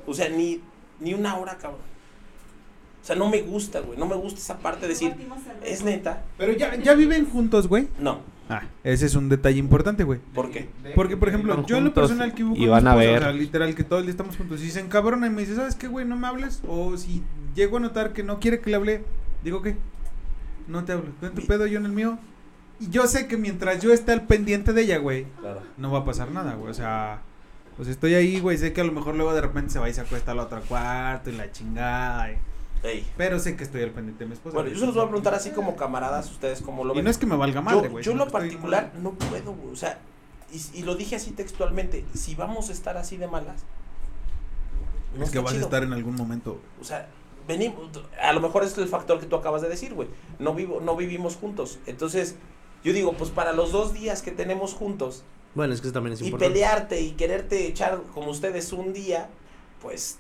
O 0.07 0.15
sea, 0.15 0.29
ni, 0.29 0.61
ni 1.01 1.15
una 1.15 1.37
hora, 1.37 1.57
cabrón. 1.57 1.81
O 3.03 3.07
sea, 3.07 3.17
no 3.17 3.29
me 3.29 3.43
gusta, 3.43 3.81
güey. 3.81 3.99
No 3.99 4.07
me 4.07 4.15
gusta 4.15 4.41
esa 4.41 4.59
parte 4.59 4.83
de 4.83 4.89
decir, 4.89 5.15
es 5.65 5.85
neta. 5.85 6.23
Pero 6.39 6.53
ya, 6.53 6.75
ya 6.77 6.95
viven 6.95 7.29
juntos, 7.29 7.69
güey. 7.69 7.89
No. 7.99 8.21
Ah, 8.49 8.63
ese 8.83 9.07
es 9.07 9.15
un 9.15 9.29
detalle 9.31 9.59
importante, 9.59 10.05
güey. 10.05 10.21
¿Por 10.35 10.51
qué? 10.51 10.69
Porque, 10.95 11.17
por 11.17 11.29
ejemplo, 11.29 11.65
yo 11.67 11.77
en 11.79 11.85
lo 11.85 11.95
personal 11.95 12.35
que 12.35 12.43
con 12.43 12.57
y 12.57 12.61
mi 12.61 12.67
van 12.67 12.87
a 12.87 12.91
esposa, 12.93 13.11
ver. 13.11 13.19
o 13.19 13.23
sea, 13.23 13.33
literal 13.33 13.75
que 13.75 13.85
todo 13.85 13.99
el 14.01 14.05
día 14.07 14.11
estamos 14.11 14.37
juntos. 14.37 14.61
Si 14.61 14.71
se 14.71 14.81
encabrona 14.81 15.27
y 15.27 15.31
me 15.31 15.43
dice, 15.43 15.55
¿sabes 15.57 15.75
qué, 15.77 15.87
güey? 15.89 16.07
No 16.07 16.17
me 16.17 16.27
hables. 16.27 16.61
O 16.69 16.97
si 16.97 17.23
llego 17.55 17.79
a 17.79 17.81
notar 17.81 18.13
que 18.13 18.23
no 18.23 18.41
quiere 18.41 18.61
que 18.61 18.69
le 18.71 18.77
hable, 18.77 19.05
digo, 19.43 19.63
¿qué? 19.63 19.77
No 20.69 20.85
te 20.85 20.93
hablo. 20.93 21.11
Tú 21.21 21.27
en 21.27 21.35
tu 21.35 21.47
pedo, 21.47 21.67
yo 21.67 21.79
en 21.79 21.87
el 21.87 21.93
mío. 21.93 22.19
Y 22.81 22.89
yo 22.91 23.07
sé 23.07 23.27
que 23.29 23.37
mientras 23.37 23.81
yo 23.83 23.93
esté 23.93 24.13
al 24.13 24.27
pendiente 24.27 24.73
de 24.73 24.83
ella, 24.83 24.99
güey, 24.99 25.27
Claro. 25.41 25.63
no 25.79 25.91
va 25.93 26.01
a 26.01 26.05
pasar 26.05 26.31
nada, 26.31 26.55
güey. 26.55 26.71
O 26.71 26.75
sea, 26.75 27.23
pues 27.77 27.89
estoy 27.89 28.15
ahí, 28.15 28.41
güey. 28.41 28.57
Sé 28.59 28.73
que 28.73 28.81
a 28.81 28.85
lo 28.85 28.93
mejor 28.93 29.15
luego 29.15 29.35
de 29.35 29.41
repente 29.41 29.71
se 29.71 29.79
va 29.79 29.89
y 29.89 29.95
se 29.95 30.01
acuesta 30.01 30.33
al 30.33 30.39
otro 30.39 30.61
cuarto 30.63 31.31
y 31.31 31.35
la 31.35 31.51
chingada. 31.53 32.31
y- 32.33 32.39
Ey. 32.83 33.07
Pero 33.17 33.39
sé 33.39 33.57
que 33.57 33.65
estoy 33.65 33.83
al 33.83 33.91
pendiente 33.91 34.25
de 34.25 34.29
mi 34.29 34.35
esposa. 34.35 34.55
Bueno, 34.55 34.69
yo 34.71 34.79
se 34.79 34.85
los 34.87 34.95
voy 34.95 35.05
a 35.05 35.07
preguntar 35.07 35.33
así 35.35 35.51
como 35.51 35.75
camaradas, 35.75 36.31
ustedes 36.31 36.61
cómo 36.61 36.85
lo 36.85 36.93
Y 36.93 36.97
ven. 36.97 37.05
no 37.07 37.11
es 37.11 37.17
que 37.19 37.25
me 37.27 37.35
valga 37.37 37.63
madre, 37.63 37.89
güey. 37.89 38.05
yo 38.05 38.13
en 38.13 38.19
lo 38.19 38.29
particular 38.29 38.93
no 39.01 39.13
puedo, 39.13 39.53
güey. 39.55 39.73
O 39.73 39.77
sea, 39.77 39.99
y, 40.53 40.81
y 40.81 40.83
lo 40.83 40.95
dije 40.95 41.17
así 41.17 41.31
textualmente. 41.31 42.05
Si 42.15 42.35
vamos 42.35 42.69
a 42.69 42.73
estar 42.73 42.97
así 42.99 43.17
de 43.17 43.27
malas. 43.27 43.63
no 45.17 45.25
Es 45.25 45.31
que 45.31 45.39
vas 45.39 45.55
a 45.55 45.59
estar 45.61 45.83
en 45.83 45.93
algún 45.95 46.15
momento. 46.17 46.61
O 46.81 46.85
sea, 46.85 47.09
venimos, 47.49 47.89
a 48.23 48.33
lo 48.35 48.41
mejor 48.41 48.65
es 48.65 48.77
el 48.77 48.89
factor 48.89 49.19
que 49.19 49.27
tú 49.27 49.37
acabas 49.37 49.63
de 49.63 49.69
decir, 49.71 49.95
güey. 49.95 50.09
No 50.39 50.55
vivo, 50.55 50.81
no 50.83 50.95
vivimos 50.95 51.37
juntos. 51.37 51.79
Entonces, 51.87 52.35
yo 52.85 52.93
digo, 52.93 53.15
pues 53.15 53.31
para 53.31 53.53
los 53.55 53.73
dos 53.73 53.95
días 53.95 54.21
que 54.21 54.31
tenemos 54.31 54.75
juntos 54.75 55.25
Bueno, 55.55 55.73
es 55.75 55.81
que 55.81 55.87
eso 55.87 55.95
también 55.95 56.15
es 56.15 56.21
y 56.21 56.27
importante. 56.27 56.53
pelearte 56.53 57.01
y 57.01 57.13
quererte 57.13 57.67
echar 57.67 58.03
como 58.13 58.31
ustedes 58.31 58.73
un 58.73 58.93
día, 58.93 59.29
pues, 59.81 60.19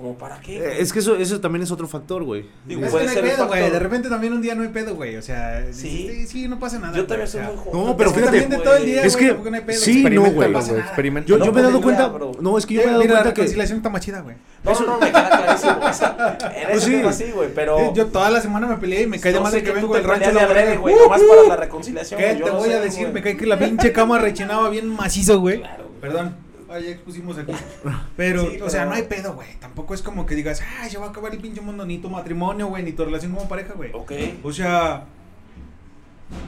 como 0.00 0.18
para 0.18 0.40
qué. 0.40 0.56
Eh, 0.56 0.60
güey? 0.60 0.80
Es 0.80 0.92
que 0.92 0.98
eso, 0.98 1.16
eso 1.16 1.40
también 1.40 1.62
es 1.62 1.70
otro 1.70 1.86
factor, 1.86 2.24
güey. 2.24 2.46
Digo, 2.66 2.84
Es 2.84 2.90
puede 2.90 3.06
que 3.06 3.14
no 3.14 3.26
hay 3.28 3.30
pedo, 3.34 3.46
güey. 3.46 3.70
De 3.70 3.78
repente 3.78 4.08
también 4.08 4.32
un 4.32 4.42
día 4.42 4.54
no 4.54 4.62
hay 4.62 4.68
pedo, 4.68 4.94
güey. 4.96 5.16
O 5.16 5.22
sea, 5.22 5.64
Sí. 5.72 6.08
sí, 6.10 6.26
sí, 6.26 6.48
no 6.48 6.58
pasa 6.58 6.78
nada. 6.78 6.96
Yo 6.96 7.04
güey, 7.04 7.08
también 7.08 7.28
o 7.28 7.30
soy 7.30 7.40
sea, 7.40 7.50
muy 7.50 7.58
joven. 7.58 7.86
No, 7.86 7.96
pero 7.96 8.10
es 8.10 8.14
que 8.16 8.20
fíjate, 8.20 8.40
también 8.40 8.58
de 8.60 8.64
todo 8.64 8.76
el 8.76 8.84
día, 8.86 9.02
es 9.02 9.12
güey, 9.14 9.24
que- 9.24 9.28
tampoco 9.30 9.50
no 9.50 9.56
hay 9.56 9.62
pedo. 9.62 9.78
sí, 9.80 10.04
no, 10.04 10.30
güey. 10.30 10.52
pasa 10.52 10.72
nada. 10.72 10.84
experimenta. 10.84 11.28
Yo, 11.28 11.38
No, 11.38 11.44
yo 11.44 11.52
me 11.52 11.60
he 11.60 11.62
dado 11.62 11.80
cuenta. 11.80 12.08
bro. 12.08 12.32
No, 12.40 12.58
es 12.58 12.66
que 12.66 12.74
yo 12.74 12.80
me 12.80 12.86
he 12.86 12.90
dado 12.90 13.00
la 13.02 13.06
cuenta 13.08 13.22
que. 13.34 13.40
reconciliación 13.42 13.76
está 13.78 13.90
más 13.90 14.00
chida, 14.00 14.20
güey. 14.20 14.36
No, 14.64 14.72
no, 14.72 14.86
no, 14.86 14.98
me 15.00 15.06
queda 15.06 15.28
clarísimo. 15.30 15.78
o 15.82 15.92
sea, 15.92 16.38
en 16.56 16.64
Pues 16.70 16.76
ese 16.76 16.86
sí. 16.86 16.92
tema 16.98 17.12
sí, 17.12 17.24
güey, 17.34 17.48
pero. 17.54 17.94
Yo 17.94 18.06
toda 18.06 18.30
la 18.30 18.40
semana 18.40 18.66
me 18.66 18.76
peleé 18.76 19.02
y 19.02 19.06
me 19.06 19.20
cae 19.20 19.32
de 19.32 19.38
no 19.38 19.44
madre 19.44 19.60
sé 19.60 19.64
que 19.64 19.72
vengo 19.72 19.94
del 19.94 20.04
rancho 20.04 20.28
de 20.28 20.32
la 20.34 20.76
güey, 20.76 20.94
¡Uh, 20.94 20.98
nomás 20.98 21.22
uh! 21.22 21.28
para 21.28 21.48
la 21.48 21.56
reconciliación. 21.56 22.18
¿Qué 22.20 22.26
güey, 22.32 22.42
te 22.42 22.50
no 22.50 22.56
voy 22.56 22.72
a 22.72 22.80
decir? 22.80 23.02
güey. 23.02 23.12
Me 23.14 23.22
cae 23.22 23.36
que 23.36 23.46
la 23.46 23.58
pinche 23.58 23.92
cama 23.92 24.18
rechinaba 24.18 24.68
bien 24.70 24.88
macizo, 24.88 25.40
güey. 25.40 25.60
Claro, 25.60 25.84
güey. 25.88 26.00
Perdón. 26.00 26.49
Ya 26.78 26.90
expusimos 26.90 27.36
aquí. 27.38 27.52
Pero, 28.16 28.48
Sí, 28.48 28.60
o 28.60 28.70
sea, 28.70 28.84
no 28.84 28.92
hay 28.92 29.02
pedo, 29.02 29.34
güey. 29.34 29.48
Tampoco 29.58 29.94
es 29.94 30.02
como 30.02 30.26
que 30.26 30.34
digas, 30.34 30.62
ay, 30.80 30.90
ya 30.90 31.00
va 31.00 31.06
a 31.06 31.10
acabar 31.10 31.32
el 31.32 31.40
pinche 31.40 31.60
mundo, 31.60 31.84
ni 31.84 31.98
tu 31.98 32.08
matrimonio, 32.08 32.68
güey, 32.68 32.82
ni 32.82 32.92
tu 32.92 33.04
relación 33.04 33.32
como 33.32 33.48
pareja, 33.48 33.74
güey. 33.74 33.90
Ok. 33.92 34.12
O 34.44 34.52
sea, 34.52 35.06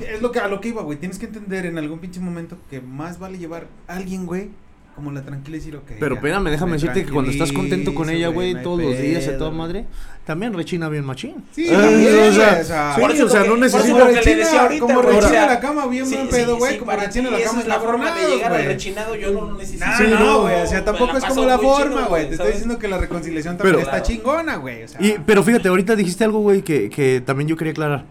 es 0.00 0.22
lo 0.22 0.30
que 0.30 0.38
a 0.38 0.48
lo 0.48 0.60
que 0.60 0.68
iba, 0.68 0.82
güey. 0.82 0.98
Tienes 0.98 1.18
que 1.18 1.26
entender 1.26 1.66
en 1.66 1.78
algún 1.78 1.98
pinche 1.98 2.20
momento 2.20 2.56
que 2.70 2.80
más 2.80 3.18
vale 3.18 3.38
llevar 3.38 3.66
a 3.88 3.96
alguien, 3.96 4.26
güey, 4.26 4.50
como 4.94 5.10
la 5.10 5.22
tranquila 5.22 5.56
y 5.56 5.60
decir, 5.60 5.74
ok. 5.76 5.92
Pero 5.98 6.14
ya, 6.14 6.18
espérame, 6.18 6.44
déjame 6.50 6.72
me 6.72 6.76
decirte 6.76 7.04
que 7.04 7.10
cuando 7.12 7.30
estás 7.30 7.50
contento 7.52 7.94
con 7.94 8.10
ella, 8.10 8.28
güey, 8.28 8.52
no 8.54 8.60
todos 8.62 8.82
los 8.82 8.98
días 8.98 9.22
y 9.22 9.24
a 9.24 9.28
pedo, 9.30 9.38
toda 9.38 9.50
madre, 9.50 9.86
también 10.26 10.52
rechina 10.52 10.88
bien 10.90 11.04
machín. 11.04 11.36
Sí, 11.52 11.66
Eh, 11.66 11.72
también, 11.72 12.18
o 12.30 12.32
sea, 12.32 12.58
o 12.60 12.64
sea, 12.64 12.94
sí, 12.94 13.00
por 13.00 13.10
eso 13.10 13.24
o 13.24 13.28
sea, 13.30 13.44
no 13.44 13.56
necesito. 13.56 13.98
Como 13.98 14.04
le 14.10 14.14
decía 14.14 14.34
rechina- 14.36 14.60
ahorita, 14.62 14.86
como 14.86 15.02
rechina 15.02 15.46
la 15.46 15.60
cama 15.60 15.86
bien 15.86 16.06
Sí, 16.06 16.14
buen 16.14 16.26
sí, 16.28 16.32
pedo, 16.34 16.58
güey, 16.58 16.72
sí, 16.74 16.78
como 16.78 16.90
para 16.90 17.04
rechina 17.06 17.30
la 17.30 17.40
cama 17.40 17.60
es 17.60 17.66
la 17.66 17.80
forma 17.80 18.14
de 18.14 18.28
llegar 18.28 18.52
al 18.52 18.64
rechinado, 18.66 19.14
yo 19.16 19.32
no 19.32 19.56
necesito. 19.56 19.84
Sí, 19.96 20.04
no, 20.10 20.42
güey, 20.42 20.60
o 20.62 20.66
sea, 20.66 20.84
tampoco 20.84 21.16
es 21.16 21.24
como 21.24 21.44
la 21.46 21.58
forma, 21.58 22.02
güey. 22.08 22.26
Te 22.28 22.34
estoy 22.34 22.52
diciendo 22.52 22.78
que 22.78 22.88
la 22.88 22.98
reconciliación 22.98 23.56
también 23.56 23.80
está 23.80 24.02
chingona, 24.02 24.56
güey. 24.56 24.82
O 24.84 24.88
sea, 24.88 25.00
Y, 25.02 25.16
pero 25.26 25.42
fíjate, 25.42 25.68
ahorita 25.68 25.96
dijiste 25.96 26.22
algo, 26.24 26.40
güey, 26.40 26.62
que, 26.62 26.90
que 26.90 27.22
también 27.24 27.48
yo 27.48 27.56
quería 27.56 27.72
aclarar. 27.72 28.04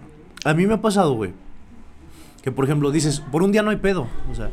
A 0.44 0.54
mí 0.56 0.66
me 0.66 0.74
ha 0.74 0.82
pasado, 0.82 1.14
güey. 1.14 1.32
Que 2.42 2.52
por 2.52 2.66
ejemplo 2.66 2.90
dices, 2.92 3.20
por 3.32 3.44
un 3.44 3.52
día 3.52 3.62
no 3.62 3.70
hay 3.70 3.78
pedo. 3.78 4.08
O 4.32 4.36
sea, 4.36 4.50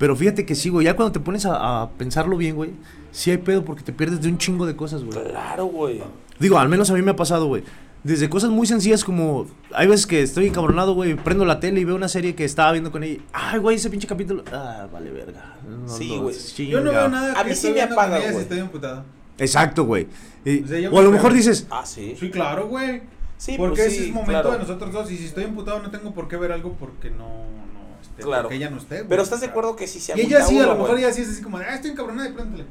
pero 0.00 0.16
fíjate 0.16 0.46
que 0.46 0.54
sí, 0.54 0.70
güey. 0.70 0.86
Ya 0.86 0.96
cuando 0.96 1.12
te 1.12 1.20
pones 1.20 1.44
a, 1.44 1.82
a 1.82 1.90
pensarlo 1.90 2.38
bien, 2.38 2.56
güey, 2.56 2.70
sí 3.12 3.30
hay 3.30 3.36
pedo 3.36 3.66
porque 3.66 3.82
te 3.82 3.92
pierdes 3.92 4.22
de 4.22 4.28
un 4.28 4.38
chingo 4.38 4.64
de 4.64 4.74
cosas, 4.74 5.04
güey. 5.04 5.22
Claro, 5.24 5.66
güey. 5.66 6.00
Digo, 6.38 6.58
al 6.58 6.70
menos 6.70 6.90
a 6.90 6.94
mí 6.94 7.02
me 7.02 7.10
ha 7.10 7.16
pasado, 7.16 7.48
güey. 7.48 7.62
Desde 8.02 8.30
cosas 8.30 8.48
muy 8.48 8.66
sencillas 8.66 9.04
como. 9.04 9.46
Hay 9.74 9.86
veces 9.88 10.06
que 10.06 10.22
estoy 10.22 10.46
encabronado, 10.46 10.94
güey. 10.94 11.16
Prendo 11.16 11.44
la 11.44 11.60
tele 11.60 11.82
y 11.82 11.84
veo 11.84 11.96
una 11.96 12.08
serie 12.08 12.34
que 12.34 12.46
estaba 12.46 12.72
viendo 12.72 12.90
con 12.90 13.04
ella. 13.04 13.20
Ay, 13.34 13.58
güey, 13.58 13.76
ese 13.76 13.90
pinche 13.90 14.06
capítulo. 14.06 14.42
Ah, 14.50 14.88
vale, 14.90 15.10
verga. 15.10 15.56
No, 15.68 15.86
Sí, 15.86 16.16
güey. 16.16 16.34
yo 16.66 16.80
no 16.80 16.92
veo 16.92 17.08
nada 17.10 17.38
A 17.38 17.44
que 17.44 17.50
mí 17.50 17.56
sí 17.56 17.70
me 17.70 17.82
apaga, 17.82 18.20
si 18.32 18.38
estoy 18.38 18.60
emputado. 18.60 19.04
Exacto, 19.36 19.84
güey. 19.84 20.06
O 20.46 20.66
sea, 20.66 20.80
yo 20.80 20.90
o 20.92 20.98
a 20.98 21.02
lo 21.02 21.10
me 21.10 21.16
mejor 21.18 21.34
dices. 21.34 21.66
Ah, 21.70 21.84
sí. 21.84 22.16
Sí, 22.18 22.30
claro, 22.30 22.68
güey. 22.68 23.02
Sí, 23.36 23.56
porque 23.58 23.82
pues 23.82 23.88
ese 23.88 23.96
sí, 23.96 24.08
es 24.08 24.14
momento 24.14 24.32
claro. 24.32 24.52
de 24.52 24.58
nosotros 24.60 24.92
dos. 24.94 25.10
Y 25.10 25.18
si 25.18 25.26
estoy 25.26 25.44
emputado, 25.44 25.80
no 25.80 25.90
tengo 25.90 26.14
por 26.14 26.26
qué 26.26 26.38
ver 26.38 26.52
algo 26.52 26.72
porque 26.80 27.10
no. 27.10 27.26
no 27.74 27.79
esté, 28.02 28.22
Claro. 28.22 28.42
Porque 28.44 28.56
ella 28.56 28.70
no 28.70 28.78
esté. 28.78 28.96
güey. 28.96 29.08
Pero 29.08 29.22
estás 29.22 29.38
O 29.38 29.40
de 29.42 29.46
acuerdo 29.48 29.76
que 29.76 29.86
si 29.86 30.00
se 30.00 30.16
Y 30.16 30.22
ella 30.26 30.44
sí, 30.44 30.58
a 30.58 30.66
lo 30.66 30.76
mejor 30.76 30.98
ella 30.98 31.12
sí 31.12 31.22
es 31.22 31.28
así 31.30 31.42
como 31.42 31.58
de, 31.58 31.64
ah, 31.66 31.74
estoy 31.74 31.90
encabronada 31.92 32.28
y 32.28 32.32
préndele. 32.32 32.64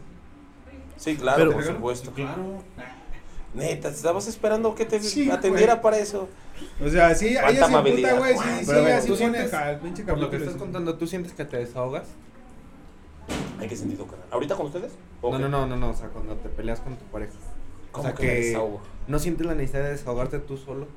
Sí, 0.97 1.15
claro, 1.15 1.37
Pero- 1.37 1.51
por 1.53 1.63
supuesto. 1.63 2.11
Claro. 2.11 2.61
Neta, 3.53 3.89
te 3.89 3.95
estabas 3.95 4.27
esperando 4.27 4.75
que 4.75 4.85
te 4.85 5.01
Sí, 5.01 5.31
atendiera 5.31 5.73
güey. 5.75 5.81
para 5.83 5.97
eso. 5.97 6.29
O 6.85 6.89
sea, 6.89 7.15
sí, 7.15 7.29
ella 7.29 7.49
sí 7.51 7.57
amabilidad. 7.63 8.11
emputa, 8.11 8.27
güey. 8.33 8.37
Sí, 8.37 8.59
sí, 8.59 8.65
Pero 8.67 8.77
a 8.79 8.81
ver, 8.81 8.91
ella 8.91 9.01
sí 9.01 9.07
¿tú 9.07 9.13
pone 9.13 9.25
sientes- 9.31 9.53
acá 9.53 9.71
el 9.71 9.79
pinche 9.79 10.03
Por 10.03 10.17
lo 10.19 10.29
que 10.29 10.35
estás 10.37 10.55
contando, 10.55 10.95
¿tú 10.95 11.07
sientes 11.07 11.33
que 11.33 11.45
te 11.45 11.57
desahogas? 11.57 12.07
¿En 13.61 13.67
qué 13.69 13.75
sentido, 13.75 14.05
carnal? 14.07 14.27
¿Ahorita 14.31 14.55
con 14.55 14.67
ustedes? 14.67 14.91
¿O 15.21 15.31
No, 15.31 15.39
no, 15.39 15.49
no, 15.49 15.65
no, 15.67 15.75
no, 15.77 15.89
o 15.89 15.93
sea, 15.95 16.07
cuando 16.09 16.35
te 16.35 16.49
peleas 16.49 16.79
con 16.79 16.95
tu 16.95 17.05
pareja. 17.05 17.33
O 17.33 17.91
¿Cómo 17.91 18.03
sea, 18.07 18.13
que 18.15 18.21
que 18.27 18.61
no 19.07 19.19
sientes 19.19 19.45
la 19.47 19.55
necesidad 19.55 19.83
de 19.83 19.91
desahogarte 19.91 20.39
tú 20.39 20.57
solo. 20.57 20.87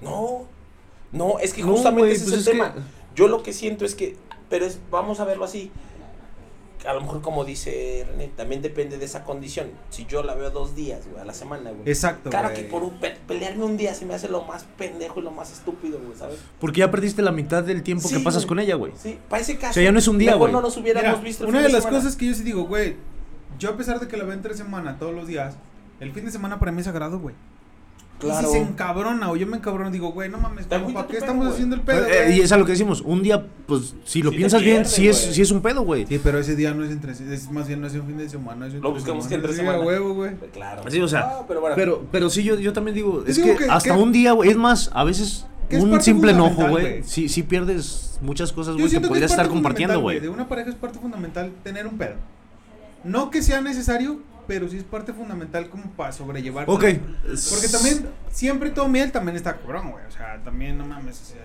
No, 0.00 0.46
no, 1.12 1.38
es 1.40 1.52
que 1.52 1.62
No, 1.62 1.72
justamente 1.72 2.00
güey, 2.02 2.12
ese 2.12 2.24
pues 2.24 2.34
es 2.36 2.40
es 2.40 2.46
el 2.48 2.52
que- 2.52 2.58
tema. 2.58 2.74
Yo 3.16 3.26
lo 3.28 3.42
que 3.42 3.52
siento 3.52 3.84
es 3.84 3.94
que, 3.96 4.16
pero 4.48 4.64
es, 4.66 4.78
vamos 4.90 5.18
a 5.18 5.24
verlo 5.24 5.44
así. 5.44 5.72
A 6.86 6.92
lo 6.92 7.00
mejor 7.00 7.20
como 7.20 7.44
dice 7.44 8.06
René, 8.08 8.28
también 8.36 8.62
depende 8.62 8.96
de 8.98 9.04
esa 9.06 9.24
condición. 9.24 9.70
Si 9.90 10.06
yo 10.06 10.22
la 10.22 10.34
veo 10.36 10.50
dos 10.50 10.76
días, 10.76 11.08
güey, 11.08 11.20
a 11.20 11.24
la 11.24 11.32
semana, 11.32 11.70
güey. 11.70 11.82
Exacto, 11.88 12.30
Claro 12.30 12.50
güey. 12.50 12.62
que 12.62 12.68
por 12.70 12.84
un 12.84 13.00
pe- 13.00 13.16
pelearme 13.26 13.64
un 13.64 13.76
día 13.76 13.92
se 13.94 14.04
me 14.06 14.14
hace 14.14 14.28
lo 14.28 14.44
más 14.44 14.64
pendejo 14.78 15.18
y 15.18 15.22
lo 15.24 15.32
más 15.32 15.50
estúpido, 15.52 15.98
güey, 15.98 16.16
¿sabes? 16.16 16.38
Porque 16.60 16.80
ya 16.80 16.90
perdiste 16.92 17.22
la 17.22 17.32
mitad 17.32 17.64
del 17.64 17.82
tiempo 17.82 18.08
que 18.08 18.20
pasas 18.20 18.42
güey. 18.42 18.48
con 18.48 18.58
ella, 18.60 18.76
güey. 18.76 18.92
Sí, 18.96 19.18
para 19.28 19.42
ese 19.42 19.56
caso. 19.56 19.70
O 19.70 19.74
sea, 19.74 19.82
ya 19.82 19.90
no 19.90 19.98
es 19.98 20.06
un 20.06 20.18
día, 20.18 20.32
mejor 20.32 20.50
güey. 20.50 20.52
no 20.52 20.60
nos 20.60 20.76
hubiéramos 20.76 21.10
Mira, 21.18 21.22
visto 21.24 21.42
el 21.44 21.50
una 21.50 21.58
fin 21.58 21.66
de 21.66 21.72
las 21.72 21.82
semana. 21.82 21.98
cosas 21.98 22.16
que 22.16 22.26
yo 22.26 22.34
sí 22.34 22.42
digo, 22.44 22.64
güey, 22.66 22.94
yo 23.58 23.70
a 23.70 23.76
pesar 23.76 23.98
de 23.98 24.06
que 24.06 24.16
la 24.16 24.22
veo 24.24 24.34
entre 24.34 24.54
semana 24.54 24.96
todos 24.98 25.14
los 25.14 25.26
días, 25.26 25.56
el 25.98 26.12
fin 26.12 26.24
de 26.26 26.30
semana 26.30 26.60
para 26.60 26.70
mí 26.70 26.80
es 26.80 26.84
sagrado, 26.84 27.18
güey. 27.18 27.34
Claro. 28.18 28.48
Y 28.48 28.52
si 28.52 28.58
se 28.58 28.62
encabrona 28.62 29.30
o 29.30 29.36
yo 29.36 29.46
me 29.46 29.58
encabrono, 29.58 29.90
digo, 29.90 30.10
güey, 30.12 30.30
no 30.30 30.38
mames, 30.38 30.66
¿para 30.66 30.86
qué 30.86 30.92
pedo, 30.92 31.06
estamos 31.18 31.46
haciendo 31.52 31.76
el 31.76 31.82
pedo, 31.82 32.06
Eh, 32.06 32.24
güey? 32.24 32.38
y 32.38 32.40
es 32.40 32.50
a 32.50 32.56
lo 32.56 32.64
que 32.64 32.72
decimos. 32.72 33.02
Un 33.02 33.22
día, 33.22 33.44
pues, 33.66 33.94
si 34.04 34.22
lo 34.22 34.30
piensas 34.30 34.62
bien, 34.62 34.76
pierde, 34.78 34.90
sí 34.90 35.08
es, 35.08 35.16
sí 35.18 35.42
es 35.42 35.50
un 35.50 35.60
pedo, 35.60 35.82
güey. 35.82 36.06
Sí, 36.06 36.18
pero 36.22 36.38
ese 36.38 36.56
día 36.56 36.72
no 36.72 36.82
es 36.84 36.90
entre, 36.90 37.12
es 37.12 37.50
más 37.50 37.68
bien 37.68 37.80
no 37.82 37.86
es 37.88 37.94
un 37.94 38.06
fin 38.06 38.16
de 38.16 38.28
semana, 38.28 38.66
es 38.68 38.74
un 38.74 38.80
Lo 38.80 38.92
buscamos 38.92 39.26
que 39.26 39.34
entre 39.34 39.52
Sí, 39.52 39.58
semana. 39.58 39.78
a 39.78 39.82
huevo, 39.82 40.14
güey. 40.14 40.34
Claro. 40.52 40.82
Sí, 40.90 41.00
o 41.00 41.08
sea, 41.08 41.20
Ah, 41.20 41.44
pero 41.46 41.60
bueno. 41.60 41.76
Pero, 41.76 42.06
pero 42.10 42.30
sí, 42.30 42.42
yo, 42.42 42.58
yo 42.58 42.72
también 42.72 42.94
digo, 42.94 43.22
Yo 43.22 43.28
es 43.30 43.36
digo 43.36 43.48
que, 43.56 43.64
que- 43.66 43.70
hasta 43.70 43.94
que- 43.94 44.00
un 44.00 44.12
día, 44.12 44.32
güey, 44.32 44.48
es 44.50 44.56
más, 44.56 44.90
a 44.94 45.04
veces 45.04 45.44
un 45.72 46.00
simple 46.00 46.30
enojo, 46.32 46.68
güey, 46.68 47.02
sí, 47.04 47.28
sí 47.28 47.42
pierdes 47.42 48.18
muchas 48.22 48.50
cosas, 48.52 48.76
güey, 48.76 48.88
que 48.88 49.00
podrías 49.00 49.30
estar 49.30 49.48
compartiendo, 49.48 50.00
güey. 50.00 50.20
De 50.20 50.28
una 50.30 50.48
pareja 50.48 50.70
es 50.70 50.76
parte 50.76 50.98
fundamental 50.98 51.52
tener 51.62 51.86
un 51.86 51.98
pedo. 51.98 52.14
No 53.04 53.30
que 53.30 53.42
sea 53.42 53.60
necesario, 53.60 54.20
pero 54.46 54.68
sí 54.68 54.76
es 54.78 54.84
parte 54.84 55.12
fundamental 55.12 55.68
como 55.68 55.90
para 55.92 56.12
sobrellevar. 56.12 56.64
Ok. 56.68 56.84
Porque 57.50 57.68
también, 57.70 58.08
siempre 58.30 58.70
todo 58.70 58.88
miel 58.88 59.12
también 59.12 59.36
está 59.36 59.56
cabrón, 59.56 59.90
güey. 59.92 60.04
O 60.06 60.10
sea, 60.10 60.40
también, 60.44 60.78
no 60.78 60.84
mames, 60.86 61.20
o 61.20 61.24
sea. 61.24 61.42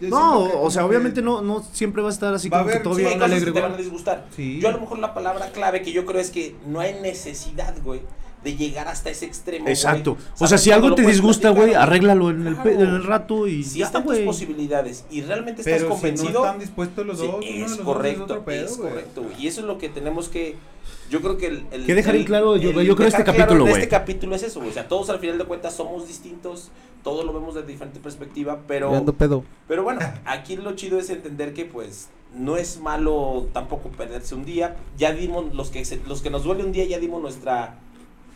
yo 0.00 0.08
No, 0.10 0.60
o 0.62 0.70
sea, 0.70 0.84
obviamente 0.86 1.22
no, 1.22 1.42
no 1.42 1.62
siempre 1.62 2.02
va 2.02 2.08
a 2.08 2.12
estar 2.12 2.32
así 2.34 2.48
Va 2.48 2.58
a 2.58 2.60
como 2.62 2.72
que 2.72 2.80
todo 2.80 2.94
Sí, 2.94 3.02
bien 3.02 3.22
alegre, 3.22 3.46
que 3.46 3.52
te 3.52 3.60
van 3.60 3.72
a 3.72 3.74
güey. 3.74 3.82
disgustar. 3.84 4.26
Sí. 4.34 4.60
Yo 4.60 4.68
a 4.68 4.72
lo 4.72 4.80
mejor 4.80 4.98
la 4.98 5.14
palabra 5.14 5.50
clave 5.52 5.82
que 5.82 5.92
yo 5.92 6.04
creo 6.06 6.20
es 6.20 6.30
que 6.30 6.54
no 6.66 6.80
hay 6.80 7.00
necesidad, 7.00 7.74
güey, 7.82 8.00
de 8.44 8.56
llegar 8.56 8.86
hasta 8.88 9.10
ese 9.10 9.26
extremo. 9.26 9.68
Exacto. 9.68 10.16
O 10.38 10.46
sea, 10.46 10.58
si 10.58 10.70
algo 10.70 10.94
te 10.94 11.02
disgusta, 11.02 11.50
güey, 11.50 11.74
arréglalo 11.74 12.30
en 12.30 12.46
el, 12.46 12.54
Claro. 12.54 12.70
en 12.70 12.80
el 12.80 13.04
rato 13.04 13.46
y 13.48 13.64
Si 13.64 13.80
ya, 13.80 13.86
están 13.86 14.04
tus 14.04 14.18
posibilidades 14.20 15.04
y 15.10 15.22
realmente 15.22 15.62
estás 15.62 15.74
Pero 15.74 15.86
si 15.86 15.90
convencido, 15.92 16.32
no 16.40 16.44
están 16.46 16.58
dispuestos 16.60 17.06
los 17.06 17.18
sí, 17.18 17.26
dos, 17.26 17.40
de 17.40 17.54
es 17.56 17.60
los 17.70 17.76
dos 17.78 17.86
correcto, 17.86 18.44
pedo, 18.44 18.66
es 18.66 18.76
correcto, 18.76 19.22
güey. 19.24 19.34
Y 19.42 19.48
eso 19.48 19.60
es 19.60 19.66
lo 19.66 19.78
que 19.78 19.88
tenemos 19.88 20.28
que 20.28 20.54
yo 21.10 21.20
creo 21.22 21.36
que 21.38 21.46
el, 21.46 21.66
el- 21.72 21.86
Que 21.86 21.94
dejar 21.94 22.14
en 22.14 22.20
el- 22.20 22.26
claro, 22.26 22.56
yo- 22.56 22.70
el 22.70 22.86
yo 22.86 22.94
creo 22.94 23.08
este 23.08 23.24
claro 23.24 23.38
capítulo, 23.38 23.64
güey. 23.64 23.74
Este 23.74 23.88
capítulo 23.88 24.36
es 24.36 24.42
eso, 24.42 24.60
güey. 24.60 24.70
O 24.70 24.74
sea, 24.74 24.86
todos 24.88 25.08
al 25.10 25.18
final 25.18 25.38
de 25.38 25.44
cuentas 25.44 25.74
somos 25.74 26.06
distintos, 26.06 26.70
todos 27.02 27.24
lo 27.24 27.32
vemos 27.32 27.54
desde 27.54 27.66
diferente 27.68 27.98
perspectiva, 27.98 28.60
pero 28.68 29.04
pedo. 29.14 29.42
pero 29.66 29.82
bueno, 29.82 30.00
aquí 30.26 30.56
lo 30.56 30.72
chido 30.76 30.98
es 30.98 31.08
entender 31.10 31.54
que 31.54 31.64
pues 31.64 32.08
no 32.36 32.56
es 32.58 32.78
malo 32.78 33.48
tampoco 33.54 33.88
perderse 33.88 34.34
un 34.34 34.44
día. 34.44 34.76
Ya 34.98 35.12
dimos 35.12 35.54
los 35.54 35.70
que 35.70 35.84
se- 35.86 36.00
los 36.06 36.20
que 36.20 36.28
nos 36.30 36.44
duele 36.44 36.62
un 36.62 36.72
día 36.72 36.84
ya 36.84 36.98
dimos 36.98 37.22
nuestra 37.22 37.78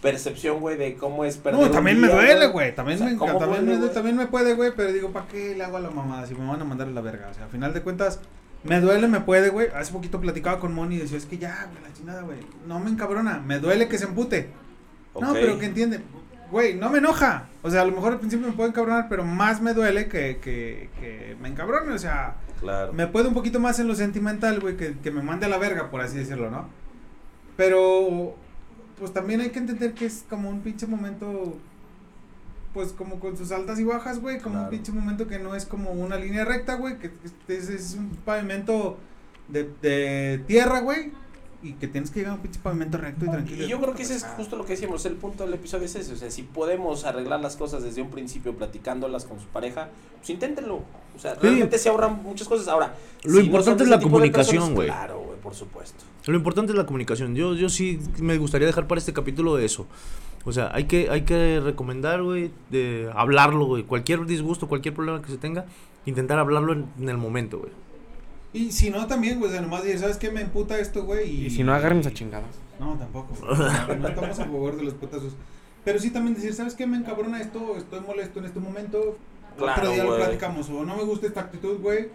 percepción, 0.03 0.61
güey, 0.61 0.77
de 0.77 0.95
cómo 0.97 1.25
es 1.25 1.39
perder 1.39 1.61
No, 1.61 1.67
un 1.69 1.73
también 1.73 1.99
me 2.01 2.09
día, 2.09 2.17
duele, 2.17 2.47
güey. 2.49 2.75
También, 2.75 2.97
O 2.97 3.03
sea, 3.03 3.11
me, 3.13 3.17
¿cómo 3.17 3.39
también, 3.39 3.65
duele, 3.65 3.81
me, 3.81 3.89
también 3.89 4.17
me 4.17 4.27
puede, 4.27 4.53
güey. 4.55 4.73
Pero 4.77 4.93
digo, 4.93 5.11
¿para 5.11 5.27
qué 5.29 5.55
le 5.57 5.65
hago 5.65 5.79
a 5.79 5.81
la 5.81 5.91
mamada 5.91 6.27
si 6.27 6.35
me 6.35 6.47
van 6.47 6.61
a 6.61 6.65
mandar 6.65 6.89
a 6.89 6.91
la 6.91 7.01
verga? 7.01 7.29
O 7.31 7.35
sea, 7.35 7.45
al 7.45 7.51
final 7.51 7.73
de 7.73 7.81
cuentas, 7.83 8.21
me 8.65 8.81
duele, 8.81 9.09
me 9.09 9.21
puede, 9.21 9.49
güey. 9.49 9.69
Hace 9.75 9.93
poquito 9.93 10.21
platicaba 10.21 10.59
con 10.61 10.75
Moni 10.75 10.97
y 10.97 10.99
decía, 10.99 11.17
es 11.19 11.25
que 11.27 11.39
ya, 11.39 11.69
güey, 11.71 11.83
la 11.83 11.93
chingada, 11.95 12.23
güey. 12.23 12.39
No 12.67 12.81
me 12.81 12.91
encabrona. 12.91 13.41
Me 13.41 13.59
duele 13.61 13.89
que 13.89 13.97
se 13.97 14.05
empute. 14.05 14.51
No, 15.19 15.31
Ok. 15.31 15.37
pero 15.41 15.59
que 15.59 15.67
entiende. 15.67 16.01
Güey, 16.51 16.75
no 16.75 16.91
me 16.91 16.99
enoja. 16.99 17.47
O 17.63 17.71
sea, 17.71 17.81
a 17.83 17.85
lo 17.85 17.93
mejor 17.93 18.13
al 18.13 18.19
principio 18.19 18.47
me 18.47 18.53
puede 18.53 18.69
encabronar, 18.71 19.07
pero 19.09 19.25
más 19.25 19.63
me 19.63 19.73
duele 19.73 20.09
que, 20.09 20.39
que, 20.43 20.91
que 21.01 21.37
me 21.41 21.49
encabrone. 21.49 21.93
O 21.95 21.99
sea, 21.99 22.35
Claro. 22.61 22.93
me 22.93 23.07
puede 23.07 23.29
un 23.29 23.35
poquito 23.35 23.59
más 23.59 23.79
en 23.79 23.89
lo 23.89 23.95
sentimental, 23.95 24.61
güey, 24.61 24.77
que, 24.77 24.97
que 24.99 25.11
me 25.11 25.23
mande 25.23 25.47
a 25.47 25.49
la 25.49 25.59
verga, 25.59 25.91
por 25.91 26.01
así 26.01 26.19
decirlo, 26.19 26.51
¿no? 26.51 26.69
Pero, 27.57 28.37
pues 29.03 29.13
también 29.13 29.41
hay 29.41 29.51
que 29.51 29.59
entender 29.59 29.95
que 29.95 30.07
es 30.07 30.25
como 30.31 30.49
un 30.49 30.61
pinche 30.61 30.87
momento, 30.87 31.57
pues 32.73 32.93
como 32.93 33.19
con 33.19 33.37
sus 33.37 33.51
altas 33.51 33.81
y 33.81 33.85
bajas, 33.85 34.21
güey, 34.21 34.39
como 34.39 34.63
un 34.63 34.71
pinche 34.71 34.93
momento 34.93 35.27
que 35.27 35.41
no 35.41 35.57
es 35.57 35.67
como 35.67 35.91
una 35.91 36.15
línea 36.15 36.45
recta, 36.45 36.77
güey, 36.77 37.01
que 37.01 37.11
es, 37.49 37.69
es 37.69 37.97
un 37.99 38.11
pavimento 38.25 38.97
de, 39.49 39.69
de 39.83 40.45
tierra, 40.47 40.83
güey, 40.83 41.11
y 41.65 41.73
que 41.73 41.89
tienes 41.89 42.13
que 42.13 42.21
llegar 42.21 42.35
a 42.35 42.37
un 42.37 42.43
pinche 42.43 42.61
pavimento 42.61 42.97
recto 42.97 43.25
y 43.25 43.29
tranquilo. 43.29 43.65
Y 43.65 43.69
yo 43.69 43.81
creo 43.81 43.93
que 43.93 44.05
ese 44.05 44.15
es 44.15 44.23
justo 44.23 44.55
lo 44.55 44.65
que 44.65 44.75
decíamos, 44.75 45.05
el 45.05 45.17
punto 45.17 45.47
del 45.47 45.55
episodio 45.55 45.87
es 45.87 45.97
ese, 45.97 46.13
o 46.13 46.17
sea, 46.17 46.31
si 46.31 46.45
podemos 46.45 47.05
arreglar 47.05 47.41
las 47.41 47.57
cosas 47.57 47.83
desde 47.83 48.03
un 48.03 48.11
principio 48.11 48.55
platicándolas 48.57 49.25
con 49.25 49.41
su 49.41 49.47
pareja, 49.49 49.89
pues 50.19 50.31
inténtenlo. 50.31 50.85
O 51.17 51.19
sea, 51.19 51.35
realmente 51.35 51.77
se 51.77 51.89
ahorran 51.89 52.23
muchas 52.23 52.47
cosas. 52.47 52.69
Ahora, 52.69 52.95
Lo 53.25 53.41
si 53.41 53.47
importante 53.47 53.83
es 53.83 53.89
la 53.89 53.99
comunicación, 53.99 54.75
güey. 54.77 54.87
Claro, 54.87 55.25
güey, 55.27 55.41
por 55.41 55.57
supuesto. 55.57 56.05
Lo 56.27 56.37
importante 56.37 56.73
es 56.73 56.79
la 56.79 56.87
comunicación. 56.87 57.35
Yo, 57.35 57.55
yo 57.55 57.69
sí 57.69 57.99
me 58.19 58.39
gustaría 58.39 58.67
dejar 58.67 58.87
para 58.87 58.99
este 58.99 59.13
capítulo 59.13 59.59
eso. 59.59 59.87
O 60.45 60.53
sea, 60.53 60.71
hay 60.75 60.85
que, 60.85 61.09
hay 61.11 61.23
que 61.23 61.61
recomendar, 61.61 62.23
güey, 62.23 62.51
de 62.71 63.11
hablarlo, 63.15 63.67
güey. 63.67 63.85
Cualquier 63.85 64.25
disgusto, 64.27 64.69
cualquier 64.69 64.95
problema 64.95 65.23
que 65.23 65.31
se 65.31 65.39
tenga, 65.39 65.67
intentar 66.07 66.39
hablarlo 66.39 66.73
en, 66.73 66.87
en 67.01 67.09
el 67.09 67.17
momento, 67.17 67.59
güey. 67.59 67.71
Y 68.53 68.71
si 68.71 68.91
no, 68.91 69.07
también, 69.07 69.39
güey, 69.39 69.51
o 69.51 69.53
sea, 69.53 69.63
nomás 69.63 69.83
decir, 69.83 69.99
¿sabes 70.01 70.17
qué? 70.19 70.31
Me 70.31 70.43
emputa 70.43 70.79
esto, 70.79 71.05
güey. 71.05 71.31
Y, 71.31 71.47
Y 71.47 71.51
si 71.51 71.63
no, 71.63 71.73
agárrense 71.73 72.11
a 72.11 72.13
chingadas. 72.15 72.55
No, 72.79 72.95
tampoco. 72.97 73.35
güey. 73.41 73.99
No, 73.99 74.09
estamos 74.09 74.39
a 74.39 74.45
favor 74.45 74.77
de 74.77 74.83
los 74.85 74.95
putazos. 74.95 75.33
Pero 75.85 75.99
sí 75.99 76.11
también 76.11 76.35
decir, 76.35 76.55
¿sabes 76.55 76.75
qué? 76.75 76.87
Me 76.87 76.97
encabrona 76.97 77.41
esto, 77.41 77.77
estoy 77.77 78.01
molesto 78.01 78.39
en 78.41 78.45
este 78.47 78.61
momento. 78.61 79.17
Claro, 79.57 79.81
otro 79.83 79.93
día 79.93 80.05
lo 80.05 80.17
platicamos. 80.17 80.69
O 80.71 80.85
no 80.85 80.97
me 80.97 81.03
gusta 81.05 81.27
esta 81.27 81.41
actitud, 81.41 81.79
güey. 81.81 82.09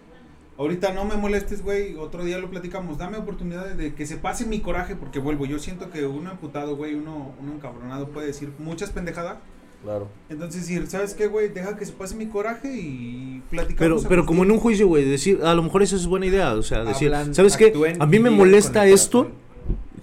Ahorita 0.58 0.92
no 0.92 1.06
me 1.06 1.16
molestes, 1.16 1.64
güey. 1.64 1.96
Otro 1.96 2.24
día 2.24 2.40
lo 2.40 2.50
platicamos. 2.50 2.98
Dame 2.98 3.18
oportunidad 3.18 3.66
de, 3.68 3.94
que 3.94 4.06
se 4.08 4.18
pase 4.18 4.46
mi 4.46 4.60
coraje. 4.60 4.96
Porque 4.96 5.20
vuelvo, 5.20 5.46
yo 5.46 5.60
siento 5.60 5.92
que 5.92 6.06
uno 6.06 6.32
emputado, 6.32 6.76
güey, 6.76 6.96
uno, 6.96 7.34
uno 7.40 7.54
encabronado 7.54 8.10
puede 8.10 8.28
decir 8.28 8.52
muchas 8.58 8.90
pendejadas. 8.90 9.38
Claro. 9.84 10.08
Entonces 10.30 10.62
decir, 10.62 10.88
¿sabes 10.88 11.14
qué, 11.14 11.28
güey? 11.28 11.50
Deja 11.50 11.78
que 11.78 11.86
se 11.86 11.94
pase 11.94 12.16
mi 12.16 12.26
coraje 12.26 12.76
y 12.76 13.44
platicamos. 13.50 13.78
Pero, 13.78 14.00
a 14.00 14.10
pero 14.10 14.26
como 14.26 14.44
en 14.44 14.52
un 14.52 14.60
juicio, 14.60 14.88
güey, 14.88 15.06
decir, 15.06 15.40
a 15.44 15.54
lo 15.54 15.62
mejor 15.62 15.84
eso 15.84 15.96
es 15.96 16.08
buena 16.08 16.26
idea, 16.26 16.54
o 16.54 16.64
sea, 16.64 16.84
decir, 16.84 17.14
Hablan, 17.14 17.36
¿sabes 17.36 17.56
qué? 17.56 17.96
A 18.00 18.06
mí 18.08 18.20
me 18.20 18.32
molesta 18.32 18.88
esto, 18.88 19.26
corazón. 19.26 19.47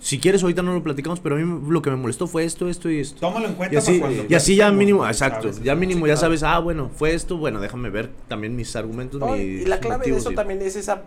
Si 0.01 0.19
quieres 0.19 0.43
ahorita 0.43 0.63
no 0.63 0.75
lo 0.75 0.83
platicamos, 0.83 1.21
pero 1.21 1.37
a 1.37 1.39
mí 1.39 1.61
lo 1.71 1.83
que 1.83 1.91
me 1.91 1.97
molestó 1.97 2.27
fue 2.27 2.45
esto, 2.45 2.69
esto 2.69 2.91
y 2.91 3.01
esto. 3.01 3.21
Tómalo 3.21 3.47
en 3.49 3.55
cuenta 3.55 3.75
Y 3.75 3.79
así, 3.79 4.01
cuando 4.01 4.25
y 4.29 4.35
así 4.35 4.57
ya 4.57 4.71
mínimo, 4.71 5.07
exacto, 5.07 5.53
¿sabes? 5.53 5.63
ya 5.63 5.75
mínimo 5.75 6.07
ya 6.07 6.17
sabes, 6.17 6.43
ah, 6.43 6.59
bueno, 6.59 6.91
fue 6.95 7.15
esto, 7.15 7.37
bueno, 7.39 7.61
déjame 7.61 7.91
ver 7.91 8.11
también 8.29 8.55
mis 8.57 8.75
argumentos, 8.77 9.21
No, 9.21 9.29
mis 9.33 9.63
y 9.63 9.65
la 9.67 9.81
clave 9.81 10.07
de 10.11 10.17
eso 10.17 10.33
y- 10.33 10.35
también 10.35 10.61
es 10.63 10.77
esa 10.77 11.03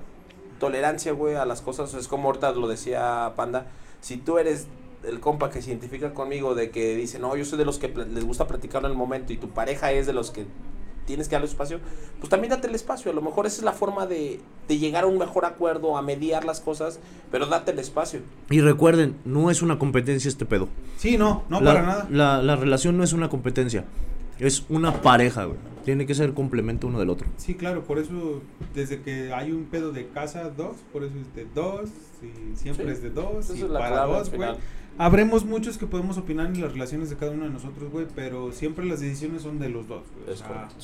tolerancia, 0.60 1.12
güey, 1.12 1.36
a 1.36 1.46
las 1.46 1.62
cosas. 1.62 1.94
Es 1.94 2.08
como 2.08 2.28
ahorita 2.30 2.52
lo 2.54 2.68
decía 2.68 3.34
Panda. 3.36 3.68
Si 4.02 4.18
tú 4.18 4.38
eres 4.40 4.68
el 5.04 5.20
compa 5.20 5.50
que 5.52 5.62
se 5.62 5.70
identifica 5.70 6.14
conmigo 6.14 6.56
de 6.56 6.72
que 6.72 6.96
dice, 6.96 7.20
no, 7.20 7.36
yo 7.36 7.46
soy 7.46 7.58
de 7.60 7.66
los 7.66 7.78
que 7.78 7.90
les 7.90 8.26
gusta 8.26 8.48
platicar 8.48 8.84
en 8.84 8.92
el 8.92 8.98
momento 8.98 9.32
y 9.34 9.38
tu 9.38 9.50
pareja 9.50 9.92
es 9.92 10.08
de 10.08 10.14
los 10.14 10.32
que 10.32 10.46
tienes 11.08 11.28
que 11.28 11.36
darle 11.36 11.47
espacio, 11.47 11.80
pues 12.20 12.30
también 12.30 12.51
date 12.51 12.68
el 12.68 12.76
espacio. 12.76 13.10
A 13.12 13.16
lo 13.16 13.22
mejor 13.24 13.47
esa 13.47 13.58
es 13.58 13.64
la 13.64 13.74
forma 13.74 14.05
de, 14.05 14.39
de 14.68 14.78
llegar 14.78 15.05
a 15.05 15.08
un 15.08 15.18
mejor 15.18 15.45
acuerdo, 15.45 15.97
a 15.97 16.03
mediar 16.03 16.45
las 16.45 16.60
cosas, 16.60 16.99
pero 17.32 17.47
date 17.47 17.72
el 17.72 17.80
espacio. 17.80 18.20
Y 18.51 18.62
recuerden, 18.62 19.16
no 19.26 19.49
es 19.49 19.64
una 19.64 19.80
competencia 19.80 20.30
este 20.30 20.45
pedo. 20.45 20.68
Sí, 20.97 21.18
no, 21.18 21.45
no 21.49 21.62
la, 21.62 21.74
para 21.74 21.86
nada. 21.86 22.08
La, 22.12 22.43
la 22.43 22.55
relación 22.55 22.97
no 22.97 23.03
es 23.03 23.14
una 23.14 23.30
competencia, 23.30 23.86
es 24.38 24.66
una 24.70 25.01
pareja, 25.01 25.45
güey. 25.45 25.58
Tiene 25.86 26.05
que 26.05 26.14
ser 26.14 26.34
complemento 26.34 26.88
uno 26.88 26.99
del 26.99 27.10
otro. 27.10 27.28
Sí, 27.38 27.55
claro, 27.55 27.86
por 27.86 27.97
eso 27.97 28.41
desde 28.76 29.01
que 29.01 29.32
hay 29.34 29.53
un 29.53 29.68
pedo 29.68 29.93
de 29.93 30.10
casa, 30.10 30.49
dos, 30.49 30.76
por 30.91 31.05
eso 31.05 31.14
es 31.18 31.34
de 31.34 31.47
dos, 31.55 31.89
y 32.22 32.58
siempre 32.58 32.88
Sí, 32.88 32.91
es 32.91 33.01
de 33.03 33.10
dos, 33.10 33.45
Esa 33.45 33.55
y 33.55 33.62
es 33.62 33.70
la 33.70 33.80
para 33.80 34.05
dos, 34.05 34.30
güey. 34.30 34.49
Habremos 34.98 35.45
muchos 35.45 35.78
que 35.78 35.86
podemos 35.86 36.18
opinar 36.18 36.48
en 36.48 36.60
las 36.62 36.72
relaciones 36.74 37.10
de 37.10 37.18
cada 37.18 37.32
uno 37.32 37.43
de 37.43 37.52
nosotros, 37.52 37.91
güey, 37.91 38.08
pero 38.16 38.52
siempre 38.52 38.86
las 38.86 39.00
decisiones 39.00 39.43
son 39.43 39.60
de 39.60 39.70
los 39.70 39.88
dos, 39.88 40.04
güey. 40.16 40.30
O 40.30 40.32
Es 40.34 40.39
sea, 40.39 40.48
correcto. 40.48 40.76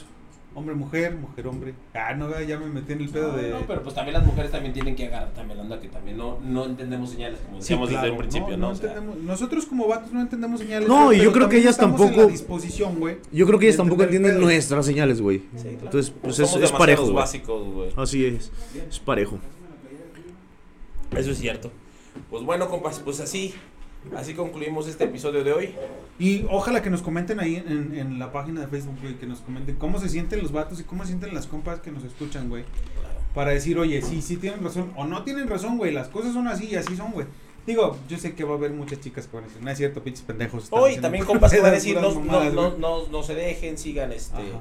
hombre, 0.54 0.76
mujer, 0.76 1.16
mujer, 1.16 1.48
hombre. 1.48 1.74
Ah, 1.96 2.14
no, 2.14 2.30
ya 2.42 2.60
me 2.60 2.68
metí 2.68 2.94
en 2.94 3.02
el 3.02 3.10
pedo 3.10 3.32
No, 3.32 3.38
de... 3.38 3.50
no, 3.50 3.58
pero 3.66 3.82
pues 3.82 3.96
también 3.96 4.14
las 4.14 4.24
mujeres 4.24 4.52
también 4.52 4.72
tienen 4.72 4.96
que 4.96 5.08
agarrar 5.08 5.34
también 5.34 5.58
la 5.58 5.64
onda 5.64 5.80
que 5.80 5.88
también 5.88 6.16
no, 6.18 6.38
no 6.44 6.66
entendemos 6.66 7.10
señales, 7.10 7.40
como 7.40 7.54
Sí, 7.56 7.62
decíamos 7.62 7.90
desde 7.90 8.00
claro, 8.02 8.14
un 8.14 8.20
principio, 8.20 8.56
¿no? 8.58 8.70
O 8.70 8.76
sea, 8.76 8.90
entendemos- 8.94 9.18
nosotros 9.24 9.66
como 9.66 9.88
vatos 9.88 10.12
no 10.14 10.22
entendemos 10.22 10.60
señales. 10.60 10.88
No, 10.88 11.12
y 11.12 11.20
yo 11.20 11.32
creo 11.32 11.50
que 11.50 11.58
ellas 11.58 11.72
estamos 11.72 12.00
en 12.00 12.08
tampoco- 12.08 12.26
la 12.28 12.32
disposición, 12.32 13.00
güey. 13.00 13.18
Yo 13.32 13.48
creo 13.48 13.58
que 13.58 13.66
ellas 13.66 13.78
tampoco 13.78 14.04
entienden 14.04 14.40
nuestras 14.40 14.86
señales, 14.86 15.22
güey. 15.22 15.40
sí, 15.56 15.64
claro. 15.64 15.80
Entonces, 15.86 16.14
pues 16.22 16.36
Somos 16.36 16.56
es, 16.58 16.64
es 16.66 16.72
parejo, 16.72 17.12
básicos, 17.14 17.68
güey. 17.74 17.90
Así 17.98 18.24
es, 18.28 18.52
es 18.90 19.00
parejo. 19.00 19.40
Eso 21.16 21.32
es 21.32 21.38
cierto. 21.40 21.72
Pues 22.30 22.44
bueno, 22.44 22.70
compas, 22.70 23.00
pues 23.00 23.20
así, 23.20 23.56
así 24.16 24.34
concluimos 24.34 24.88
este 24.88 25.06
episodio 25.06 25.44
de 25.44 25.54
hoy. 25.54 25.76
Y 26.20 26.46
ojalá 26.50 26.82
que 26.82 26.90
nos 26.90 27.02
comenten 27.02 27.40
ahí 27.40 27.56
en, 27.56 27.96
en 27.98 28.20
la 28.20 28.32
página 28.32 28.62
de 28.62 28.68
Facebook, 28.68 28.98
güey, 29.02 29.16
que 29.16 29.26
nos 29.26 29.40
comenten 29.40 29.76
cómo 29.76 30.00
se 30.00 30.10
sienten 30.10 30.42
los 30.42 30.52
vatos 30.52 30.80
y 30.80 30.84
cómo 30.84 31.04
se 31.04 31.10
sienten 31.10 31.34
las 31.34 31.48
compas 31.48 31.80
que 31.80 31.92
nos 31.92 32.04
escuchan, 32.04 32.50
güey. 32.50 32.64
Para 33.34 33.52
decir, 33.52 33.80
oye, 33.80 34.02
sí, 34.02 34.22
sí 34.22 34.38
tienen 34.38 34.64
razón 34.64 34.92
o 34.96 35.06
no 35.06 35.24
tienen 35.24 35.48
razón, 35.48 35.78
güey, 35.78 35.92
las 35.92 36.08
cosas 36.08 36.34
son 36.34 36.48
así 36.48 36.68
y 36.68 36.76
así 36.76 36.96
son, 36.96 37.12
güey. 37.12 37.26
Digo, 37.66 37.98
yo 38.10 38.18
sé 38.18 38.36
que 38.36 38.44
va 38.44 38.54
a 38.54 38.58
haber 38.58 38.72
muchas 38.72 39.00
chicas 39.00 39.26
que 39.26 39.36
van 39.38 39.46
a 39.46 39.48
decir, 39.48 39.64
no 39.64 39.72
es 39.72 39.78
cierto, 39.78 40.04
pinches 40.04 40.24
pendejos. 40.24 40.68
Hoy 40.70 40.98
también 40.98 41.26
compas 41.26 41.52
que 41.52 41.62
van 41.62 41.72
a 41.72 41.76
decir, 41.76 41.96
no, 42.00 42.12
mamadas, 42.14 42.54
no, 42.54 42.70
güey". 42.70 42.80
no, 42.80 43.08
no 43.08 43.24
se 43.24 43.36
dejen, 43.36 43.78
sigan, 43.78 44.12
este, 44.12 44.36
Ajá. 44.36 44.60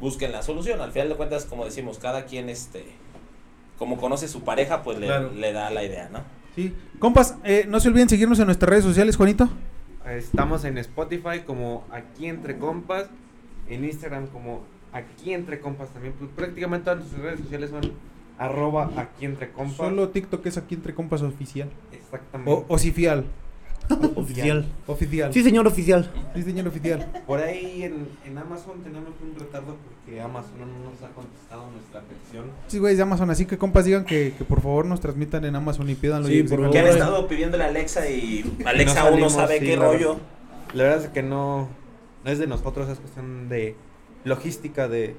busquen 0.00 0.32
la 0.32 0.42
solución. 0.42 0.80
Al 0.80 0.90
final 0.92 1.08
de 1.08 1.14
cuentas, 1.14 1.44
como 1.44 1.64
decimos, 1.64 1.98
cada 1.98 2.26
quien, 2.26 2.50
este, 2.50 2.84
como 3.78 3.96
conoce 3.96 4.26
su 4.28 4.42
pareja, 4.42 4.82
pues 4.82 4.98
le, 4.98 5.06
le 5.32 5.52
da 5.52 5.70
la 5.70 5.84
idea, 5.84 6.08
¿no? 6.12 6.20
Sí. 6.54 6.74
Compas, 6.98 7.36
eh, 7.44 7.66
no 7.68 7.80
se 7.80 7.88
olviden 7.88 8.08
seguirnos 8.08 8.38
en 8.38 8.46
nuestras 8.46 8.68
redes 8.68 8.84
sociales, 8.84 9.16
Juanito. 9.16 9.48
Estamos 10.06 10.64
en 10.64 10.78
Spotify 10.78 11.40
como 11.46 11.84
Aquí 11.90 12.26
Entre 12.26 12.58
Compas, 12.58 13.06
en 13.68 13.84
Instagram 13.84 14.26
como 14.26 14.62
Aquí 14.92 15.32
Entre 15.32 15.60
Compas 15.60 15.90
también. 15.90 16.14
Pues 16.18 16.30
prácticamente 16.34 16.84
todas 16.84 16.98
nuestras 17.00 17.22
redes 17.22 17.40
sociales 17.40 17.70
son 17.70 17.92
arroba 18.38 18.90
Aquí 18.96 19.24
Entre 19.24 19.50
Compas. 19.50 19.76
Solo 19.76 20.08
TikTok 20.08 20.44
es 20.46 20.56
aquí 20.58 20.74
entre 20.74 20.94
compas 20.94 21.22
oficial. 21.22 21.70
Exactamente. 21.92 22.50
O 22.50 22.74
oficial. 22.74 23.24
Oficial. 24.14 24.64
Oficial. 24.86 25.32
Sí, 25.32 25.42
señor 25.42 25.66
oficial. 25.66 26.10
Sí, 26.34 26.42
señor 26.42 26.68
oficial. 26.68 27.06
Por 27.26 27.40
ahí 27.40 27.82
en, 27.82 28.08
en 28.24 28.38
Amazon 28.38 28.82
tenemos 28.82 29.10
un 29.22 29.38
retardo 29.38 29.76
porque 29.76 30.20
Amazon 30.20 30.52
no 30.60 30.90
nos 30.90 31.02
ha 31.02 31.12
contestado 31.14 31.70
nuestra 31.70 32.00
petición. 32.00 32.46
Sí, 32.68 32.78
güey, 32.78 32.96
de 32.96 33.02
Amazon. 33.02 33.30
Así 33.30 33.44
que, 33.46 33.58
compas, 33.58 33.84
digan 33.84 34.04
que, 34.04 34.34
que 34.36 34.44
por 34.44 34.60
favor 34.62 34.86
nos 34.86 35.00
transmitan 35.00 35.44
en 35.44 35.56
Amazon 35.56 35.88
y 35.90 35.94
pídanlo. 35.94 36.28
Sí, 36.28 36.38
y 36.38 36.42
por 36.42 36.50
se 36.50 36.56
favor. 36.56 36.70
Que 36.70 36.78
han 36.78 36.86
estado 36.86 37.28
pidiéndole 37.28 37.64
a 37.64 37.68
Alexa 37.68 38.08
y 38.08 38.56
Alexa 38.64 39.00
No 39.02 39.08
aún 39.08 39.20
no 39.20 39.30
sabe 39.30 39.58
sí, 39.58 39.66
qué 39.66 39.76
la 39.76 39.84
rollo. 39.84 40.16
La 40.74 40.84
verdad 40.84 41.04
es 41.04 41.10
que 41.10 41.22
no, 41.22 41.68
no 42.24 42.30
es 42.30 42.38
de 42.38 42.46
nosotros, 42.46 42.88
es 42.88 42.98
cuestión 42.98 43.48
de 43.48 43.76
logística 44.24 44.88
de, 44.88 45.14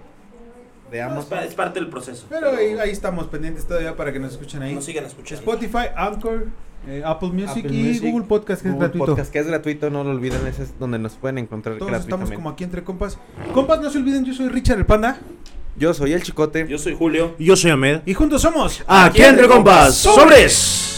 de 0.92 1.02
No, 1.02 1.06
es, 1.06 1.12
Amazon. 1.12 1.40
es 1.40 1.54
parte 1.54 1.80
del 1.80 1.90
proceso. 1.90 2.26
Pero 2.30 2.50
ahí, 2.50 2.74
ahí 2.80 2.90
estamos 2.90 3.28
pendientes 3.28 3.66
todavía 3.66 3.96
para 3.96 4.12
que 4.12 4.20
nos 4.20 4.32
escuchen 4.32 4.64
ahí. 4.64 4.74
Nos 4.74 4.86
sigan 4.86 5.06
escuchando. 5.06 5.42
Spotify, 5.42 5.90
Anchor, 5.96 6.48
eh, 6.88 7.02
Apple 7.06 7.30
Music 7.30 7.66
Apple 7.66 7.72
y 7.72 8.00
Google 8.00 8.26
Podcast, 8.26 8.62
que 8.62 8.68
es 8.68 8.74
Google 8.74 8.88
gratuito. 8.90 9.06
Podcast, 9.08 9.32
que 9.32 9.40
es 9.40 9.48
gratuito, 9.48 9.90
no 9.90 10.04
lo 10.04 10.12
olviden, 10.12 10.46
ese 10.48 10.64
es 10.64 10.80
donde 10.80 11.00
nos 11.00 11.14
pueden 11.14 11.38
encontrar 11.38 11.78
Todos 11.78 11.90
estamos 11.92 12.08
gratuitamente. 12.08 12.36
como 12.36 12.50
aquí 12.50 12.64
entre 12.64 12.84
compas. 12.84 13.18
Compas, 13.54 13.82
no 13.82 13.90
se 13.90 13.98
olviden, 13.98 14.26
yo 14.26 14.34
soy 14.34 14.50
Richard 14.50 14.80
el 14.80 14.86
Panda. 14.86 15.20
Yo 15.76 15.94
soy 15.94 16.14
el 16.14 16.22
Chicote. 16.22 16.68
Yo 16.70 16.78
soy 16.78 16.96
Julio. 16.96 17.36
Yo 17.40 17.56
soy 17.56 17.72
Ahmed. 17.72 18.02
Y 18.06 18.14
juntos 18.14 18.42
somos. 18.44 18.84
Aquí 18.88 19.24
entre 19.24 19.48
compas, 19.48 19.96
sobres. 19.96 20.93